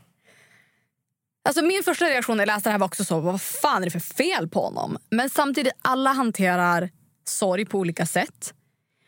Alltså 1.44 1.64
min 1.64 1.82
första 1.84 2.04
reaktion 2.04 2.36
när 2.36 2.42
jag 2.42 2.46
läste 2.46 2.68
det 2.68 2.72
här 2.72 2.78
var 2.78 2.86
också 2.86 3.04
så, 3.04 3.20
vad 3.20 3.42
fan 3.42 3.82
är 3.82 3.86
det 3.86 3.90
för 3.90 4.14
fel 4.14 4.48
på 4.48 4.60
honom? 4.60 4.98
Men 5.10 5.30
samtidigt, 5.30 5.72
alla 5.82 6.12
hanterar 6.12 6.90
sorg 7.24 7.64
på 7.64 7.78
olika 7.78 8.06
sätt. 8.06 8.54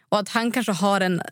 Och 0.09 0.19
att 0.19 0.29
han 0.29 0.53
kanske 0.53 0.73
har 0.73 1.01
en... 1.01 1.23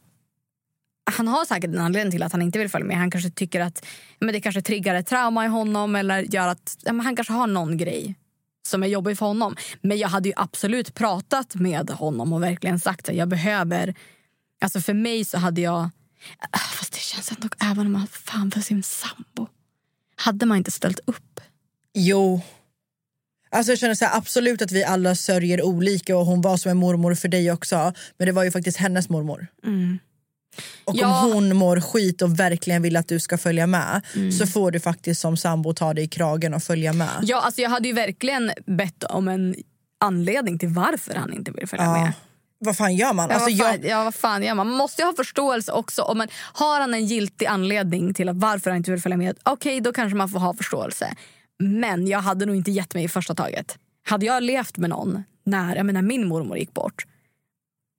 Han 1.17 1.29
har 1.29 1.45
säkert 1.45 1.71
en 1.71 1.79
anledning 1.79 2.11
till 2.11 2.23
att 2.23 2.33
han 2.33 2.43
inte 2.43 2.59
vill 2.59 2.69
följa 2.69 2.87
med. 2.87 2.97
Han 2.97 3.11
kanske 3.11 3.31
tycker 3.31 3.61
att 3.61 3.87
men 4.19 4.33
det 4.33 4.41
kanske 4.41 4.63
triggar 4.63 4.95
ett 4.95 5.07
trauma 5.07 5.45
i 5.45 5.49
honom 5.49 5.97
eller 5.97 6.19
gör 6.19 6.49
att 6.49 6.77
ja, 6.83 6.93
han 6.93 7.17
kanske 7.17 7.33
har 7.33 7.47
någon 7.47 7.77
grej 7.77 8.17
som 8.67 8.83
är 8.83 8.87
jobbig 8.87 9.19
för 9.19 9.27
honom. 9.27 9.57
Men 9.81 9.99
jag 9.99 10.09
hade 10.09 10.29
ju 10.29 10.35
absolut 10.37 10.95
pratat 10.95 11.55
med 11.55 11.91
honom 11.91 12.33
och 12.33 12.43
verkligen 12.43 12.79
sagt 12.79 13.09
att 13.09 13.17
jag 13.17 13.29
behöver... 13.29 13.95
Alltså 14.61 14.81
för 14.81 14.95
mig 14.95 15.25
så 15.25 15.39
hade 15.39 15.61
jag... 15.61 15.91
Ah, 16.51 16.59
Fast 16.59 16.93
det 16.93 16.99
känns 16.99 17.31
ändå, 17.33 17.49
även 17.61 17.87
om 17.87 17.93
man 17.93 18.07
fan 18.07 18.51
för 18.51 18.61
sin 18.61 18.83
sambo. 18.83 19.47
Hade 20.17 20.47
man 20.47 20.57
inte 20.59 20.71
ställt 20.71 21.01
upp? 21.05 21.41
Jo. 21.95 22.41
Alltså 23.51 23.73
jag 23.73 23.79
känner 23.79 23.95
så 23.95 24.05
här, 24.05 24.17
absolut 24.17 24.63
att 24.63 24.73
vi 24.73 24.85
alla 24.85 25.15
sörjer 25.15 25.63
olika 25.63 26.17
och 26.17 26.27
hon 26.27 26.41
var 26.41 26.57
som 26.57 26.71
en 26.71 26.77
mormor 26.77 27.15
för 27.15 27.29
dig 27.29 27.53
också. 27.53 27.93
Men 28.19 28.27
det 28.27 28.33
var 28.33 28.45
ju 28.45 28.51
faktiskt 28.51 28.79
hennes 28.79 29.09
mormor. 29.09 29.47
Och 30.85 30.97
Ja. 30.97 31.25
om 31.25 31.33
hon 31.33 31.57
mår 31.57 31.81
skit 31.81 32.23
och 32.23 32.39
verkligen 32.41 32.83
vill 32.83 32.97
att 32.97 33.09
du 33.09 33.21
ska 33.21 33.39
följa 33.39 33.67
med 33.67 34.03
så 34.39 34.47
får 34.47 34.71
du 34.71 34.81
faktiskt 34.81 35.21
som 35.21 35.37
sambo 35.37 35.73
ta 35.75 35.95
dig 35.95 36.05
i 36.05 36.09
kragen 36.09 36.55
och 36.55 36.63
följa 36.63 36.93
med. 36.93 37.09
Ja, 37.23 37.41
alltså 37.41 37.61
jag 37.61 37.71
hade 37.71 37.89
ju 37.89 37.95
verkligen 37.95 38.51
bett 38.67 39.05
om 39.05 39.29
en 39.29 39.55
anledning 40.01 40.59
till 40.59 40.69
varför 40.69 41.15
han 41.15 41.33
inte 41.33 41.51
vill 41.53 41.67
följa 41.69 41.85
Ja. 41.85 41.93
med. 42.03 42.13
Vad 42.65 42.77
fan 42.77 42.95
gör 42.97 43.13
man? 43.13 43.29
Ja, 43.31 43.35
Alltså, 43.35 43.51
vad 43.51 43.59
fan, 43.69 43.81
jag, 43.83 43.91
ja, 43.91 44.05
vad 44.05 44.15
fan 44.15 44.43
gör 44.43 44.55
man? 44.55 44.67
Man 44.69 44.77
måste 44.77 45.03
ju 45.03 45.07
ha 45.07 45.15
förståelse 45.17 45.73
också. 45.73 46.03
Om 46.03 46.19
man, 46.19 46.29
har 46.53 46.81
han 46.81 46.95
en 46.95 47.07
giltig 47.07 47.47
anledning 47.47 48.15
till 48.15 48.29
att 48.29 48.37
varför 48.37 48.71
han 48.71 48.77
inte 48.77 48.91
vill 48.91 49.01
följa 49.01 49.17
med, 49.19 49.39
okej 49.43 49.81
då 49.81 49.93
kanske 49.93 50.17
man 50.17 50.29
får 50.29 50.39
ha 50.39 50.55
förståelse. 50.55 51.15
Men 51.59 52.07
jag 52.07 52.19
hade 52.19 52.47
nog 52.47 52.57
inte 52.57 52.71
gett 52.71 52.95
mig 52.95 53.05
i 53.05 53.09
första 53.09 53.35
taget. 53.35 53.79
Hade 54.09 54.27
jag 54.27 54.43
levt 54.43 54.77
med 54.77 54.91
någon 54.91 55.23
när 55.45 55.77
jag 55.77 55.87
menar, 55.87 56.03
min 56.03 56.29
mormor 56.29 56.59
gick 56.59 56.75
bort 56.75 57.05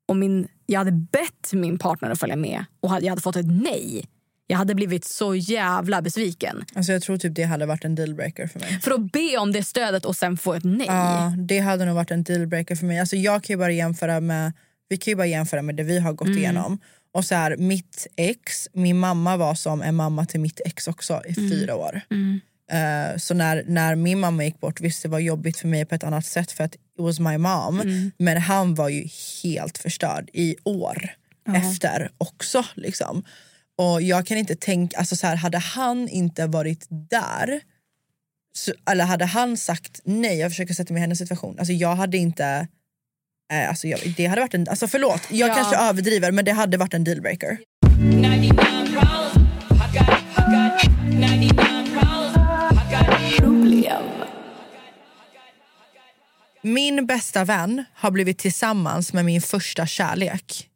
och 0.07 0.15
min, 0.15 0.47
jag 0.65 0.79
hade 0.79 0.91
bett 0.91 1.53
min 1.53 1.77
partner 1.79 2.09
att 2.09 2.19
följa 2.19 2.35
med 2.35 2.65
och 2.79 2.89
jag 3.01 3.09
hade 3.09 3.21
fått 3.21 3.35
ett 3.35 3.47
nej. 3.47 4.05
Jag 4.47 4.57
hade 4.57 4.75
blivit 4.75 5.05
så 5.05 5.35
jävla 5.35 6.01
besviken. 6.01 6.65
alltså 6.75 6.91
jag 6.91 7.01
tror 7.01 7.17
typ 7.17 7.35
det 7.35 7.43
hade 7.43 7.65
varit 7.65 7.85
en 7.85 7.95
dealbreaker 7.95 8.47
för 8.47 8.59
mig. 8.59 8.79
För 8.81 8.91
att 8.91 9.11
be 9.11 9.37
om 9.37 9.51
det 9.51 9.63
stödet 9.63 10.05
och 10.05 10.15
sen 10.15 10.37
få 10.37 10.53
ett 10.53 10.63
nej. 10.63 10.87
Ja, 10.87 11.33
det 11.37 11.59
hade 11.59 11.85
nog 11.85 11.95
varit 11.95 12.11
en 12.11 12.23
dealbreaker 12.23 12.75
för 12.75 12.85
mig. 12.85 12.99
Alltså 12.99 13.15
jag 13.15 13.43
kan 13.43 13.59
bara 13.59 13.71
jämföra 13.71 14.19
med, 14.19 14.53
vi 14.89 14.97
kan 14.97 15.11
ju 15.11 15.15
bara 15.15 15.27
jämföra 15.27 15.61
med 15.61 15.75
det 15.75 15.83
vi 15.83 15.99
har 15.99 16.13
gått 16.13 16.27
Mm. 16.27 16.37
igenom. 16.39 16.79
Och 17.13 17.25
så 17.25 17.35
här, 17.35 17.57
mitt 17.57 18.07
ex, 18.15 18.67
min 18.73 18.99
mamma 18.99 19.37
var 19.37 19.55
som 19.55 19.81
en 19.81 19.95
mamma 19.95 20.25
till 20.25 20.39
mitt 20.39 20.61
ex 20.65 20.87
också 20.87 21.21
i 21.27 21.33
Mm. 21.39 21.51
fyra 21.51 21.75
år. 21.75 22.01
Eh, 22.09 22.17
så 23.17 23.33
när, 23.33 23.63
när 23.67 23.95
min 23.95 24.19
mamma 24.19 24.43
gick 24.43 24.59
bort, 24.59 24.81
visst 24.81 25.03
det 25.03 25.09
var 25.09 25.19
jobbigt 25.19 25.57
för 25.57 25.67
mig 25.67 25.85
på 25.85 25.95
ett 25.95 26.03
annat 26.03 26.25
sätt 26.25 26.51
för 26.51 26.63
att 26.63 26.75
it 26.75 26.81
was 26.97 27.19
my 27.19 27.37
mom. 27.37 27.81
Mm. 27.81 28.11
Men 28.17 28.37
han 28.37 28.75
var 28.75 28.89
ju 28.89 29.07
helt 29.43 29.77
förstörd 29.77 30.29
i 30.33 30.55
år 30.63 31.11
efter 31.55 32.11
också. 32.17 32.65
Liksom. 32.75 33.23
Och 33.77 34.01
jag 34.01 34.25
kan 34.25 34.37
inte 34.37 34.55
tänka, 34.55 34.97
alltså 34.97 35.15
så 35.15 35.27
här, 35.27 35.35
hade 35.35 35.57
han 35.57 36.09
inte 36.09 36.47
varit 36.47 36.85
där 37.09 37.61
så, 38.55 38.71
eller 38.91 39.05
hade 39.05 39.25
han 39.25 39.57
sagt 39.57 40.01
nej, 40.03 40.37
jag 40.39 40.51
försöker 40.51 40.73
sätta 40.73 40.93
mig 40.93 40.99
i 40.99 41.01
hennes 41.01 41.17
situation, 41.19 41.59
alltså 41.59 41.73
jag 41.73 41.95
hade 41.95 42.17
inte 42.17 42.67
eh, 43.53 43.69
alltså 43.69 43.87
jag, 43.87 43.99
det 44.17 44.25
hade 44.25 44.41
varit 44.41 44.53
en, 44.53 44.67
alltså 44.69 44.87
förlåt, 44.87 45.21
jag 45.31 45.49
Ja. 45.49 45.53
kanske 45.55 45.75
överdriver 45.77 46.31
men 46.31 46.45
det 46.45 46.51
hade 46.51 46.77
varit 46.77 46.93
en 46.93 47.03
dealbreaker. 47.03 47.57
Min 56.65 57.05
bästa 57.05 57.43
vän 57.43 57.85
har 57.93 58.11
blivit 58.11 58.37
tillsammans 58.37 59.13
med 59.13 59.25
min 59.25 59.41
första 59.41 59.85
kärlek. 59.85 60.69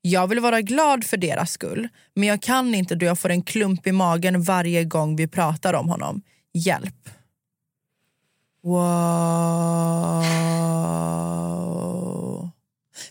Jag 0.00 0.26
vill 0.26 0.40
vara 0.40 0.60
glad 0.60 1.04
för 1.04 1.16
deras 1.16 1.52
skull, 1.52 1.88
men 2.14 2.28
jag 2.28 2.42
kan 2.42 2.74
inte 2.74 2.94
då 2.94 3.06
jag 3.06 3.18
får 3.18 3.30
en 3.30 3.42
klump 3.42 3.86
i 3.86 3.92
magen 3.92 4.42
varje 4.42 4.84
gång 4.84 5.16
vi 5.16 5.28
pratar 5.28 5.74
om 5.74 5.88
honom. 5.88 6.22
Hjälp. 6.54 7.08
Wow. 8.62 8.88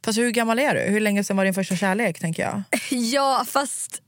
Fast 0.05 0.17
hur 0.17 0.31
gammal 0.31 0.59
är 0.59 0.73
du? 0.73 0.81
Hur 0.81 0.99
länge 0.99 1.23
sedan 1.23 1.37
var 1.37 1.45
din 1.45 1.53
första 1.53 1.75
kärlek? 1.75 2.19
tänker 2.19 2.43
jag? 2.43 2.61
Ja, 2.91 3.45
fast 3.47 4.01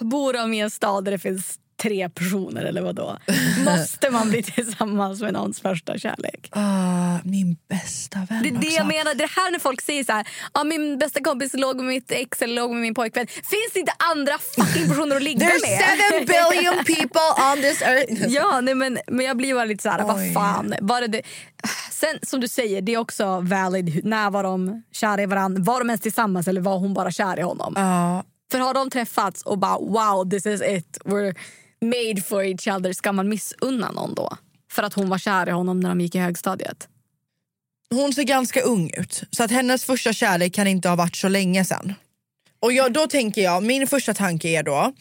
bor 0.00 0.32
de 0.32 0.54
i 0.54 0.60
en 0.60 0.70
stad 0.70 1.04
där 1.04 1.12
det 1.12 1.18
finns 1.18 1.58
tre 1.82 2.08
personer 2.08 2.64
eller 2.64 2.82
vad 2.82 2.94
då? 2.94 3.18
Måste 3.64 4.10
man 4.10 4.30
bli 4.30 4.42
tillsammans 4.42 5.20
med 5.20 5.32
någons 5.32 5.60
första 5.60 5.98
kärlek? 5.98 6.48
Ah, 6.52 7.18
min 7.24 7.56
bästa 7.68 8.18
vän 8.28 8.42
Det 8.42 8.48
är 8.48 8.52
det 8.58 8.66
jag 8.76 8.86
menar. 8.86 9.14
Det 9.14 9.26
här 9.36 9.50
när 9.50 9.58
folk 9.58 9.80
säger 9.82 10.04
så 10.04 10.12
här, 10.12 10.26
ah, 10.52 10.64
min 10.64 10.98
bästa 10.98 11.20
kompis 11.24 11.50
låg 11.54 11.76
med 11.76 11.84
mitt 11.84 12.10
ex 12.10 12.42
eller 12.42 12.54
låg 12.54 12.70
med 12.70 12.80
min 12.80 12.94
pojkvän. 12.94 13.26
Finns 13.26 13.72
det 13.74 13.80
inte 13.80 13.92
andra 14.12 14.38
fucking 14.38 14.88
personer 14.88 15.16
att 15.16 15.22
ligga 15.22 15.46
There's 15.46 15.60
med? 15.62 15.78
seven 16.10 16.26
billion 16.26 16.74
people 16.84 17.52
on 17.52 17.56
this 17.62 17.82
earth. 17.82 18.28
ja, 18.28 18.60
nej, 18.60 18.74
men, 18.74 18.98
men 19.06 19.26
jag 19.26 19.36
blir 19.36 19.54
bara 19.54 19.64
lite 19.64 19.82
så 19.82 19.88
här, 19.88 20.02
vad 20.04 20.32
fan. 20.34 20.74
Var 20.80 21.00
det 21.00 21.06
det? 21.06 21.22
Sen 21.90 22.18
som 22.22 22.40
du 22.40 22.48
säger, 22.48 22.82
det 22.82 22.94
är 22.94 22.98
också 22.98 23.40
valid. 23.40 24.04
När 24.04 24.30
var 24.30 24.42
de 24.42 24.82
kära 24.92 25.22
i 25.22 25.26
varandra? 25.26 25.62
Var 25.62 25.78
de 25.78 25.90
ens 25.90 26.00
tillsammans 26.00 26.48
eller 26.48 26.60
var 26.60 26.78
hon 26.78 26.94
bara 26.94 27.10
kär 27.10 27.38
i 27.38 27.42
honom? 27.42 27.72
Ja, 27.76 28.24
För 28.52 28.58
har 28.58 28.74
de 28.74 28.90
träffats 28.90 29.42
och 29.42 29.58
bara 29.58 29.78
wow, 29.78 30.30
this 30.30 30.46
is 30.46 30.62
it. 30.62 30.98
We're 31.04 31.34
made 31.84 32.22
for 32.22 32.44
each 32.44 32.68
other. 32.68 32.92
Ska 32.92 33.12
man 33.12 33.28
missunna 33.28 33.90
någon 33.90 34.14
då? 34.14 34.36
För 34.72 34.82
att 34.82 34.94
hon 34.94 35.08
var 35.08 35.18
kär 35.18 35.48
i 35.48 35.52
honom 35.52 35.80
när 35.80 35.88
de 35.88 36.00
gick 36.00 36.14
i 36.14 36.18
högstadiet. 36.18 36.88
hon 37.90 38.12
ser 38.12 38.22
ganska 38.22 38.60
ung 38.60 38.90
ut, 38.96 39.22
så 39.30 39.42
att 39.44 39.50
hennes 39.50 39.84
första 39.84 40.12
kärlek 40.12 40.54
kan 40.54 40.66
inte 40.66 40.88
ha 40.88 40.96
varit 40.96 41.16
så 41.16 41.28
länge 41.28 41.64
sedan. 41.64 41.94
Och 42.60 42.72
jag, 42.72 42.92
då 42.92 43.06
tänker 43.06 43.42
jag, 43.42 43.62
min 43.62 43.86
första 43.86 44.14
tanke 44.14 44.48
är 44.48 44.62
då, 44.62 44.92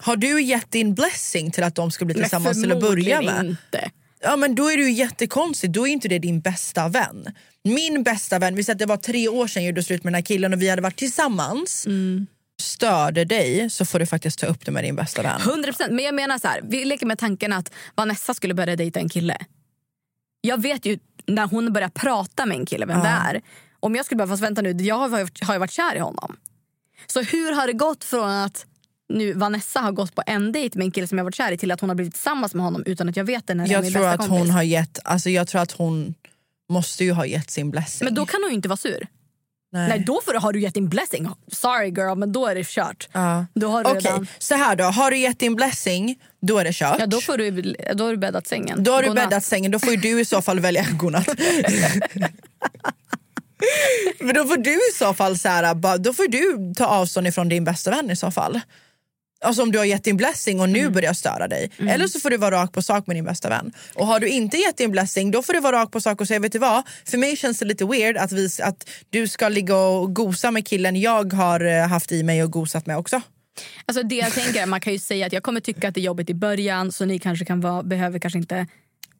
har 0.00 0.16
du 0.16 0.42
gett 0.42 0.70
din 0.70 0.94
blessing 0.94 1.50
till 1.50 1.62
att 1.64 1.74
de 1.74 1.90
ska 1.90 2.04
bli 2.04 2.14
tillsammans 2.14 2.62
till 2.62 2.72
att 2.72 2.80
börja 2.80 3.22
med? 3.22 3.46
inte. 3.46 3.90
Ja 4.20 4.36
men 4.36 4.54
då 4.54 4.70
är 4.70 4.76
det 4.76 4.82
ju 4.82 4.92
jättekonstigt, 4.92 5.72
då 5.72 5.88
är 5.88 5.92
inte 5.92 6.08
det 6.08 6.18
din 6.18 6.40
bästa 6.40 6.88
vän. 6.88 7.26
Min 7.64 8.02
bästa 8.02 8.38
vän, 8.38 8.54
vi 8.54 8.64
säger 8.64 8.74
att 8.74 8.78
det 8.78 8.86
var 8.86 8.96
tre 8.96 9.28
år 9.28 9.46
sedan 9.46 9.62
jag 9.62 9.70
gjorde 9.70 9.82
slut 9.82 10.04
med 10.04 10.12
den 10.12 10.14
här 10.14 10.26
killen 10.26 10.52
och 10.52 10.62
vi 10.62 10.68
hade 10.68 10.82
varit 10.82 10.96
tillsammans. 10.96 11.86
Störde 12.62 13.24
dig 13.24 13.70
så 13.70 13.84
får 13.84 13.98
du 13.98 14.06
faktiskt 14.06 14.38
ta 14.38 14.46
upp 14.46 14.64
det 14.64 14.70
med 14.70 14.84
din 14.84 14.96
bästa 14.96 15.22
vän. 15.22 15.40
100%. 15.40 15.90
Men 15.90 16.04
jag 16.04 16.14
menar 16.14 16.38
så 16.38 16.48
här, 16.48 16.60
vi 16.64 16.84
leker 16.84 17.06
med 17.06 17.18
tanken 17.18 17.52
att 17.52 17.72
Vanessa 17.94 18.34
skulle 18.34 18.54
börja 18.54 18.76
dejta 18.76 19.00
en 19.00 19.08
kille. 19.08 19.36
Jag 20.40 20.62
vet 20.62 20.86
ju 20.86 20.98
när 21.26 21.46
hon 21.46 21.72
börjar 21.72 21.88
prata 21.88 22.46
med 22.46 22.56
en 22.56 22.66
kille 22.66 22.86
vem 22.86 23.00
det 23.00 23.08
är. 23.08 23.42
Om 23.80 23.94
jag 23.94 24.04
skulle 24.04 24.18
bara, 24.18 24.28
fast 24.28 24.42
vänta 24.42 24.62
nu, 24.62 24.70
jag 24.70 24.94
har, 24.98 25.44
har 25.46 25.54
ju 25.54 25.58
varit 25.58 25.70
kär 25.70 25.94
i 25.96 25.98
honom. 25.98 26.36
Så 27.06 27.22
hur 27.22 27.52
har 27.52 27.66
det 27.66 27.72
gått 27.72 28.04
från 28.04 28.30
att 28.30 28.66
nu 29.08 29.32
Vanessa 29.32 29.80
har 29.80 29.92
gått 29.92 30.14
på 30.14 30.22
en 30.26 30.52
dejt 30.52 30.78
med 30.78 30.84
en 30.84 30.90
kille 30.90 31.06
som 31.06 31.18
jag 31.18 31.24
varit 31.24 31.34
kär 31.34 31.52
i 31.52 31.58
till 31.58 31.70
att 31.70 31.80
hon 31.80 31.90
har 31.90 31.94
blivit 31.94 32.14
tillsammans 32.14 32.54
med 32.54 32.64
honom 32.64 32.82
utan 32.86 33.08
att 33.08 33.16
jag 33.16 33.24
vet 33.24 33.46
det 33.46 33.54
när 33.54 33.64
det 33.64 33.70
är 33.70 33.72
Jag 33.74 33.82
min 33.82 33.92
tror 33.92 34.02
bästa 34.02 34.12
att 34.12 34.28
kompis. 34.28 34.38
hon 34.38 34.50
har 34.50 34.62
gett, 34.62 34.98
alltså 35.04 35.30
jag 35.30 35.48
tror 35.48 35.60
att 35.60 35.72
hon 35.72 36.14
måste 36.70 37.04
ju 37.04 37.12
ha 37.12 37.26
gett 37.26 37.50
sin 37.50 37.70
blessing. 37.70 38.04
Men 38.04 38.14
då 38.14 38.26
kan 38.26 38.42
hon 38.42 38.50
ju 38.50 38.54
inte 38.56 38.68
vara 38.68 38.76
sur. 38.76 39.06
Nej. 39.72 39.88
Nej, 39.88 39.98
då 40.06 40.20
får 40.24 40.32
du, 40.32 40.38
har 40.38 40.52
du 40.52 40.60
gett 40.60 40.74
din 40.74 40.88
blessing. 40.88 41.28
Sorry 41.52 41.88
girl, 41.88 42.14
men 42.18 42.32
då 42.32 42.46
är 42.46 42.54
det 42.54 42.66
kört. 42.66 43.08
Ja. 43.12 43.46
Då 43.54 43.68
har 43.68 43.84
du 43.84 43.90
Okej, 43.90 44.02
redan... 44.04 44.26
så 44.38 44.54
här 44.54 44.76
då. 44.76 44.84
Har 44.84 45.10
du 45.10 45.18
gett 45.18 45.38
din 45.38 45.54
blessing, 45.54 46.18
då 46.40 46.58
är 46.58 46.64
det 46.64 46.72
kört. 46.74 46.96
Ja, 46.98 47.06
då, 47.06 47.20
får 47.20 47.38
du, 47.38 47.74
då 47.94 48.04
har 48.04 48.10
du 48.10 48.16
bäddat 48.16 48.46
sängen. 48.46 48.84
Då 48.84 48.92
har 48.92 49.02
du 49.02 49.10
bäddat 49.10 49.44
sängen, 49.44 49.70
då 49.70 49.78
får 49.78 49.96
du 49.96 50.20
i 50.20 50.24
så 50.24 50.42
fall 50.42 50.60
välja 50.60 50.86
godnatt. 50.98 51.28
Men 54.18 54.34
då 54.34 54.44
får 54.44 54.56
du 54.56 54.74
i 54.74 54.92
så 54.98 55.14
fall 55.14 55.38
så 55.38 55.48
här, 55.48 55.98
då 55.98 56.12
får 56.12 56.28
du 56.28 56.74
ta 56.74 56.86
avstånd 56.86 57.26
ifrån 57.26 57.48
din 57.48 57.64
bästa 57.64 57.90
vän 57.90 58.10
i 58.10 58.16
så 58.16 58.30
fall. 58.30 58.60
Alltså 59.44 59.62
om 59.62 59.72
du 59.72 59.78
har 59.78 59.84
gett 59.84 60.04
din 60.04 60.16
blessing 60.16 60.60
och 60.60 60.68
nu 60.68 60.78
Mm. 60.80 60.92
börjar 60.92 61.12
störa 61.12 61.48
dig. 61.48 61.70
Eller 61.78 62.06
så 62.06 62.20
får 62.20 62.30
du 62.30 62.36
vara 62.36 62.62
rak 62.62 62.72
på 62.72 62.82
sak 62.82 63.06
med 63.06 63.16
din 63.16 63.24
bästa 63.24 63.48
vän. 63.48 63.72
Och 63.94 64.06
har 64.06 64.20
du 64.20 64.28
inte 64.28 64.56
gett 64.56 64.76
din 64.76 64.90
blessing 64.90 65.30
då 65.30 65.42
får 65.42 65.52
du 65.52 65.60
vara 65.60 65.76
rak 65.82 65.90
på 65.90 66.00
sak 66.00 66.20
och 66.20 66.28
säga 66.28 66.40
vet 66.40 66.52
du 66.52 66.58
vad? 66.58 66.82
För 67.04 67.18
mig 67.18 67.36
känns 67.36 67.58
det 67.58 67.64
lite 67.64 67.84
weird 67.84 68.16
att, 68.16 68.32
vi, 68.32 68.48
att 68.62 68.88
du 69.10 69.28
ska 69.28 69.48
ligga 69.48 69.76
och 69.76 70.14
gosa 70.14 70.50
med 70.50 70.66
killen 70.66 70.96
jag 71.00 71.32
har 71.32 71.60
eh, 71.64 71.86
haft 71.88 72.12
i 72.12 72.22
mig 72.22 72.42
och 72.42 72.50
gosat 72.52 72.86
med 72.86 72.98
också. 72.98 73.20
Alltså 73.86 74.02
det 74.02 74.14
jag 74.14 74.32
tänker 74.32 74.66
man 74.66 74.80
kan 74.80 74.92
ju 74.92 74.98
säga 74.98 75.26
att 75.26 75.32
jag 75.32 75.42
kommer 75.42 75.60
tycka 75.60 75.88
att 75.88 75.94
det 75.94 76.00
är 76.00 76.02
jobbigt 76.02 76.30
i 76.30 76.34
början 76.34 76.92
så 76.92 77.04
ni 77.04 77.18
kanske 77.18 77.44
kan 77.44 77.60
vara, 77.60 77.82
behöver 77.82 78.18
kanske 78.18 78.38
inte 78.38 78.66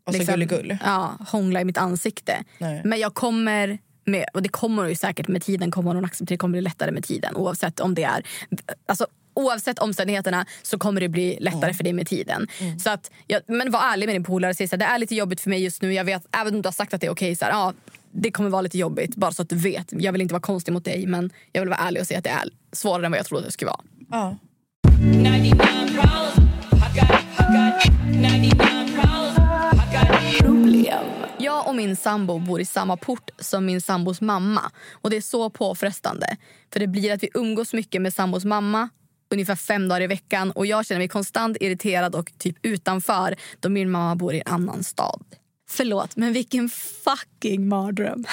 Och 0.07 0.15
så 0.15 0.25
gulligull. 0.25 0.77
ja, 0.85 1.17
hångla 1.29 1.61
i 1.61 1.65
mitt 1.65 1.79
ansikte. 1.79 2.45
Nej. 2.59 2.81
Men 2.85 2.99
jag 2.99 3.15
kommer 3.15 3.79
med, 4.07 4.25
och 4.35 4.43
det 4.43 4.49
kommer 4.49 4.85
ju 4.89 4.95
säkert 4.95 5.29
med 5.29 5.43
tiden, 5.43 5.71
kommer 5.71 5.95
hon 5.95 6.05
acceptera, 6.05 6.35
det 6.35 6.39
kommer 6.39 6.53
bli 6.53 6.61
lättare 6.61 6.91
med 6.91 7.05
tiden 7.05 7.37
oavsett 7.37 7.81
om 7.81 7.95
det 7.95 8.03
är 8.03 8.23
alltså, 8.87 9.07
Oavsett 9.39 9.79
omständigheterna 9.79 10.47
så 10.63 10.79
kommer 10.79 11.01
det 11.01 11.09
bli 11.09 11.39
lättare 11.41 11.75
för 11.75 11.85
dig 11.85 11.93
med 11.93 12.07
tiden. 12.07 12.47
Så 12.79 12.91
att, 12.91 13.11
ja, 13.27 13.41
men 13.47 13.71
var 13.71 13.81
ärlig 13.81 14.07
med 14.07 14.15
din 14.15 14.25
polare. 14.25 14.55
Säg 14.55 14.69
så 14.69 14.77
här, 14.77 14.79
Det 14.79 14.85
är 14.85 14.99
lite 14.99 15.15
jobbigt 15.15 15.41
för 15.41 15.51
mig 15.51 15.63
just 15.65 15.83
nu. 15.83 15.93
Jag 15.93 16.05
vet, 16.05 16.23
även 16.33 16.55
om 16.55 16.63
du 16.63 16.67
har 16.67 16.73
sagt 16.73 16.95
att 16.95 17.01
det 17.01 17.07
är 17.07 17.11
okej. 17.11 17.37
så 17.37 17.45
här, 17.45 17.53
ja, 17.53 17.73
det 18.13 18.31
kommer 18.31 18.51
vara 18.51 18.63
lite 18.63 18.79
jobbigt. 18.79 19.17
Bara 19.17 19.33
så 19.33 19.43
att 19.43 19.49
du 19.49 19.57
vet. 19.57 19.93
Jag 19.93 20.13
vill 20.13 20.21
inte 20.21 20.35
vara 20.35 20.41
konstig 20.43 20.73
mot 20.73 20.85
dig 20.85 21.07
men 21.07 21.31
jag 21.53 21.61
vill 21.63 21.69
vara 21.69 21.79
ärlig 21.81 22.01
och 22.01 22.07
säga 22.07 22.19
att 22.19 22.25
det 22.25 22.31
är 22.31 22.49
svårare 22.73 23.07
än 23.07 23.13
vad 23.13 23.19
jag 23.19 23.27
trodde 23.27 23.45
det 23.45 23.53
skulle 23.53 23.71
vara. 23.71 23.81
Ja. 24.11 24.37
Jag 31.39 31.69
och 31.69 31.75
min 31.75 31.97
sambo 31.97 32.39
bor 32.39 32.61
i 32.61 32.65
samma 32.65 32.97
port 32.97 33.31
som 33.39 33.67
min 33.67 33.81
sambos 33.81 34.21
mamma. 34.21 34.71
Och 34.93 35.11
Det 35.11 35.17
är 35.17 35.21
så 35.21 35.51
påfrestande. 35.51 36.37
För 36.73 36.81
Det 36.81 36.87
blir 36.87 37.13
att 37.13 37.23
vi 37.23 37.29
umgås 37.35 37.73
mycket 37.73 38.03
med 38.03 38.15
sambos 38.15 38.45
mamma 38.45 38.89
ungefär 39.31 39.57
fem 39.57 39.89
dagar 39.89 40.01
i 40.01 40.07
veckan. 40.07 40.51
Och 40.51 40.67
Jag 40.67 40.87
känner 40.87 40.99
mig 40.99 41.09
konstant 41.09 41.57
irriterad 41.61 42.15
och 42.15 42.33
typ 42.39 42.57
utanför 42.63 43.37
då 43.61 43.69
min 43.69 43.91
mamma 43.91 44.17
bor 44.17 44.35
i 44.35 44.43
en 44.47 44.53
annan 44.53 44.85
stad. 44.85 45.25
Förlåt, 45.71 46.17
men 46.17 46.33
vilken 46.33 46.69
fucking 47.05 47.69
mardröm. 47.69 48.25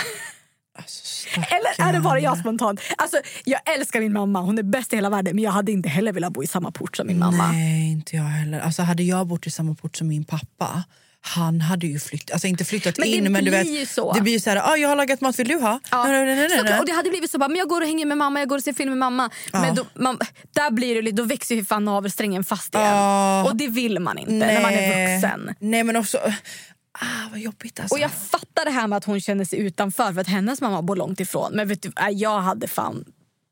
Eller 1.36 1.88
är 1.88 1.94
det 1.94 2.00
bara 2.00 2.20
jag 2.20 2.38
spontant? 2.38 2.80
Alltså, 2.98 3.18
jag 3.46 3.76
älskar 3.76 4.00
min 4.00 4.14
mamma, 4.14 4.42
hon 4.42 4.58
är 4.58 4.64
bäst 4.64 4.94
i 4.94 4.96
hela 4.96 5.10
världen 5.10 5.36
men 5.36 5.44
jag 5.44 5.52
hade 5.52 5.72
inte 5.72 5.90
heller 5.90 6.14
velat 6.14 6.34
bo 6.34 6.44
i 6.44 6.48
samma 6.48 6.72
port 6.72 6.98
som 6.98 7.08
min 7.08 7.20
mamma. 7.20 7.52
Nej, 7.52 7.92
inte 7.92 8.16
jag 8.16 8.24
heller. 8.24 8.60
Alltså, 8.60 8.82
hade 8.82 9.04
jag 9.04 9.28
bott 9.28 9.48
i 9.48 9.52
samma 9.52 9.76
port 9.76 9.96
som 9.96 10.08
min 10.08 10.24
pappa 10.24 10.84
han 11.28 11.62
hade 11.62 11.88
ju 11.88 12.00
flyttat, 12.00 12.32
alltså 12.32 12.48
inte 12.48 12.66
flyttat 12.66 12.98
Men 12.98 13.12
det 13.12 13.16
in 13.16 13.32
men 13.32 13.46
du 13.46 13.52
vet, 13.52 13.90
så. 13.90 14.14
det 14.14 14.22
blir 14.22 14.34
ju 14.34 14.40
så 14.40 14.50
här, 14.50 14.72
ah, 14.72 14.76
jag 14.76 14.90
har 14.90 14.96
lagat 14.96 15.22
mat, 15.22 15.40
vill 15.40 15.48
du 15.48 15.56
ha? 15.56 15.80
Ja. 15.92 16.04
Nej, 16.04 16.26
nej, 16.26 16.36
nej, 16.36 16.48
nej, 16.50 16.62
nej. 16.64 16.80
Och 16.80 16.86
det 16.86 16.92
hade 16.92 17.10
blivit 17.10 17.32
så 17.32 17.38
bara, 17.38 17.50
men 17.50 17.58
jag 17.58 17.70
går 17.70 17.82
och 17.82 17.88
hänger 17.88 18.06
med 18.06 18.18
mamma, 18.18 18.40
jag 18.40 18.50
går 18.50 18.58
och 18.58 18.64
ser 18.64 18.74
film 18.74 18.90
med 18.90 18.98
mamma. 18.98 19.30
Ja. 19.54 19.62
Men 19.62 19.76
då, 19.76 19.86
man, 19.94 20.20
där 20.54 20.72
blir 20.72 21.02
det, 21.02 21.12
då 21.12 21.24
växer 21.24 21.56
ju 21.56 21.66
fan 21.66 21.86
navelsträngen 21.86 22.44
fast 22.44 22.76
igen. 22.76 22.88
Ja. 22.88 23.44
Och 23.44 23.56
det 23.56 23.68
vill 23.68 24.00
man 24.00 24.18
inte 24.18 24.32
när 24.34 24.62
man 24.62 24.74
är 24.74 25.16
vuxen. 25.16 25.56
Nej 25.60 25.84
men 25.84 25.96
också, 25.96 26.18
ah, 26.92 27.30
vad 27.32 27.40
jobbigt 27.40 27.80
alltså. 27.80 27.96
Och 27.96 28.02
jag 28.02 28.12
fattar 28.12 28.66
det 28.66 28.72
här 28.72 28.88
med 28.88 28.98
att 28.98 29.06
hon 29.06 29.22
känner 29.22 29.46
sig 29.46 29.60
utanför 29.60 30.14
för 30.14 30.22
att 30.22 30.28
hennes 30.28 30.62
mamma 30.62 30.82
bor 30.82 30.96
långt 30.96 31.20
ifrån. 31.20 31.52
Men 31.54 31.68
vet 31.68 31.82
du, 31.82 31.92
äh, 32.00 32.10
jag 32.10 32.42
hade 32.42 32.68
fan 32.68 33.06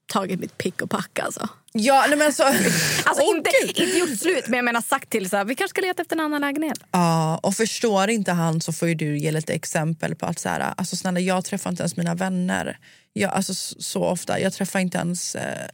tagit 0.08 0.40
mitt 0.40 0.58
pick 0.58 0.82
och 0.82 0.90
pack 0.90 1.20
alltså. 1.20 1.50
Ja, 1.72 2.06
nej, 2.08 2.18
men 2.18 2.28
alltså, 2.28 2.44
Alltså 3.06 3.24
Åh, 3.24 3.38
inte, 3.38 3.50
Gud. 3.62 3.70
inte 3.88 3.98
gjort 3.98 4.20
slut 4.20 4.48
men 4.48 4.58
jag 4.58 4.66
menar 4.66 4.82
sagt 4.82 5.10
till 5.10 5.30
så 5.30 5.38
här, 5.38 5.46
vi 5.46 5.56
kanske 5.56 5.70
ska 5.70 5.82
leta 5.82 6.02
efter 6.02 6.16
en 6.16 6.20
annan 6.20 6.42
lägenhet. 6.42 6.80
Ja, 6.92 7.38
och 7.38 7.56
förstår 7.56 8.10
inte 8.10 8.32
han 8.32 8.62
så 8.62 8.74
får 8.74 8.88
ju 8.88 8.96
du 8.96 9.18
ge 9.18 9.32
lite 9.32 9.54
exempel 9.54 10.16
på 10.16 10.26
att 10.26 10.40
så 10.40 10.50
här, 10.50 10.74
alltså 10.78 10.96
snälla 10.96 11.20
jag 11.20 11.46
träffar 11.46 11.70
inte 11.70 11.84
ens 11.84 11.98
mina 11.98 12.16
vänner. 12.16 12.78
Jag, 13.14 13.32
alltså, 13.32 13.54
så 13.80 14.04
ofta, 14.04 14.40
jag 14.40 14.54
träffar 14.54 14.80
inte 14.80 14.98
ens 14.98 15.36
eh, 15.36 15.68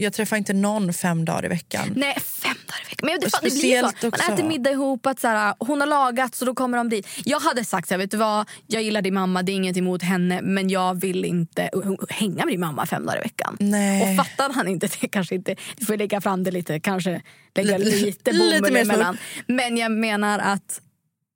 jag 0.00 0.12
träffar 0.12 0.36
inte 0.36 0.52
någon 0.52 0.92
fem 0.92 1.24
dagar 1.24 1.44
i 1.44 1.48
veckan. 1.48 1.92
Nej, 1.96 2.14
fem 2.20 2.56
dagar 2.66 2.80
i 2.86 2.88
veckan. 2.90 3.06
Men 3.10 3.20
det, 3.20 3.30
fan, 3.30 3.40
det 3.42 3.50
blir 3.50 3.80
så. 3.80 3.82
Man 4.02 4.08
också- 4.12 4.32
äter 4.32 4.44
middag 4.44 4.70
ihop, 4.70 5.06
att 5.06 5.20
så 5.20 5.28
här, 5.28 5.54
hon 5.58 5.80
har 5.80 5.88
lagat 5.88 6.34
så 6.34 6.44
då 6.44 6.54
kommer 6.54 6.78
de 6.78 6.88
dit. 6.88 7.08
Jag 7.24 7.40
hade 7.40 7.64
sagt 7.64 7.88
så 7.88 7.94
här, 7.94 7.98
vet 7.98 8.10
du 8.10 8.16
vad, 8.16 8.48
jag 8.66 8.82
gillar 8.82 9.02
din 9.02 9.14
mamma, 9.14 9.42
det 9.42 9.52
är 9.52 9.54
inget 9.56 9.76
emot 9.76 10.02
henne 10.02 10.42
men 10.42 10.70
jag 10.70 11.00
vill 11.00 11.24
inte 11.24 11.70
hänga 12.08 12.44
med 12.44 12.52
din 12.54 12.60
mamma 12.60 12.86
fem 12.86 13.06
dagar 13.06 13.18
i 13.18 13.22
veckan. 13.22 13.56
Nej. 13.60 14.02
Och 14.18 14.26
fattar 14.26 14.52
han 14.54 14.68
inte 14.68 14.88
det 15.00 15.08
kanske 15.08 15.34
inte, 15.34 15.56
du 15.76 15.84
får 15.86 15.96
lägga 15.96 16.20
fram 16.20 16.44
det 16.44 16.50
lite, 16.50 16.80
kanske 16.80 17.22
lägga 17.54 17.78
Lite- 17.78 18.32
bomull 18.32 18.76
emellan. 18.76 19.18
Men 19.46 19.76
jag 19.76 19.92
menar 19.92 20.38
att 20.38 20.80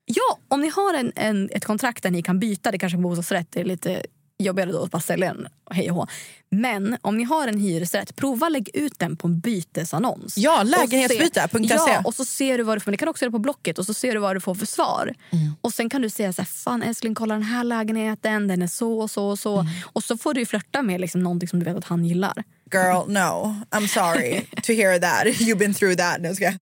ja, 0.04 0.38
om 0.48 0.60
ni 0.60 0.68
har 0.68 0.94
en, 0.94 1.12
en, 1.16 1.48
ett 1.52 1.64
kontrakt 1.64 2.02
där 2.02 2.10
ni 2.10 2.22
kan 2.22 2.38
byta, 2.38 2.70
det 2.70 2.78
kanske 2.78 2.98
är 2.98 3.02
bostadsrätt, 3.02 3.46
det 3.50 3.60
är 3.60 3.64
lite 3.64 4.02
jobbigare 4.42 4.72
då 4.72 4.82
att 4.82 4.90
bara 4.90 5.02
sälja 5.02 5.34
den 5.34 5.48
hej 5.70 5.90
och 5.90 5.96
hå. 5.96 6.06
Men 6.50 6.96
om 7.02 7.16
ni 7.16 7.24
har 7.24 7.48
en 7.48 7.58
hyresrätt, 7.58 8.16
prova 8.16 8.48
lägg 8.48 8.70
ut 8.74 8.98
den 8.98 9.16
på 9.16 9.28
en 9.28 9.40
bytesannons. 9.40 10.38
Ja, 10.38 10.62
lägenhetsbyte.se. 10.62 11.68
Ja, 11.68 12.02
och 12.04 12.14
så 12.14 12.24
ser 12.24 12.58
du 12.58 12.64
vad 12.64 12.76
du 12.76 12.80
får. 12.80 12.90
Men 12.90 12.92
det 12.92 12.98
kan 12.98 13.08
också 13.08 13.24
göra 13.24 13.32
på 13.32 13.38
Blocket 13.38 13.78
och 13.78 13.86
så 13.86 13.94
ser 13.94 14.12
du 14.12 14.18
vad 14.18 14.36
du 14.36 14.40
får 14.40 14.54
för 14.54 14.66
svar. 14.66 15.14
Mm. 15.30 15.54
Och 15.60 15.72
sen 15.72 15.90
kan 15.90 16.02
du 16.02 16.10
säga 16.10 16.32
så 16.32 16.42
här, 16.42 16.46
fan 16.46 16.82
älskling 16.82 17.14
kolla 17.14 17.34
den 17.34 17.42
här 17.42 17.64
lägenheten, 17.64 18.48
den 18.48 18.62
är 18.62 18.66
så 18.66 19.00
och 19.00 19.10
så 19.10 19.28
och 19.28 19.38
så. 19.38 19.58
Mm. 19.58 19.72
Och 19.92 20.04
så 20.04 20.16
får 20.16 20.34
du 20.34 20.40
ju 20.40 20.46
flörta 20.46 20.82
med 20.82 21.00
liksom 21.00 21.22
någonting 21.22 21.48
som 21.48 21.58
du 21.58 21.64
vet 21.64 21.76
att 21.76 21.84
han 21.84 22.04
gillar. 22.04 22.44
Girl, 22.72 23.04
no. 23.08 23.56
I'm 23.70 23.86
sorry 23.86 24.46
to 24.62 24.72
hear 24.72 24.98
that. 24.98 25.26
You've 25.40 25.58
been 25.58 25.74
through 25.74 25.96
that. 25.96 26.20
Nu 26.20 26.34
ska 26.34 26.44
jag. 26.44 26.54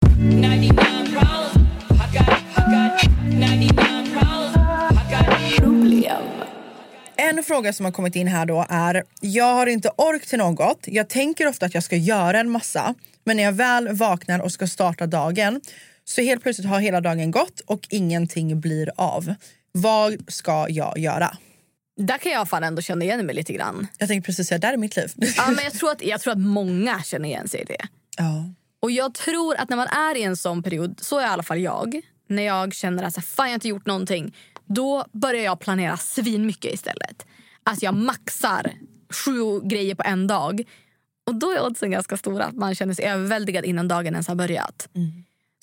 En 7.30 7.43
fråga 7.43 7.73
som 7.73 7.86
har 7.86 7.91
kommit 7.91 8.15
in 8.15 8.27
här 8.27 8.45
då 8.45 8.65
är, 8.69 9.03
jag 9.21 9.53
har 9.53 9.67
inte 9.67 9.91
ork 9.95 10.25
till 10.25 10.38
något. 10.38 10.80
Jag 10.86 11.09
tänker 11.09 11.47
ofta 11.47 11.65
att 11.65 11.73
jag 11.73 11.84
ska 11.84 11.95
göra 11.95 12.39
en 12.39 12.49
massa, 12.49 12.95
men 13.23 13.38
när 13.38 13.43
jag 13.43 13.51
väl 13.51 13.95
vaknar 13.95 14.39
och 14.39 14.51
ska 14.51 14.67
starta 14.67 15.07
dagen 15.07 15.61
så 16.05 16.21
helt 16.21 16.43
plötsligt 16.43 16.67
har 16.67 16.80
hela 16.80 17.01
dagen 17.01 17.32
gått 17.32 17.59
och 17.59 17.88
ingenting 17.89 18.59
blir 18.59 18.91
av. 18.95 19.34
Vad 19.71 20.32
ska 20.32 20.65
jag 20.69 20.97
göra? 20.97 21.38
Där 21.97 22.17
kan 22.17 22.32
jag 22.32 22.49
fan 22.49 22.63
ändå 22.63 22.82
känna 22.82 23.05
igen 23.05 23.25
mig 23.25 23.36
lite 23.36 23.53
grann. 23.53 23.88
Jag 23.97 24.09
tänkte 24.09 24.25
precis 24.25 24.47
säga, 24.47 24.59
där 24.59 24.73
är 24.73 24.77
mitt 24.77 24.95
liv. 24.95 25.13
Ja, 25.15 25.51
men 25.55 25.63
jag, 25.63 25.73
tror 25.73 25.91
att, 25.91 26.01
jag 26.01 26.21
tror 26.21 26.34
att 26.34 26.39
många 26.39 27.03
känner 27.03 27.30
igen 27.30 27.47
sig 27.47 27.61
i 27.61 27.65
det. 27.65 27.88
Ja. 28.17 28.49
Och 28.80 28.91
jag 28.91 29.13
tror 29.13 29.55
att 29.55 29.69
när 29.69 29.77
man 29.77 29.88
är 29.88 30.17
i 30.17 30.23
en 30.23 30.38
sån 30.38 30.63
period, 30.63 30.99
så 31.01 31.19
är 31.19 31.23
i 31.23 31.25
alla 31.25 31.43
fall 31.43 31.59
jag. 31.59 32.01
När 32.27 32.43
jag 32.43 32.73
känner 32.73 33.03
att 33.03 33.13
så 33.13 33.19
här, 33.19 33.27
fan 33.27 33.45
jag 33.45 33.51
har 33.51 33.55
inte 33.55 33.67
gjort 33.67 33.86
någonting. 33.86 34.36
Då 34.70 35.05
börjar 35.11 35.43
jag 35.43 35.59
planera 35.59 35.97
svinmycket 35.97 36.74
istället. 36.74 37.26
Alltså 37.63 37.86
jag 37.86 37.93
maxar 37.93 38.74
sju 39.26 39.59
grejer 39.63 39.95
på 39.95 40.03
en 40.03 40.28
dag. 40.28 40.63
Och 41.26 41.36
då 41.36 41.51
är 41.51 41.65
oddsen 41.65 41.91
ganska 41.91 42.17
stora 42.17 42.45
att 42.45 42.55
man 42.55 42.76
känner 42.76 42.93
sig 42.93 43.05
överväldigad 43.05 43.65
innan 43.65 43.88
dagen 43.88 44.13
ens 44.13 44.28
har 44.28 44.36
börjat. 44.36 44.89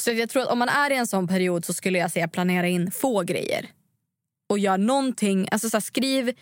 Så 0.03 0.11
jag 0.11 0.31
tror 0.31 0.43
att 0.43 0.49
om 0.49 0.59
man 0.59 0.69
är 0.69 0.91
i 0.91 0.97
en 0.97 1.07
sån 1.07 1.29
period 1.29 1.65
så 1.65 1.73
skulle 1.73 1.99
jag 1.99 2.11
säga 2.11 2.29
planera 2.29 2.69
in 2.69 2.91
få 2.91 3.23
grejer. 3.23 3.67
Och 4.49 4.59
gör 4.59 4.79
någonting, 4.79 5.49
alltså 5.51 5.71
så 5.71 5.77
här, 5.77 5.83
skriv 5.83 6.33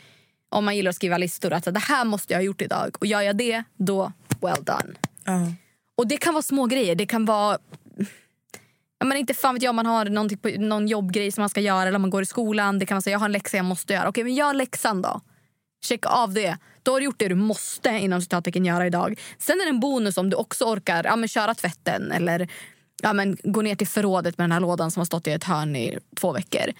om 0.48 0.64
man 0.64 0.76
gillar 0.76 0.88
att 0.88 0.96
skriva 0.96 1.18
listor 1.18 1.52
att 1.52 1.64
det 1.64 1.78
här 1.78 2.04
måste 2.04 2.32
jag 2.32 2.38
ha 2.38 2.44
gjort 2.44 2.62
idag. 2.62 2.96
Och 3.00 3.06
gör 3.06 3.20
jag 3.20 3.36
det, 3.36 3.62
då 3.76 4.12
well 4.40 4.64
done. 4.64 4.94
Ja. 5.24 5.52
Och 5.96 6.06
det 6.06 6.16
kan 6.16 6.34
vara 6.34 6.42
små 6.42 6.66
grejer. 6.66 6.94
Det 6.94 7.06
kan 7.06 7.24
vara... 7.24 7.58
Ja, 9.04 9.08
men 9.08 9.18
inte 9.18 9.34
fan 9.34 9.54
vet 9.54 9.62
jag 9.62 9.70
om 9.70 9.76
man 9.76 9.86
har 9.86 10.04
någonting 10.04 10.38
på, 10.38 10.48
någon 10.48 10.88
jobbgrej 10.88 11.32
som 11.32 11.42
man 11.42 11.48
ska 11.48 11.60
göra 11.60 11.88
eller 11.88 11.98
man 11.98 12.10
går 12.10 12.22
i 12.22 12.26
skolan. 12.26 12.78
Det 12.78 12.86
kan 12.86 12.94
vara 12.94 13.02
så 13.02 13.10
jag 13.10 13.18
har 13.18 13.26
en 13.26 13.32
läxa 13.32 13.56
jag 13.56 13.66
måste 13.66 13.92
göra. 13.92 14.08
Okej, 14.08 14.24
men 14.24 14.34
gör 14.34 14.54
läxan 14.54 15.02
då. 15.02 15.20
Checka 15.84 16.08
av 16.08 16.32
det. 16.34 16.58
Då 16.82 16.92
har 16.92 17.00
du 17.00 17.04
gjort 17.04 17.18
det 17.18 17.28
du 17.28 17.34
måste 17.34 17.88
inom 17.88 18.22
citattecken 18.22 18.64
göra 18.64 18.86
idag. 18.86 19.20
Sen 19.38 19.60
är 19.60 19.64
det 19.64 19.70
en 19.70 19.80
bonus 19.80 20.18
om 20.18 20.30
du 20.30 20.36
också 20.36 20.64
orkar 20.64 21.04
ja, 21.04 21.16
men 21.16 21.28
köra 21.28 21.54
tvätten 21.54 22.12
eller 22.12 22.48
ja, 23.02 23.12
men 23.12 23.36
gå 23.44 23.62
ner 23.62 23.74
till 23.74 23.86
förrådet 23.86 24.38
med 24.38 24.44
den 24.44 24.52
här 24.52 24.60
lådan 24.60 24.90
som 24.90 25.00
har 25.00 25.04
stått 25.04 25.26
i 25.26 25.30
ett 25.30 25.44
hörn 25.44 25.76
i 25.76 25.98
två 26.16 26.32
veckor. 26.32 26.72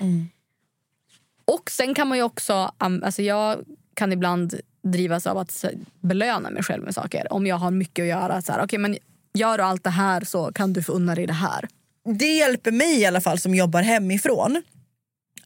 Och 1.45 1.70
sen 1.70 1.95
kan 1.95 2.09
man 2.09 2.18
ju 2.18 2.25
också, 2.25 2.72
alltså 2.79 3.22
jag 3.22 3.59
kan 3.95 4.12
ibland 4.12 4.55
drivas 4.83 5.27
av 5.27 5.39
att 5.39 5.64
belöna 6.01 6.51
mig 6.51 6.62
själv 6.62 6.85
med 6.85 6.95
saker. 6.95 7.33
Om 7.33 7.47
jag 7.47 7.57
har 7.57 7.70
mycket 7.70 8.03
att 8.03 8.09
göra. 8.09 8.43
Så 8.43 8.53
här, 8.53 8.64
okay, 8.64 8.79
men 8.79 8.97
gör 9.35 9.59
du 9.59 9.64
allt 9.64 9.85
det 9.85 9.91
här 9.91 10.25
så 10.25 10.53
kan 10.53 10.72
du 10.72 10.83
få 10.83 10.93
unna 10.93 11.14
dig 11.14 11.27
det 11.27 11.33
här. 11.33 11.68
Det 12.05 12.37
hjälper 12.37 12.71
mig 12.71 13.01
i 13.01 13.07
alla 13.07 13.21
fall 13.21 13.39
som 13.39 13.55
jobbar 13.55 13.83
hemifrån. 13.83 14.63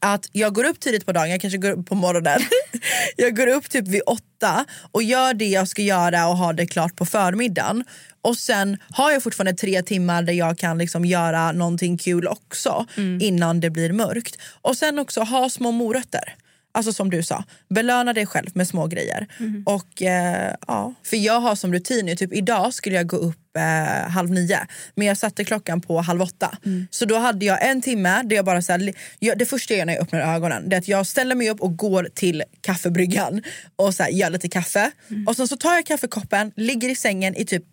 Att 0.01 0.29
jag 0.31 0.53
går 0.53 0.63
upp 0.63 0.79
tidigt 0.79 1.05
på 1.05 1.11
dagen, 1.11 1.29
jag 1.29 1.41
kanske 1.41 1.57
går 1.57 1.71
upp 1.71 1.87
på 1.87 1.95
morgonen. 1.95 2.41
jag 3.15 3.35
går 3.35 3.47
upp 3.47 3.69
typ 3.69 3.87
vid 3.87 4.01
åtta 4.05 4.65
och 4.91 5.03
gör 5.03 5.33
det 5.33 5.47
jag 5.47 5.67
ska 5.67 5.81
göra 5.81 6.27
och 6.27 6.37
har 6.37 6.53
det 6.53 6.67
klart 6.67 6.95
på 6.95 7.05
förmiddagen. 7.05 7.83
Och 8.21 8.37
sen 8.37 8.77
har 8.89 9.11
jag 9.11 9.23
fortfarande 9.23 9.53
tre 9.53 9.81
timmar 9.81 10.21
där 10.21 10.33
jag 10.33 10.57
kan 10.57 10.77
liksom 10.77 11.05
göra 11.05 11.51
någonting 11.51 11.97
kul 11.97 12.27
också 12.27 12.85
innan 13.21 13.59
det 13.59 13.69
blir 13.69 13.93
mörkt. 13.93 14.37
Och 14.61 14.77
sen 14.77 14.99
också 14.99 15.21
ha 15.21 15.49
små 15.49 15.71
morötter. 15.71 16.35
Alltså 16.71 16.93
som 16.93 17.09
du 17.09 17.23
sa, 17.23 17.43
belöna 17.69 18.13
dig 18.13 18.25
själv 18.25 18.49
med 18.53 18.67
små 18.67 18.87
grejer. 18.87 19.27
Och 19.65 20.01
eh, 20.01 20.55
ja, 20.67 20.93
För 21.03 21.17
jag 21.17 21.39
har 21.39 21.55
som 21.55 21.73
rutin 21.73 22.05
nu, 22.05 22.15
typ 22.15 22.33
idag 22.33 22.73
skulle 22.73 22.95
jag 22.95 23.07
gå 23.07 23.17
upp 23.17 23.48
eh, 23.59 24.09
halv 24.09 24.29
nio 24.31 24.59
men 24.95 25.07
jag 25.07 25.17
satte 25.17 25.43
klockan 25.45 25.81
på 25.81 26.01
halv 26.01 26.21
åtta. 26.21 26.57
Så 26.91 27.05
då 27.05 27.17
hade 27.17 27.45
jag 27.45 27.67
en 27.69 27.81
timme 27.81 28.21
där 28.25 28.35
jag 28.35 28.45
bara 28.45 28.61
så 28.61 28.71
här, 28.71 28.93
jag, 29.19 29.37
det 29.37 29.45
första 29.45 29.73
jag 29.73 29.79
gör 29.79 29.85
när 29.85 29.93
jag 29.93 30.01
öppnar 30.03 30.35
ögonen 30.35 30.69
det 30.69 30.75
är 30.75 30.77
att 30.77 30.87
jag 30.87 31.07
ställer 31.07 31.35
mig 31.35 31.49
upp 31.49 31.61
och 31.61 31.77
går 31.77 32.09
till 32.15 32.43
kaffebryggan 32.61 33.43
och 33.75 33.93
så 33.95 34.03
här, 34.03 34.09
gör 34.09 34.29
lite 34.29 34.49
kaffe. 34.49 34.91
Och 35.27 35.35
sen 35.35 35.47
så 35.47 35.57
tar 35.57 35.73
jag 35.75 35.85
kaffekoppen, 35.85 36.51
ligger 36.55 36.89
i 36.89 36.95
sängen 36.95 37.35
i 37.35 37.45
typ 37.45 37.63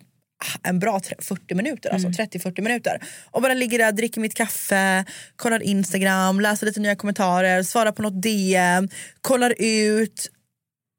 ah, 0.45 0.59
en 0.69 0.79
bra 0.79 0.99
tre- 0.99 1.15
40 1.19 1.55
minuter, 1.55 1.89
alltså 1.89 2.07
30-40 2.07 2.61
minuter. 2.61 3.01
Och 3.31 3.41
bara 3.41 3.53
ligger 3.53 3.77
där, 3.79 3.91
dricker 3.91 4.21
mitt 4.21 4.33
kaffe, 4.33 5.05
kollar 5.35 5.63
Instagram, 5.63 6.39
läser 6.41 6.65
lite 6.65 6.79
nya 6.79 6.95
kommentarer, 6.95 7.63
svarar 7.63 7.91
på 7.91 8.01
något 8.01 8.21
DM, 8.21 8.89
kollar 9.21 9.53
ut 9.57 10.31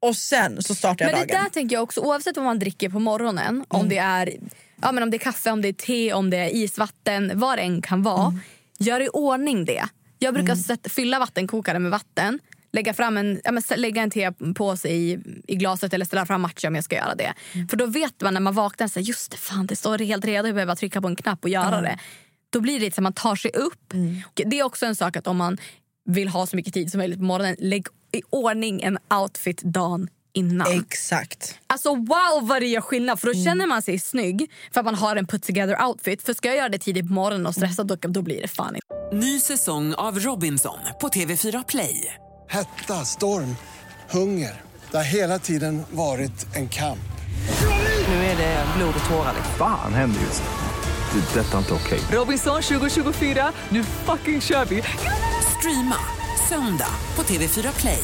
och 0.01 0.15
sen 0.15 0.61
så 0.63 0.75
startar 0.75 1.05
jag 1.05 1.11
Men 1.11 1.27
det 1.27 1.33
dagen. 1.33 1.43
där 1.43 1.49
tänker 1.49 1.75
jag 1.75 1.83
också, 1.83 2.01
oavsett 2.01 2.35
vad 2.37 2.45
man 2.45 2.59
dricker 2.59 2.89
på 2.89 2.99
morgonen. 2.99 3.65
Om, 3.67 3.89
det 3.89 3.97
är, 3.97 4.33
ja, 4.81 4.91
men 4.91 5.03
om 5.03 5.09
det 5.09 5.17
är 5.17 5.19
kaffe, 5.19 5.51
om 5.51 5.61
det 5.61 5.67
är 5.67 5.73
te, 5.73 6.13
om 6.13 6.29
det 6.29 6.37
är 6.37 6.55
isvatten, 6.55 7.31
vad 7.35 7.57
det 7.57 7.61
än 7.61 7.81
kan 7.81 8.01
vara. 8.03 8.39
Gör 8.79 9.01
i 9.01 9.09
ordning 9.09 9.65
det. 9.65 9.85
Jag 10.19 10.33
brukar 10.33 10.55
sätta, 10.55 10.89
fylla 10.89 11.19
vattenkokaren 11.19 11.81
med 11.81 11.91
vatten. 11.91 12.39
Lägga, 12.71 12.93
fram 12.93 13.17
en, 13.17 13.41
ja, 13.43 13.51
men, 13.51 13.63
lägga 13.77 14.01
en 14.01 14.11
tepåse 14.11 14.89
i, 14.89 15.19
i 15.47 15.55
glaset 15.55 15.93
eller 15.93 16.05
ställa 16.05 16.25
fram 16.25 16.41
matcha 16.41 16.67
om 16.67 16.75
jag 16.75 16.83
ska 16.83 16.95
göra 16.95 17.15
det. 17.15 17.33
För 17.69 17.77
då 17.77 17.85
vet 17.85 18.21
man 18.21 18.33
när 18.33 18.41
man 18.41 18.53
vaknar, 18.53 18.87
så 18.87 18.99
här, 18.99 19.07
just 19.07 19.31
det, 19.31 19.37
fan, 19.37 19.65
det 19.67 19.75
står 19.75 19.97
helt 19.97 20.25
redo, 20.25 20.47
jag 20.47 20.55
behöver 20.55 20.71
bara 20.71 20.75
trycka 20.75 21.01
på 21.01 21.07
en 21.07 21.15
knapp 21.15 21.43
och 21.43 21.49
göra 21.49 21.81
det. 21.81 21.99
Då 22.49 22.59
blir 22.61 22.73
det 22.73 22.79
lite 22.79 22.95
så 22.95 23.01
att 23.01 23.03
man 23.03 23.13
tar 23.13 23.35
sig 23.35 23.51
upp. 23.51 23.93
Och 24.25 24.41
Det 24.45 24.59
är 24.59 24.63
också 24.63 24.85
en 24.85 24.95
sak 24.95 25.17
att 25.17 25.27
om 25.27 25.37
man 25.37 25.57
vill 26.05 26.27
ha 26.27 26.45
så 26.45 26.55
mycket 26.55 26.73
tid 26.73 26.91
som 26.91 26.97
möjligt 26.97 27.19
på 27.19 27.25
morgonen, 27.25 27.55
lägg 27.59 27.87
i 28.11 28.21
ordning 28.29 28.81
en 28.81 28.97
outfit 29.21 29.61
dagen 29.61 30.09
innan. 30.33 30.79
Exakt. 30.79 31.55
Alltså 31.67 31.95
wow 31.95 32.47
vad 32.47 32.61
det 32.61 32.67
gör 32.67 32.81
skillnad 32.81 33.19
för 33.19 33.27
då 33.27 33.33
känner 33.33 33.67
man 33.67 33.81
sig 33.81 33.99
snygg 33.99 34.51
för 34.73 34.79
att 34.79 34.85
man 34.85 34.95
har 34.95 35.15
en 35.15 35.27
put 35.27 35.43
together 35.43 35.85
outfit. 35.87 36.21
För 36.23 36.33
ska 36.33 36.47
jag 36.47 36.57
göra 36.57 36.69
det 36.69 36.79
tidigt 36.79 37.07
på 37.07 37.13
morgonen 37.13 37.47
och 37.47 37.55
stressa 37.55 37.83
då, 37.83 37.95
då 37.95 38.21
blir 38.21 38.41
det 38.41 38.47
fan 38.47 38.75
inte. 38.75 39.17
Ny 39.25 39.39
säsong 39.39 39.93
av 39.93 40.19
Robinson 40.19 40.79
på 41.01 41.07
TV4 41.07 41.63
Play. 41.67 42.13
Hetta, 42.49 43.05
storm, 43.05 43.55
hunger. 44.09 44.61
Det 44.91 44.97
har 44.97 45.03
hela 45.03 45.39
tiden 45.39 45.83
varit 45.91 46.55
en 46.55 46.69
kamp. 46.69 46.99
Nu 48.07 48.13
är 48.13 48.37
det 48.37 48.65
blod 48.77 48.93
och 49.03 49.09
tårar. 49.09 49.33
liksom. 49.35 49.53
Fan 49.57 49.93
händer 49.93 50.21
just 50.21 50.43
nu. 50.43 50.49
Det. 51.19 51.39
är 51.39 51.43
Detta 51.43 51.53
är 51.53 51.59
inte 51.59 51.73
okej. 51.73 51.99
Robinson 52.11 52.61
2024, 52.61 53.51
nu 53.69 53.83
fucking 53.83 54.41
kör 54.41 54.65
vi! 54.65 54.83
Streama 55.59 55.95
söndag 56.49 56.91
på 57.15 57.23
TV4 57.23 57.79
Play. 57.79 58.03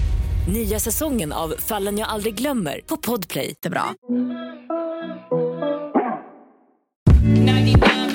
Nya 0.47 0.79
säsongen 0.79 1.31
av 1.33 1.55
Fallen 1.59 1.97
jag 1.97 2.09
aldrig 2.09 2.35
glömmer 2.35 2.81
på 2.87 2.97
Podplay. 2.97 3.55
Det 3.59 3.67
är 3.67 3.71
bra. 3.71 3.95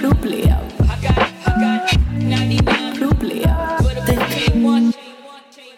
Problem. 0.00 0.52
Problem. 2.98 4.92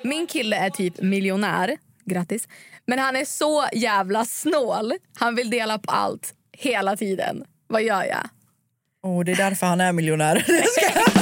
Min 0.02 0.26
kille 0.26 0.56
är 0.56 0.70
typ 0.70 1.02
miljonär, 1.02 1.76
grattis. 2.04 2.48
Men 2.86 2.98
han 2.98 3.16
är 3.16 3.24
så 3.24 3.64
jävla 3.72 4.24
snål. 4.24 4.92
Han 5.18 5.34
vill 5.34 5.50
dela 5.50 5.78
på 5.78 5.90
allt, 5.90 6.34
hela 6.52 6.96
tiden. 6.96 7.44
Vad 7.66 7.82
gör 7.82 8.04
jag? 8.04 8.28
Och 9.02 9.24
det 9.24 9.32
är 9.32 9.36
därför 9.36 9.66
han 9.66 9.80
är 9.80 9.92
miljonär. 9.92 10.46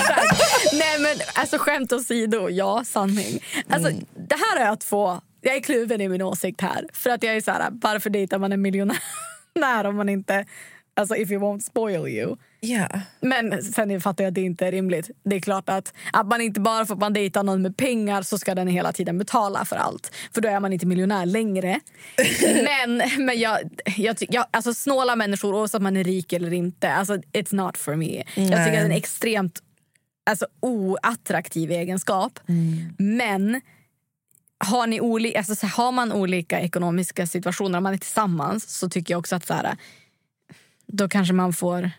Nej 0.73 1.01
men 1.01 1.17
alltså 1.35 1.59
skämt 1.59 1.93
åsido, 1.93 2.51
ja 2.51 2.85
sanning. 2.85 3.43
Alltså, 3.69 3.91
Det 4.29 4.35
här 4.35 4.59
har 4.59 4.67
jag 4.67 4.81
två, 4.81 5.21
jag 5.41 5.57
är 5.57 5.61
kluven 5.61 6.01
i 6.01 6.09
min 6.09 6.23
åsikt 6.23 6.61
här. 6.61 6.87
För 6.93 7.11
att 7.11 7.23
jag 7.23 7.37
är 7.37 7.41
så 7.41 7.51
här, 7.51 7.69
varför 7.73 8.11
dejtar 8.11 8.39
man 8.39 8.53
en 8.53 8.62
miljonär 8.62 9.85
om 9.85 9.97
man 9.97 10.09
inte, 10.09 10.47
alltså 10.97 11.17
if 11.17 11.31
you 11.31 11.43
won't 11.43 11.61
spoil 11.61 12.09
you. 12.09 12.37
Ja. 12.61 12.89
Men 13.21 13.62
sen 13.62 14.01
fattar 14.01 14.25
jag 14.25 14.29
att 14.29 14.35
det 14.35 14.41
inte 14.41 14.67
är 14.67 14.73
rimligt. 14.73 15.11
Det 15.25 15.37
är 15.37 15.41
klart 15.41 15.69
att, 15.69 15.95
att 16.12 16.27
man 16.27 16.41
inte 16.41 16.61
bara 16.61 16.87
för 16.87 16.95
att 16.95 17.01
man 17.01 17.12
dejtar 17.12 17.43
någon 17.43 17.62
med 17.62 17.77
pengar 17.77 18.23
så 18.23 18.39
ska 18.39 18.55
den 18.55 18.69
hela 18.69 18.93
tiden 18.93 19.19
betala 19.19 19.64
för 19.64 19.77
allt. 19.77 20.14
För 20.35 20.41
då 20.41 20.49
är 20.49 20.61
man 20.61 20.73
inte 20.73 20.87
miljonär 20.87 21.27
längre. 21.27 21.81
men 22.64 23.03
men 23.27 23.39
jag, 23.39 23.59
jag, 23.97 24.17
jag, 24.21 24.45
alltså 24.51 24.75
snåla 24.75 25.17
människor, 25.17 25.55
oavsett 25.55 25.79
om 25.79 25.83
man 25.83 25.97
är 25.97 26.05
rik 26.05 26.33
eller 26.33 26.53
inte, 26.53 26.93
alltså 26.93 27.14
it's 27.14 27.55
not 27.55 27.77
for 27.79 27.95
me. 27.97 28.17
Jag 28.17 28.25
tycker 28.35 28.57
att 28.57 28.67
det 28.67 28.77
är 28.77 28.85
en 28.85 28.93
extremt 28.93 29.61
alltså, 30.27 30.47
oattraktiv 30.61 31.70
egenskap. 31.70 32.39
Men 32.99 33.61
har, 34.64 34.87
ni 34.87 35.01
oli- 35.01 35.37
alltså, 35.39 35.55
så 35.55 35.66
har 35.66 35.93
man 35.93 36.12
olika 36.12 36.61
ekonomiska 36.61 37.27
situationer, 37.27 37.79
om 37.79 37.83
man 37.85 37.95
är 37.95 37.99
tillsammans 37.99 38.79
så 38.79 38.89
tycker 38.89 39.14
jag 39.14 39.18
också 39.18 39.37
att 39.37 39.47
så 39.47 39.55
här, 39.55 39.77
då 40.87 41.09
kanske 41.09 41.35
man 41.35 41.53
får 41.53 41.91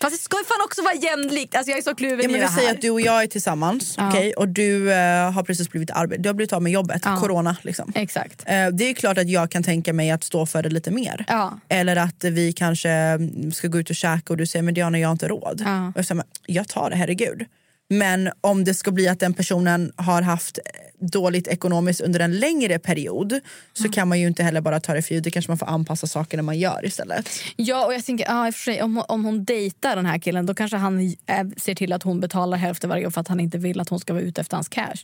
Fast 0.00 0.16
det 0.16 0.22
ska 0.22 0.38
ju 0.38 0.44
fan 0.44 0.58
också 0.64 0.82
vara 0.82 0.94
jämlikt. 0.94 1.54
Alltså 1.56 1.70
jag 1.70 1.78
är 1.78 1.82
så 1.82 1.94
kluven 1.94 2.20
Ja, 2.22 2.28
men 2.28 2.36
i 2.36 2.40
det 2.40 2.48
säger 2.48 2.68
här. 2.68 2.74
att 2.74 2.80
du 2.80 2.90
och 2.90 3.00
jag 3.00 3.22
är 3.22 3.26
tillsammans 3.26 3.94
Ja. 3.98 4.08
okej, 4.08 4.32
och 4.34 4.48
du 4.48 4.92
eh, 4.92 5.32
har 5.32 5.42
precis 5.42 5.70
blivit 5.70 5.90
arbet 5.90 6.22
du 6.22 6.28
har 6.28 6.34
blivit 6.34 6.52
av 6.52 6.62
med 6.62 6.72
jobbet, 6.72 7.02
Ja. 7.04 7.16
corona. 7.16 7.56
Liksom. 7.62 7.92
Exakt. 7.94 8.42
Eh, 8.46 8.68
det 8.68 8.84
är 8.90 8.94
klart 8.94 9.18
att 9.18 9.28
jag 9.28 9.50
kan 9.50 9.62
tänka 9.62 9.92
mig 9.92 10.10
att 10.10 10.24
stå 10.24 10.46
för 10.46 10.62
det 10.62 10.68
lite 10.68 10.90
mer. 10.90 11.24
Ja. 11.28 11.58
Eller 11.68 11.96
att 11.96 12.24
vi 12.24 12.52
kanske 12.52 12.90
mm, 12.90 13.52
ska 13.52 13.68
gå 13.68 13.78
ut 13.80 13.90
och 13.90 13.96
käka 13.96 14.32
och 14.32 14.36
du 14.36 14.46
säger 14.46 14.62
men 14.62 14.74
Diana 14.74 14.98
jag 14.98 15.08
har 15.08 15.12
inte 15.12 15.28
råd. 15.28 15.62
Ja. 15.64 15.86
Och 15.88 15.92
jag 15.98 16.06
säger 16.06 16.24
jag 16.46 16.68
tar 16.68 16.90
det, 16.90 16.96
herregud. 16.96 17.44
Men 17.88 18.30
om 18.40 18.64
det 18.64 18.74
ska 18.74 18.90
bli 18.90 19.08
att 19.08 19.20
den 19.20 19.34
personen 19.34 19.92
har 19.96 20.22
haft 20.22 20.58
dåligt 21.00 21.48
ekonomiskt 21.48 22.00
under 22.00 22.20
en 22.20 22.38
längre 22.38 22.78
period 22.78 23.40
så 23.72 23.88
kan 23.88 24.08
man 24.08 24.20
ju 24.20 24.26
inte 24.26 24.42
heller 24.42 24.60
bara 24.60 24.80
ta 24.80 24.94
det 24.94 25.02
för 25.02 25.14
givet. 25.14 25.32
Kanske 25.32 25.50
man 25.50 25.58
får 25.58 25.66
anpassa 25.66 26.06
saker 26.06 26.36
när 26.36 26.42
man 26.42 26.58
gör 26.58 26.84
istället. 26.84 27.28
Ja, 27.56 27.86
och 27.86 27.94
jag 27.94 28.04
tänker, 28.04 28.24
ja, 28.24 28.52
sig, 28.52 28.82
om, 28.82 29.02
om 29.08 29.24
hon 29.24 29.44
dejtar 29.44 29.96
den 29.96 30.06
här 30.06 30.18
killen 30.18 30.46
då 30.46 30.54
kanske 30.54 30.76
han 30.76 31.00
eh, 31.00 31.46
ser 31.56 31.74
till 31.74 31.92
att 31.92 32.02
hon 32.02 32.20
betalar 32.20 32.58
hälften 32.58 32.90
varje 32.90 33.02
gång 33.02 33.12
för 33.12 33.20
att 33.20 33.28
han 33.28 33.40
inte 33.40 33.58
vill 33.58 33.80
att 33.80 33.88
hon 33.88 34.00
ska 34.00 34.12
vara 34.12 34.24
ute 34.24 34.40
efter 34.40 34.56
hans 34.56 34.68
cash. 34.68 34.96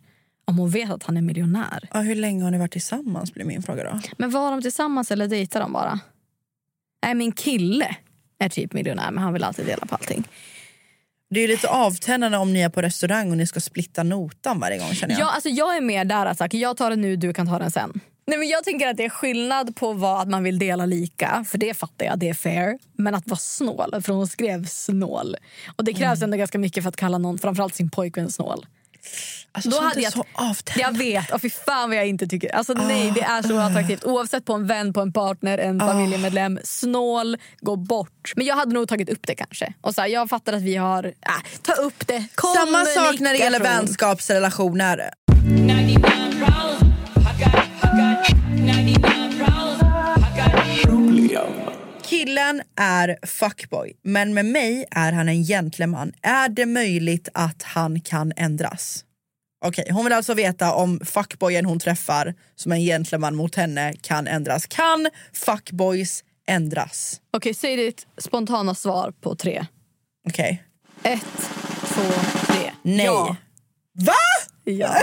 Om 0.45 0.59
hon 0.59 0.71
vet 0.71 0.91
att 0.91 1.03
han 1.03 1.17
är 1.17 1.23
miljonär. 1.23 1.89
Ja, 1.93 2.01
hur 2.01 2.15
länge 2.15 2.45
har 2.45 2.51
ni 2.51 2.59
varit 2.59 2.73
tillsammans 2.73 3.35
blir 3.35 3.45
min 3.45 3.63
fråga 3.63 3.85
då. 3.85 4.01
Men 4.17 4.31
var 4.31 4.51
de 4.51 4.63
tillsammans 4.63 5.11
eller 5.11 5.29
dejtar 5.29 5.61
de 5.61 5.73
bara? 5.73 6.01
Nej, 7.05 7.15
min 7.15 7.33
kille 7.33 7.97
är 8.39 8.49
typ 8.49 8.73
miljonär 8.73 9.11
men 9.11 9.25
han 9.25 9.33
vill 9.33 9.45
alltid 9.45 9.67
dela 9.67 9.87
på 9.87 9.95
allting. 9.95 10.29
Det 11.33 11.41
är 11.41 11.43
ju 11.43 11.49
lite 11.49 11.69
avtändande 11.69 12.39
om 12.39 12.53
ni 12.53 12.61
är 12.61 12.69
på 12.69 12.83
restaurang 12.83 13.31
och 13.31 13.37
ni 13.37 13.47
ska 13.47 13.61
splitta 13.61 14.03
notan 14.03 14.61
varje 14.61 14.79
gång 14.79 14.95
känner 14.95 15.15
jag. 15.15 15.21
Ja, 15.21 15.31
alltså 15.31 15.49
jag 15.49 15.77
är 15.77 15.81
mer 15.81 16.05
där 16.05 16.27
att 16.27 16.39
sagt, 16.39 16.55
jag 16.55 16.77
tar 16.77 16.91
den 16.91 17.01
nu, 17.01 17.17
du 17.17 17.33
kan 17.33 17.47
ta 17.47 17.59
den 17.59 17.71
sen. 17.71 18.01
Nej, 18.27 18.39
men 18.39 18.49
jag 18.49 18.65
tänker 18.65 18.87
att 18.87 18.97
det 18.97 19.05
är 19.05 19.09
skillnad 19.09 19.77
på 19.77 19.93
vad 19.93 20.21
att 20.21 20.29
man 20.29 20.43
vill 20.43 20.59
dela 20.59 20.87
lika, 20.87 21.45
för 21.49 21.59
det 21.59 21.75
fattar 21.75 22.07
jag, 22.07 22.19
det 22.19 22.29
är 22.29 22.35
fair. 22.35 22.79
Men 22.97 23.15
att 23.15 23.27
vara 23.27 23.39
snål, 23.39 24.03
för 24.03 24.13
hon 24.13 24.27
skrev 24.29 24.67
snål. 24.67 25.37
Och 25.77 25.85
det 25.85 25.93
krävs 25.93 26.23
ändå 26.23 26.37
ganska 26.37 26.59
mycket 26.59 26.83
för 26.83 26.89
att 26.89 26.97
kalla 26.97 27.19
någon, 27.19 27.39
framförallt 27.39 27.75
sin 27.75 27.91
pojkvän 27.91 28.31
snål. 28.31 28.67
Alltså, 29.55 29.71
Då 29.71 29.81
hade 29.81 30.01
jag- 30.01 30.13
så 30.13 30.25
avtändande. 30.35 31.05
Jag 31.05 31.13
vet, 31.21 31.31
och 31.31 31.41
fy 31.43 31.51
fan 31.51 31.89
vad 31.91 31.99
jag 31.99 32.07
inte 32.07 32.27
tycker. 32.27 32.55
Alltså 32.55 32.73
nej, 32.73 33.13
det 33.15 33.21
är 33.23 33.43
så 33.43 33.59
attraktivt. 33.59 34.05
Oavsett 34.05 34.45
på 34.45 34.53
en 34.53 34.67
vän, 34.67 34.93
på 34.93 35.01
en 35.01 35.13
partner, 35.13 35.59
en 35.59 35.81
familjemedlem. 35.81 36.59
Snål, 36.65 37.37
gå 37.61 37.77
bort. 37.77 38.33
Men 38.37 38.47
jag 38.47 38.57
hade 38.57 38.75
nog 38.75 38.89
tagit 38.89 39.09
upp 39.11 39.27
det 39.27 39.35
kanske. 39.35 39.73
Och 39.81 39.95
så 39.95 40.01
här, 40.01 40.09
jag 40.09 40.29
fattar 40.29 40.53
att 40.53 40.63
vi 40.63 40.77
har... 40.77 41.05
Äh, 41.05 41.13
ta 41.63 41.73
upp 41.73 42.07
det. 42.07 42.25
Samma 42.57 42.85
sak 42.85 43.21
när 43.21 43.33
det 43.33 43.39
gäller 43.39 43.61
vänskapsrelationer. 43.61 45.11
Killen 52.03 52.63
är 52.81 53.27
fuckboy, 53.27 53.93
men 54.05 54.35
med 54.35 54.45
mig 54.45 54.85
är 54.91 55.13
han 55.13 55.29
en 55.29 55.45
gentleman. 55.45 56.13
Är 56.23 56.49
det 56.49 56.67
möjligt 56.67 57.29
att 57.35 57.63
han 57.63 58.01
kan 58.01 58.33
ändras? 58.37 59.05
Okej, 59.65 59.89
hon 59.91 60.05
vill 60.05 60.13
alltså 60.13 60.35
veta 60.35 60.73
om 60.73 61.01
fuckboyen 61.05 61.65
hon 61.65 61.79
träffar 61.79 62.35
som 62.57 62.73
är 62.73 62.77
en 62.77 62.83
gentleman 62.83 63.37
mot 63.37 63.55
henne 63.55 63.95
kan 64.03 64.27
ändras. 64.27 64.67
Kan 64.67 65.09
fuckboys 65.33 66.25
ändras? 66.49 67.21
Okej, 67.33 67.55
säg 67.55 67.77
ditt 67.77 68.07
spontana 68.19 68.75
svar 68.75 69.13
på 69.21 69.35
tre. 69.35 69.67
Okej. 70.29 70.63
Ett, 71.03 71.51
två, 71.87 72.03
tre. 72.47 72.73
Nej. 72.83 73.07
Ja. 73.07 73.37
Va? 73.95 74.13
Ja. 74.65 74.89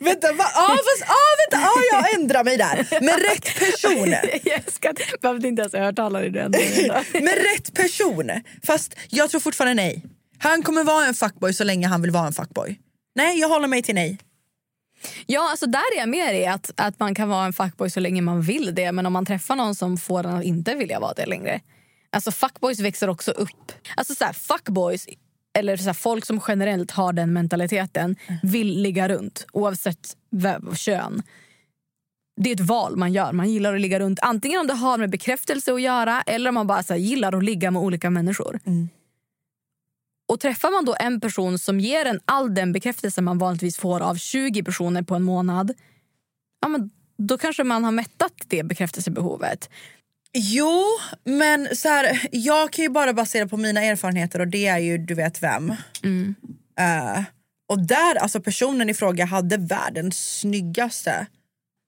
vänta, 0.00 0.32
va? 0.32 0.44
Ah, 0.54 0.68
fast, 0.68 1.02
ah, 1.02 1.50
vänta. 1.50 1.66
Ah, 1.68 1.82
jag 1.92 2.14
ändrar 2.14 2.44
mig 2.44 2.56
där. 2.56 3.00
Med 3.00 3.14
rätt 3.14 3.58
person. 3.58 4.10
jag 4.44 4.90
att 4.90 5.20
behövde 5.20 5.48
inte 5.48 5.62
ens 5.62 5.74
i 6.24 6.30
den. 6.30 6.50
Med 7.24 7.34
rätt 7.34 7.74
person. 7.74 8.30
Fast 8.62 8.94
jag 9.08 9.30
tror 9.30 9.40
fortfarande 9.40 9.74
nej. 9.74 10.02
Han 10.38 10.62
kommer 10.62 10.84
vara 10.84 11.06
en 11.06 11.14
fuckboy 11.14 11.52
så 11.52 11.64
länge 11.64 11.86
han 11.86 12.02
vill 12.02 12.10
vara 12.10 12.26
en 12.26 12.32
fuckboy. 12.32 12.80
Nej, 13.16 13.40
jag 13.40 13.48
håller 13.48 13.68
mig 13.68 13.82
till 13.82 13.94
nej. 13.94 14.18
Ja, 15.26 15.50
alltså 15.50 15.66
där 15.66 15.96
är 15.96 15.98
jag 15.98 16.08
mer 16.08 16.34
i 16.34 16.46
att, 16.46 16.70
att 16.76 16.98
man 16.98 17.14
kan 17.14 17.28
vara 17.28 17.46
en 17.46 17.52
fuckboy 17.52 17.90
så 17.90 18.00
länge 18.00 18.22
man 18.22 18.42
vill 18.42 18.74
det. 18.74 18.92
Men 18.92 19.06
om 19.06 19.12
man 19.12 19.26
träffar 19.26 19.56
någon 19.56 19.74
som 19.74 19.96
får 19.96 20.26
en 20.26 20.34
att 20.34 20.44
inte 20.44 20.74
vilja 20.74 21.00
vara 21.00 21.12
det 21.12 21.26
längre. 21.26 21.60
Alltså 22.10 22.30
fuckboys 22.30 22.80
växer 22.80 23.08
också 23.08 23.30
upp. 23.30 23.72
Alltså 23.96 24.14
så 24.14 24.24
här, 24.24 24.32
fuckboys, 24.32 25.06
eller 25.58 25.76
så 25.76 25.84
här, 25.84 25.92
folk 25.92 26.26
som 26.26 26.40
generellt 26.48 26.90
har 26.90 27.12
den 27.12 27.32
mentaliteten, 27.32 28.16
vill 28.42 28.82
ligga 28.82 29.08
runt 29.08 29.46
oavsett 29.52 30.16
kön. 30.76 31.22
Det 32.40 32.50
är 32.50 32.54
ett 32.54 32.60
val 32.60 32.96
man 32.96 33.12
gör. 33.12 33.32
Man 33.32 33.50
gillar 33.50 33.74
att 33.74 33.80
ligga 33.80 34.00
runt. 34.00 34.18
Antingen 34.22 34.60
om 34.60 34.66
det 34.66 34.74
har 34.74 34.98
med 34.98 35.10
bekräftelse 35.10 35.72
att 35.72 35.82
göra 35.82 36.22
eller 36.22 36.48
om 36.48 36.54
man 36.54 36.66
bara 36.66 36.82
så 36.82 36.92
här, 36.92 37.00
gillar 37.00 37.36
att 37.36 37.44
ligga 37.44 37.70
med 37.70 37.82
olika 37.82 38.10
människor. 38.10 38.60
Och 40.28 40.40
träffar 40.40 40.70
man 40.70 40.84
då 40.84 40.96
en 41.00 41.20
person 41.20 41.58
som 41.58 41.80
ger 41.80 42.04
en 42.04 42.20
all 42.24 42.54
den 42.54 42.72
bekräftelse 42.72 43.22
man 43.22 43.38
vanligtvis 43.38 43.76
får 43.76 44.00
av 44.00 44.14
20 44.14 44.62
personer 44.62 45.02
på 45.02 45.14
en 45.14 45.22
månad, 45.22 45.72
ja, 46.60 46.68
men 46.68 46.90
då 47.18 47.38
kanske 47.38 47.64
man 47.64 47.84
har 47.84 47.92
mättat 47.92 48.32
det 48.46 48.62
bekräftelsebehovet. 48.62 49.70
Jo, 50.32 50.82
men 51.24 51.76
så 51.76 51.88
här, 51.88 52.28
jag 52.32 52.72
kan 52.72 52.82
ju 52.82 52.88
bara 52.88 53.12
basera 53.12 53.48
på 53.48 53.56
mina 53.56 53.82
erfarenheter 53.82 54.40
och 54.40 54.48
det 54.48 54.66
är 54.66 54.78
ju 54.78 54.98
du 54.98 55.14
vet 55.14 55.42
vem. 55.42 55.70
Eh, 56.78 57.22
och 57.68 57.86
där, 57.86 58.14
alltså 58.14 58.40
personen 58.40 58.90
i 58.90 58.94
fråga 58.94 59.24
hade 59.24 59.56
världens 59.56 60.38
snyggaste 60.40 61.26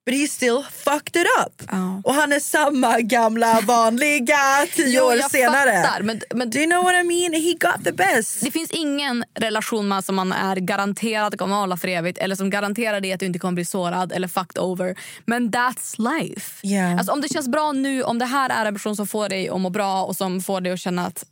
But 0.08 0.16
he 0.16 0.26
still 0.28 0.62
fucked 0.72 1.16
it 1.22 1.26
up. 1.46 1.62
Och 2.04 2.14
han 2.14 2.32
är 2.32 2.40
samma 2.40 3.00
gamla 3.00 3.60
vanliga 3.60 4.36
tio 4.74 4.98
Jo, 5.00 5.04
år 5.04 5.14
jag 5.14 5.30
senare. 5.30 5.82
fattar, 5.82 6.02
men, 6.02 6.20
men, 6.34 6.50
Do 6.50 6.58
you 6.58 6.66
know 6.70 6.84
what 6.84 6.94
I 6.94 7.04
mean? 7.04 7.32
He 7.32 7.52
got 7.52 7.84
the 7.84 7.92
best. 7.92 8.40
Det 8.40 8.50
finns 8.50 8.70
ingen 8.70 9.24
relation 9.34 9.88
man 9.88 10.02
som 10.02 10.14
man 10.16 10.32
är 10.32 10.56
garanterad 10.56 11.38
kommer 11.38 11.54
att 11.54 11.60
hålla 11.60 11.76
för 11.76 11.88
evigt 11.88 12.18
eller 12.18 12.36
som 12.36 12.50
garanterar 12.50 13.00
dig 13.00 13.12
att 13.12 13.20
du 13.20 13.26
inte 13.26 13.38
kommer 13.38 13.54
bli 13.54 13.64
sårad 13.64 14.12
eller 14.12 14.28
fucked 14.28 14.62
over. 14.62 14.96
Men 15.26 15.50
that's 15.50 16.18
life. 16.18 16.66
Yeah. 16.66 16.96
Alltså, 16.98 17.12
om 17.12 17.20
det 17.20 17.28
känns 17.32 17.48
bra 17.48 17.72
nu, 17.72 18.02
om 18.02 18.18
det 18.18 18.24
här 18.24 18.50
är 18.50 18.66
en 18.66 18.74
person 18.74 18.96
som 18.96 19.06
får 19.06 19.28
dig 19.28 19.48
att 19.48 19.60
må 19.60 19.70
bra 19.70 20.04
och 20.04 20.16
som 20.16 20.40
får 20.40 20.60
dig 20.60 20.72
att 20.72 20.80
känna 20.80 21.06
att 21.06 21.24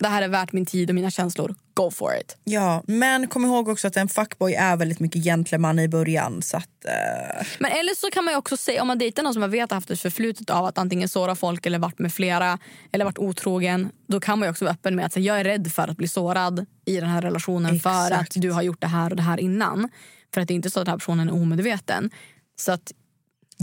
det 0.00 0.08
här 0.08 0.22
är 0.22 0.28
värt 0.28 0.52
min 0.52 0.66
tid 0.66 0.88
och 0.90 0.94
mina 0.94 1.10
känslor, 1.10 1.54
go 1.74 1.90
for 1.90 2.16
it. 2.20 2.36
Ja, 2.44 2.82
men 2.86 3.28
kom 3.28 3.44
ihåg 3.44 3.68
också 3.68 3.88
att 3.88 3.96
en 3.96 4.08
fuckboy 4.08 4.54
är 4.54 4.76
väldigt 4.76 5.00
mycket 5.00 5.24
gentleman 5.24 5.78
i 5.78 5.88
början. 5.88 6.42
Så 6.42 6.56
att, 6.56 6.84
eh, 6.84 7.46
Men 7.58 7.70
eller 7.72 7.94
så 7.94 8.10
kan 8.10 8.24
man 8.24 8.34
ju 8.34 8.38
också 8.38 8.56
säga, 8.56 8.82
om 8.82 8.88
man 8.88 8.98
dejtar 8.98 9.22
någon 9.22 9.32
som 9.32 9.40
man 9.40 9.50
vet 9.50 9.70
har 9.70 9.76
haft 9.76 9.90
ett 9.90 10.00
förflutet 10.00 10.50
av 10.50 10.64
att 10.64 10.78
antingen 10.78 11.08
såra 11.08 11.34
folk 11.34 11.66
eller 11.66 11.78
varit 11.78 11.98
med 11.98 12.12
flera 12.12 12.58
eller 12.92 13.04
varit 13.04 13.18
otrogen. 13.18 13.90
Då 14.08 14.20
kan 14.20 14.38
man 14.38 14.46
ju 14.46 14.50
också 14.50 14.64
vara 14.64 14.72
öppen 14.74 14.96
med 14.96 15.06
att 15.06 15.16
jag 15.16 15.40
är 15.40 15.44
rädd 15.44 15.72
för 15.72 15.88
att 15.88 15.96
bli 15.96 16.08
sårad 16.08 16.66
i 16.84 17.00
den 17.00 17.08
här 17.08 17.22
relationen 17.22 17.80
för 17.80 17.90
att 17.90 18.12
Exakt. 18.12 18.40
du 18.40 18.50
har 18.50 18.62
gjort 18.62 18.80
det 18.80 18.86
här 18.86 19.10
och 19.10 19.16
det 19.16 19.22
här 19.22 19.40
innan. 19.40 19.88
För 20.34 20.40
att 20.40 20.48
det 20.48 20.54
är 20.54 20.56
inte 20.56 20.70
så 20.70 20.80
att 20.80 20.86
den 20.86 20.92
här 20.92 20.98
personen 20.98 21.28
är 21.28 21.32
omedveten. 21.32 22.10
Så 22.56 22.72
att 22.72 22.92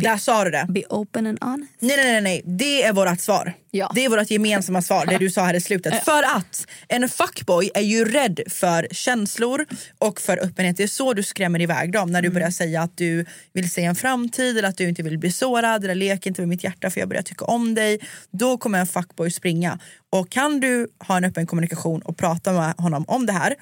där 0.03 0.17
sa 0.17 0.43
du 0.43 0.51
det. 0.51 0.65
be 0.69 0.83
open 0.89 1.27
and 1.27 1.37
honest. 1.41 1.71
Nej, 1.79 1.97
nej, 1.97 2.11
nej, 2.11 2.21
nej. 2.21 2.41
Det 2.45 2.83
är 2.83 2.93
vårt 2.93 3.19
svar. 3.19 3.53
Ja. 3.71 3.91
Det 3.95 4.05
är 4.05 4.09
vårt 4.09 4.31
gemensamma 4.31 4.81
svar, 4.81 5.05
det 5.05 5.17
du 5.17 5.29
sa 5.29 5.43
här 5.43 5.53
i 5.53 5.61
slutet. 5.61 6.03
För 6.05 6.23
att 6.23 6.67
en 6.87 7.09
fuckboy 7.09 7.69
är 7.73 7.81
ju 7.81 8.05
rädd 8.05 8.39
för 8.47 8.87
känslor 8.91 9.65
och 9.97 10.21
för 10.21 10.37
öppenhet. 10.37 10.77
Det 10.77 10.83
är 10.83 10.87
så 10.87 11.13
du 11.13 11.23
skrämmer 11.23 11.61
iväg 11.61 11.91
dem. 11.91 12.11
När 12.11 12.21
du 12.21 12.29
börjar 12.29 12.51
säga 12.51 12.81
att 12.81 12.97
du 12.97 13.25
vill 13.53 13.69
se 13.69 13.83
en 13.83 13.95
framtid 13.95 14.57
eller 14.57 14.69
att 14.69 14.77
du 14.77 14.89
inte 14.89 15.03
vill 15.03 15.17
bli 15.17 15.31
sårad 15.31 15.83
eller 15.83 15.95
lek 15.95 16.25
inte 16.25 16.41
med 16.41 16.47
mitt 16.47 16.63
hjärta 16.63 16.89
för 16.89 16.99
jag 16.99 17.09
börjar 17.09 17.23
tycka 17.23 17.45
om 17.45 17.75
dig. 17.75 17.99
Då 18.31 18.57
kommer 18.57 18.79
en 18.79 18.87
fuckboy 18.87 19.31
springa. 19.31 19.79
Och 20.09 20.29
kan 20.29 20.59
du 20.59 20.87
ha 21.07 21.17
en 21.17 21.23
öppen 21.23 21.47
kommunikation 21.47 22.01
och 22.01 22.17
prata 22.17 22.51
med 22.51 22.73
honom 22.77 23.05
om 23.07 23.25
det 23.25 23.33
här 23.33 23.55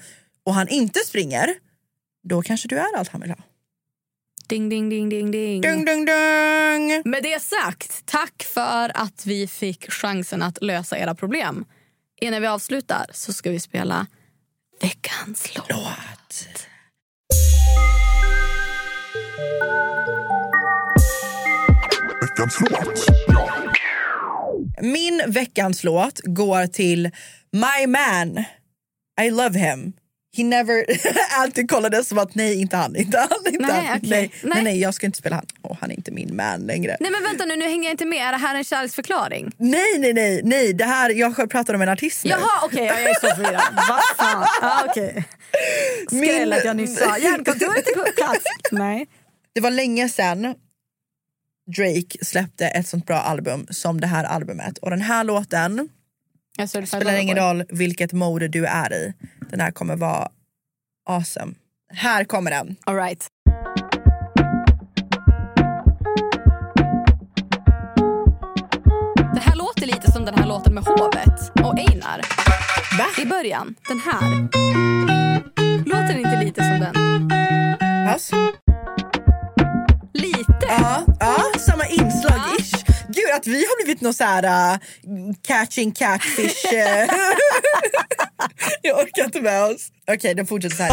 och 0.44 0.54
han 0.54 0.68
inte 0.68 1.00
springer, 1.00 1.54
då 2.28 2.42
kanske 2.42 2.68
du 2.68 2.78
är 2.78 2.96
allt 2.96 3.08
han 3.08 3.20
vill 3.20 3.30
ha. 3.30 3.38
Ding, 4.48 4.68
ding, 4.68 4.88
ding, 4.88 5.08
ding, 5.08 5.30
ding. 5.30 5.60
Dung, 5.60 5.84
dung, 5.84 6.04
dung. 6.04 7.02
Med 7.04 7.22
det 7.22 7.42
sagt, 7.42 8.06
tack 8.06 8.42
för 8.54 8.90
att 8.94 9.26
vi 9.26 9.46
fick 9.46 9.90
chansen 9.90 10.42
att 10.42 10.62
lösa 10.62 10.98
era 10.98 11.14
problem. 11.14 11.64
Innan 12.20 12.40
vi 12.42 12.48
avslutar 12.48 13.06
så 13.12 13.32
ska 13.32 13.50
vi 13.50 13.60
spela 13.60 14.06
veckans 14.80 15.54
låt. 15.54 16.48
Veckans 22.20 22.60
låt. 22.60 23.06
Min 24.82 25.22
veckans 25.26 25.84
låt 25.84 26.20
går 26.24 26.66
till 26.66 27.10
My 27.52 27.86
Man. 27.86 28.44
I 29.20 29.30
love 29.30 29.58
him. 29.58 29.92
He 30.36 30.44
never... 30.44 30.84
Alltid 31.40 31.70
kollade 31.70 32.04
som 32.04 32.18
att 32.18 32.34
nej, 32.34 32.60
inte 32.60 32.76
han. 32.76 32.96
Inte 32.96 33.18
han, 33.18 33.52
inte 33.52 33.66
Nej, 33.66 33.86
han. 33.86 33.98
okej. 33.98 34.10
Nej, 34.10 34.32
nej. 34.42 34.52
Nej. 34.54 34.64
nej, 34.64 34.80
jag 34.80 34.94
ska 34.94 35.06
inte 35.06 35.18
spela 35.18 35.36
han. 35.36 35.46
Åh, 35.62 35.76
han 35.80 35.90
är 35.90 35.94
inte 35.94 36.10
min 36.10 36.36
man 36.36 36.60
längre. 36.60 36.96
Nej 37.00 37.10
men 37.10 37.22
vänta 37.22 37.44
nu, 37.44 37.56
nu 37.56 37.64
hänger 37.64 37.84
jag 37.84 37.92
inte 37.92 38.04
med. 38.04 38.28
Är 38.28 38.32
det 38.32 38.38
här 38.38 38.54
en 38.54 38.64
kärleksförklaring? 38.64 39.52
Nej, 39.56 39.98
nej, 39.98 40.12
nej. 40.12 40.40
nej. 40.44 40.72
Det 40.72 40.84
här, 40.84 41.10
jag 41.10 41.50
pratar 41.50 41.74
om 41.74 41.82
en 41.82 41.88
artist 41.88 42.24
nu. 42.24 42.30
Jaha 42.30 42.64
okej, 42.64 42.84
ja, 42.84 43.00
jag 43.00 43.10
är 43.10 43.14
så 43.14 43.36
förvirrad. 43.36 43.62
Vad 43.88 44.00
fan? 44.16 44.46
Ah, 44.62 44.84
okej. 44.88 45.24
Skräll 46.06 46.52
att 46.52 46.64
jag 46.64 46.76
nyss 46.76 46.98
sa. 46.98 47.18
Hjärnkontoret 47.18 47.88
är 47.88 47.94
på 47.94 48.12
plats. 48.16 48.44
Nej. 48.70 49.06
Det 49.54 49.60
var 49.60 49.70
länge 49.70 50.08
sedan 50.08 50.54
Drake 51.76 52.24
släppte 52.24 52.66
ett 52.66 52.88
sånt 52.88 53.06
bra 53.06 53.16
album 53.16 53.66
som 53.70 54.00
det 54.00 54.06
här 54.06 54.24
albumet. 54.24 54.78
Och 54.78 54.90
den 54.90 55.00
här 55.00 55.24
låten 55.24 55.88
Jag 56.60 56.68
Det 56.72 56.86
spelar 56.86 57.16
ingen 57.16 57.36
roll 57.36 57.64
vilket 57.68 58.12
mode 58.12 58.48
du 58.48 58.66
är 58.66 58.92
i. 58.92 59.12
Den 59.50 59.60
här 59.60 59.70
kommer 59.70 59.96
vara 59.96 60.28
awesome. 61.08 61.54
Här 61.92 62.24
kommer 62.24 62.50
den. 62.50 62.76
All 62.84 62.96
right. 62.96 63.26
Det 69.34 69.40
här 69.40 69.56
låter 69.56 69.86
lite 69.86 70.12
som 70.12 70.24
den 70.24 70.34
här 70.34 70.46
låten 70.46 70.74
med 70.74 70.84
hovet 70.84 71.52
och 71.64 71.78
Einar. 71.78 72.20
Va? 72.98 73.06
I 73.22 73.26
början. 73.26 73.74
Den 73.88 74.00
här. 74.00 74.48
Låter 75.84 76.14
det 76.14 76.20
inte 76.20 76.44
lite 76.44 76.64
som 76.64 76.80
den? 76.80 77.28
Pass. 78.06 78.30
Lite. 80.12 80.66
Ja, 80.68 81.04
ja 81.20 81.36
samma 81.58 81.86
inslag 81.86 82.40
ish. 82.57 82.57
Gud 83.28 83.36
att 83.36 83.46
vi 83.46 83.58
har 83.58 83.84
blivit 83.84 84.00
någon 84.00 84.14
så 84.14 84.24
här 84.24 84.72
uh, 84.72 84.78
catching 85.42 85.92
catfish. 85.92 86.72
uh. 86.72 86.80
Jag 88.82 88.98
orkar 88.98 89.24
inte 89.24 89.40
med 89.40 89.64
oss. 89.64 89.88
Okej, 90.12 90.34
den 90.34 90.46
fortsätter 90.46 90.76
så 90.76 90.82
här. 90.82 90.90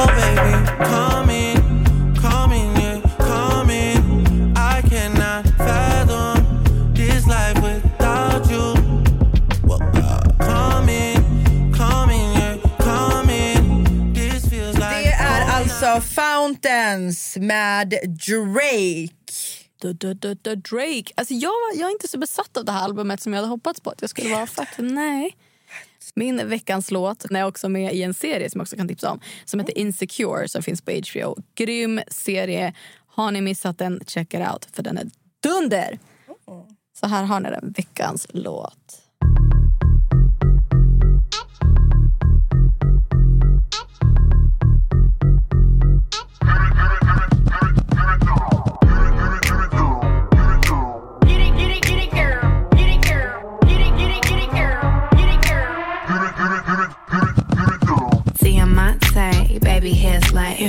Det 15.04 15.12
är 15.12 15.52
alltså 15.52 16.02
Fountains 16.02 17.38
med 17.40 17.90
Drake. 17.90 19.25
Du, 19.94 20.14
du, 20.14 20.34
du, 20.34 20.56
Drake. 20.56 21.14
Alltså 21.16 21.34
jag, 21.34 21.54
jag 21.76 21.88
är 21.88 21.92
inte 21.92 22.08
så 22.08 22.18
besatt 22.18 22.58
av 22.58 22.66
det 22.66 22.72
här 22.72 22.84
albumet 22.84 23.22
som 23.22 23.34
jag 23.34 23.38
hade 23.38 23.50
hoppats 23.50 23.80
på 23.80 23.90
att 23.90 24.02
jag 24.02 24.10
skulle 24.10 24.30
vara. 24.30 24.48
Faktiskt. 24.48 24.80
Nej. 24.80 25.38
Min 26.16 26.50
veckans 26.50 26.92
låt 26.92 27.20
den 27.20 27.36
är 27.36 27.46
också 27.46 27.70
med 27.70 27.94
i 27.94 28.04
en 28.04 28.14
serie 28.14 28.50
som 28.50 28.60
jag 28.60 28.64
också 28.64 28.76
kan 28.76 28.88
tipsa 28.88 29.12
om 29.12 29.20
som 29.46 29.60
heter 29.60 29.78
Insecure 29.78 30.48
som 30.48 30.64
finns 30.64 30.82
på 30.82 30.92
HBO. 30.92 31.36
Grym 31.56 32.02
serie. 32.08 32.74
Har 33.08 33.32
ni 33.32 33.42
missat 33.42 33.78
den, 33.78 34.02
check 34.08 34.34
it 34.34 34.40
out 34.40 34.68
för 34.74 34.84
den 34.84 34.98
är 34.98 35.10
dunder. 35.44 36.00
Så 37.00 37.08
här 37.08 37.24
har 37.24 37.40
ni 37.40 37.50
den, 37.50 37.74
veckans 37.78 38.28
låt. 38.30 39.05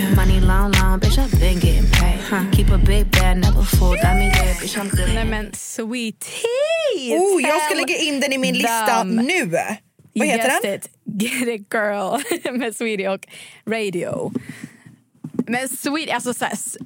Like 0.01 0.17
money 0.17 0.41
long, 0.41 0.73
long, 0.73 1.01
bitch. 1.01 1.19
I've 1.19 1.31
been 1.41 1.59
getting 1.59 1.91
paid. 1.91 2.21
Huh. 2.21 2.45
Keep 2.53 2.71
a 2.71 2.79
big 2.79 3.11
bag, 3.11 3.37
never 3.39 3.63
fooled. 3.63 3.99
I 4.01 4.15
mean, 4.15 4.31
yeah, 4.31 4.55
bitch, 4.61 4.77
I'm 4.79 4.89
good. 4.91 5.15
Nej 5.15 5.25
men 5.25 5.53
sweet 5.55 6.21
tea! 6.21 7.17
Oh, 7.19 7.41
jag 7.43 7.63
ska 7.63 7.75
lägga 7.75 7.97
in 7.97 8.21
den 8.21 8.33
i 8.33 8.39
min 8.39 8.55
lista 8.55 9.05
nu. 9.05 9.47
Vad 10.15 10.27
heter 10.29 10.61
den? 10.63 10.75
It. 10.75 10.89
Get 11.23 11.49
it 11.49 11.67
girl 11.75 12.21
med 12.59 12.77
Sweetie 12.77 13.09
och 13.09 13.27
Radio. 13.71 14.33
Men 15.49 15.69
Sweetie, 15.69 16.15
alltså 16.15 16.35
så 16.35 16.45
här, 16.45 16.53
s- 16.53 16.77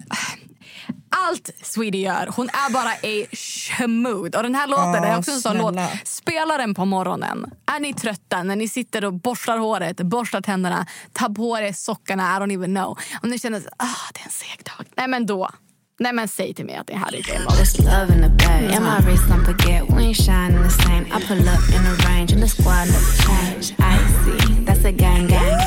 allt 1.11 1.51
Sweetie 1.63 2.01
gör, 2.01 2.29
hon 2.37 2.49
är 2.49 2.73
bara 2.73 2.91
a 2.91 3.27
schmood. 3.33 4.35
Och 4.35 4.43
den 4.43 4.55
här 4.55 4.67
låten 4.67 5.03
Ja, 5.03 5.05
är 5.05 5.19
också 5.19 5.31
en 5.31 5.41
sån 5.41 5.57
låt. 5.59 5.75
Spela 6.05 6.57
den 6.57 6.75
på 6.75 6.85
morgonen. 6.85 7.47
Är 7.77 7.81
ni 7.81 7.95
trötta 7.95 8.43
när 8.43 8.57
ni 8.57 8.69
sitter 8.69 9.05
och 9.05 9.13
borstar 9.15 9.59
håret, 9.59 9.97
borstar 9.97 10.41
tänderna, 10.41 10.87
tar 11.13 11.29
på 11.29 11.59
er 11.59 11.73
sockorna, 11.73 12.23
I 12.37 12.41
don't 12.41 12.55
even 12.55 12.75
know. 12.75 12.99
Om 13.23 13.31
ni 13.31 13.39
känner 13.39 13.59
att 13.59 13.67
ah, 13.77 14.11
det 14.15 14.21
är 14.21 14.25
en 14.25 14.31
seg 14.31 14.65
dag. 14.65 14.87
Nej 14.97 15.09
men 15.09 15.27
då. 15.27 15.51
Nej 15.99 16.13
men 16.13 16.29
säg 16.29 16.55
till 16.55 16.65
mig 16.65 16.77
att 16.77 16.87
det 16.87 16.97
här 16.97 17.15
är 17.15 17.23
det. 17.23 17.39
There's 17.39 17.79
love 17.79 18.15
in 18.15 18.23
the 18.23 18.45
bag. 18.47 18.73
And 18.77 18.85
my 18.85 19.11
wrist 19.11 19.25
don't 19.25 19.45
forget, 19.45 19.83
we 19.91 20.03
ain't 20.03 20.17
shining 20.17 20.63
the 20.65 20.71
same. 20.71 21.03
I 21.07 21.27
pull 21.27 21.41
up 21.41 21.65
in 21.77 21.83
the 21.85 22.09
range 22.09 22.33
and 22.33 22.43
the 22.43 22.49
squad 22.49 22.87
never 22.87 23.13
change. 23.27 23.75
I 23.79 23.99
see, 24.25 24.65
that's 24.65 24.85
a 24.85 24.93
gang 24.93 25.27
gang. 25.27 25.61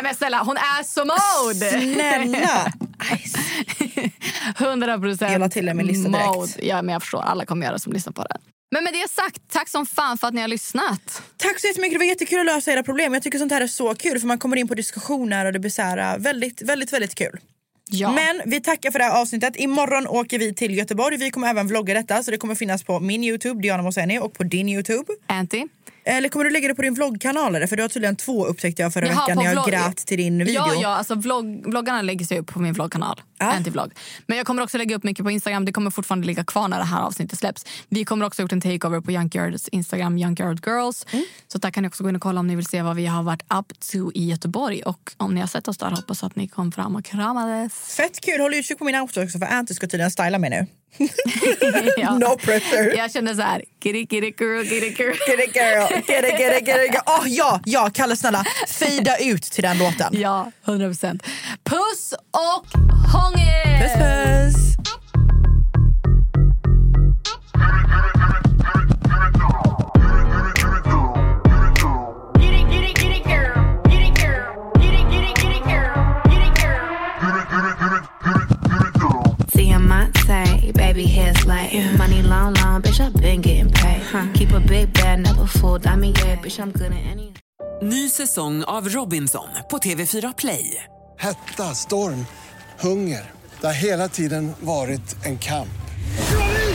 Nej 0.00 0.08
men 0.08 0.14
snälla, 0.14 0.42
hon 0.42 0.56
är 0.56 0.82
så 0.82 1.04
mode! 1.04 1.70
Snälla! 1.70 2.72
100 4.66 4.98
procent 4.98 5.32
Jag 5.32 5.40
la 5.40 5.48
till 5.48 5.74
min 5.74 5.86
lista 5.86 6.08
direkt. 6.08 6.26
mode. 6.26 6.52
Ja, 6.62 6.82
men 6.82 6.92
jag 6.92 7.02
förstår, 7.02 7.22
alla 7.22 7.44
kommer 7.46 7.66
göra 7.66 7.78
som 7.78 7.92
lyssnar 7.92 8.12
på 8.12 8.22
den. 8.22 8.38
Men 8.70 8.84
med 8.84 8.92
det 8.92 9.10
sagt, 9.10 9.42
tack 9.52 9.68
som 9.68 9.86
fan 9.86 10.18
för 10.18 10.28
att 10.28 10.34
ni 10.34 10.40
har 10.40 10.48
lyssnat. 10.48 11.22
Tack 11.36 11.60
så 11.60 11.66
jättemycket, 11.66 11.94
det 11.94 11.98
var 11.98 12.06
jättekul 12.06 12.38
att 12.38 12.46
lösa 12.46 12.72
era 12.72 12.82
problem. 12.82 13.14
Jag 13.14 13.22
tycker 13.22 13.38
sånt 13.38 13.52
här 13.52 13.60
är 13.60 13.66
så 13.66 13.94
kul 13.94 14.20
för 14.20 14.26
man 14.26 14.38
kommer 14.38 14.56
in 14.56 14.68
på 14.68 14.74
diskussioner 14.74 15.46
och 15.46 15.52
det 15.52 15.58
blir 15.58 15.70
så 15.70 15.82
här, 15.82 16.14
äh, 16.14 16.18
väldigt, 16.18 16.62
väldigt, 16.62 16.92
väldigt 16.92 17.14
kul. 17.14 17.40
Ja. 17.90 18.12
Men 18.12 18.42
vi 18.44 18.60
tackar 18.60 18.90
för 18.90 18.98
det 18.98 19.04
här 19.04 19.20
avsnittet. 19.20 19.56
Imorgon 19.56 20.06
åker 20.06 20.38
vi 20.38 20.54
till 20.54 20.78
Göteborg. 20.78 21.16
Vi 21.16 21.30
kommer 21.30 21.48
även 21.48 21.66
vlogga 21.66 21.94
detta 21.94 22.22
så 22.22 22.30
det 22.30 22.36
kommer 22.36 22.54
finnas 22.54 22.84
på 22.84 23.00
min 23.00 23.24
Youtube, 23.24 23.62
Diana 23.62 23.82
Moseni, 23.82 24.18
och 24.18 24.32
på 24.32 24.44
din 24.44 24.68
Youtube. 24.68 25.12
Anty. 25.26 25.66
Eller 26.10 26.28
kommer 26.28 26.44
du 26.44 26.50
lägga 26.50 26.68
det 26.68 26.74
på 26.74 26.82
din 26.82 26.94
vloggkanal? 26.94 27.54
Eller? 27.54 27.66
För 27.66 27.76
du 27.76 27.82
har 27.82 27.88
tydligen 27.88 28.16
två 28.16 28.46
upptäckte 28.46 28.82
jag 28.82 28.92
förra 28.92 29.06
Jaha, 29.06 29.20
veckan 29.20 29.36
när 29.36 29.44
jag 29.44 29.54
vlogg- 29.54 29.70
grät 29.70 29.96
till 29.96 30.18
din 30.18 30.38
video. 30.38 30.54
Ja, 30.54 30.74
ja 30.82 30.88
alltså 30.88 31.14
vlogg, 31.14 31.66
vloggarna 31.66 32.02
läggs 32.02 32.32
ju 32.32 32.38
upp 32.38 32.46
på 32.46 32.60
min 32.60 32.72
vloggkanal. 32.72 33.20
Anti-vlogg. 33.38 33.92
Men 34.26 34.36
jag 34.38 34.46
kommer 34.46 34.62
också 34.62 34.78
lägga 34.78 34.96
upp 34.96 35.04
mycket 35.04 35.24
på 35.24 35.30
Instagram. 35.30 35.64
Det 35.64 35.72
kommer 35.72 35.90
fortfarande 35.90 36.26
ligga 36.26 36.44
kvar 36.44 36.68
när 36.68 36.78
det 36.78 36.84
här 36.84 37.00
avsnittet 37.02 37.38
släpps. 37.38 37.66
Vi 37.88 38.04
kommer 38.04 38.26
också 38.26 38.42
gjort 38.42 38.52
en 38.52 38.60
takeover 38.60 39.00
på 39.00 39.12
Junkyards 39.12 39.68
Instagram, 39.68 40.18
Junkyard 40.18 40.66
Girls. 40.66 41.06
Mm. 41.10 41.24
Så 41.48 41.58
där 41.58 41.70
kan 41.70 41.82
ni 41.82 41.88
också 41.88 42.02
gå 42.02 42.08
in 42.08 42.16
och 42.16 42.22
kolla 42.22 42.40
om 42.40 42.46
ni 42.46 42.56
vill 42.56 42.66
se 42.66 42.82
vad 42.82 42.96
vi 42.96 43.06
har 43.06 43.22
varit 43.22 43.42
up 43.42 43.80
to 43.80 44.12
i 44.14 44.30
Göteborg. 44.30 44.82
Och 44.82 45.12
om 45.16 45.34
ni 45.34 45.40
har 45.40 45.46
sett 45.48 45.68
oss 45.68 45.78
där 45.78 45.90
hoppas 45.90 46.24
att 46.24 46.36
ni 46.36 46.48
kom 46.48 46.72
fram 46.72 46.96
och 46.96 47.04
kramades. 47.04 47.72
Fett 47.96 48.20
kul! 48.20 48.40
Håll 48.40 48.54
utkik 48.54 48.78
på 48.78 48.84
min 48.84 48.96
outfit 48.96 49.24
också 49.24 49.38
för 49.38 49.46
Anty 49.46 49.74
ska 49.74 49.86
tydligen 49.86 50.10
styla 50.10 50.38
mig 50.38 50.50
nu. 50.50 50.66
Ja. 51.96 52.18
No 52.18 52.36
pressure. 52.36 52.96
Jag 52.96 53.12
känner 53.12 53.34
så 53.34 53.42
här, 53.42 53.62
get 53.82 53.96
it 53.96 54.12
girl, 54.12 54.24
it 54.24 54.40
girl. 54.40 54.60
It 54.62 54.98
girl, 54.98 55.12
it, 55.12 55.20
get 56.38 56.62
it 56.62 56.66
girl. 56.66 56.96
Oh, 57.06 57.28
ja, 57.28 57.60
ja, 57.64 57.90
Kalle 57.94 58.16
snälla, 58.16 58.44
fejda 58.68 59.16
ut 59.18 59.42
till 59.42 59.62
den 59.62 59.78
låten. 59.78 60.20
Ja, 60.20 60.52
100 60.64 60.86
procent. 60.86 61.22
Puss 61.64 62.14
och 62.30 62.66
hångel! 63.12 63.80
Puss 63.82 63.92
puss! 63.94 64.76
Baby, 80.94 81.06
hair's 81.06 81.44
like 81.46 81.98
money 81.98 82.22
long, 82.22 82.54
long, 82.54 82.82
bitch. 82.82 83.00
I've 83.00 83.12
been 83.12 83.40
getting 83.40 83.70
paid. 83.70 84.02
Huh. 84.12 84.26
Keep 84.34 84.52
a 84.52 84.60
big 84.60 84.92
bag, 84.92 85.18
never 85.18 85.46
fooled. 85.46 85.86
I 85.86 85.96
mean, 85.96 86.14
yeah, 86.16 86.36
bitch, 86.42 86.58
I'm 86.58 86.72
good 86.72 86.92
at 86.92 87.12
any. 87.12 87.32
Ny 87.82 88.10
säsong 88.10 88.64
av 88.64 88.88
Robinson 88.88 89.48
på 89.70 89.78
TV4 89.78 90.34
Play. 90.38 90.84
Hetta, 91.18 91.74
storm, 91.74 92.26
hunger. 92.80 93.30
Det 93.60 93.66
har 93.66 93.74
hela 93.74 94.08
tiden 94.08 94.52
varit 94.60 95.26
en 95.26 95.38
kamp. 95.38 95.68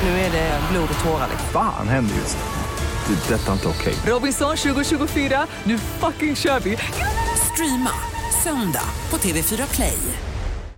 Nu 0.03 0.09
är 0.09 0.31
det 0.31 0.59
blod 0.71 0.89
och 0.97 1.03
tårar. 1.03 1.29
Fan 1.53 1.87
händer 1.87 2.15
just 2.15 2.37
nu. 2.37 3.15
Det. 3.15 3.33
är 3.33 3.37
Detta 3.37 3.47
är 3.47 3.53
inte 3.53 3.67
okej. 3.67 3.93
Robinson 4.05 4.57
2024, 4.57 5.47
nu 5.63 5.77
fucking 5.77 6.35
kör 6.35 6.59
vi! 6.59 6.77
Streama 7.53 7.91
söndag 8.43 8.89
på 9.09 9.17
TV4 9.17 9.75
Play. 9.75 9.97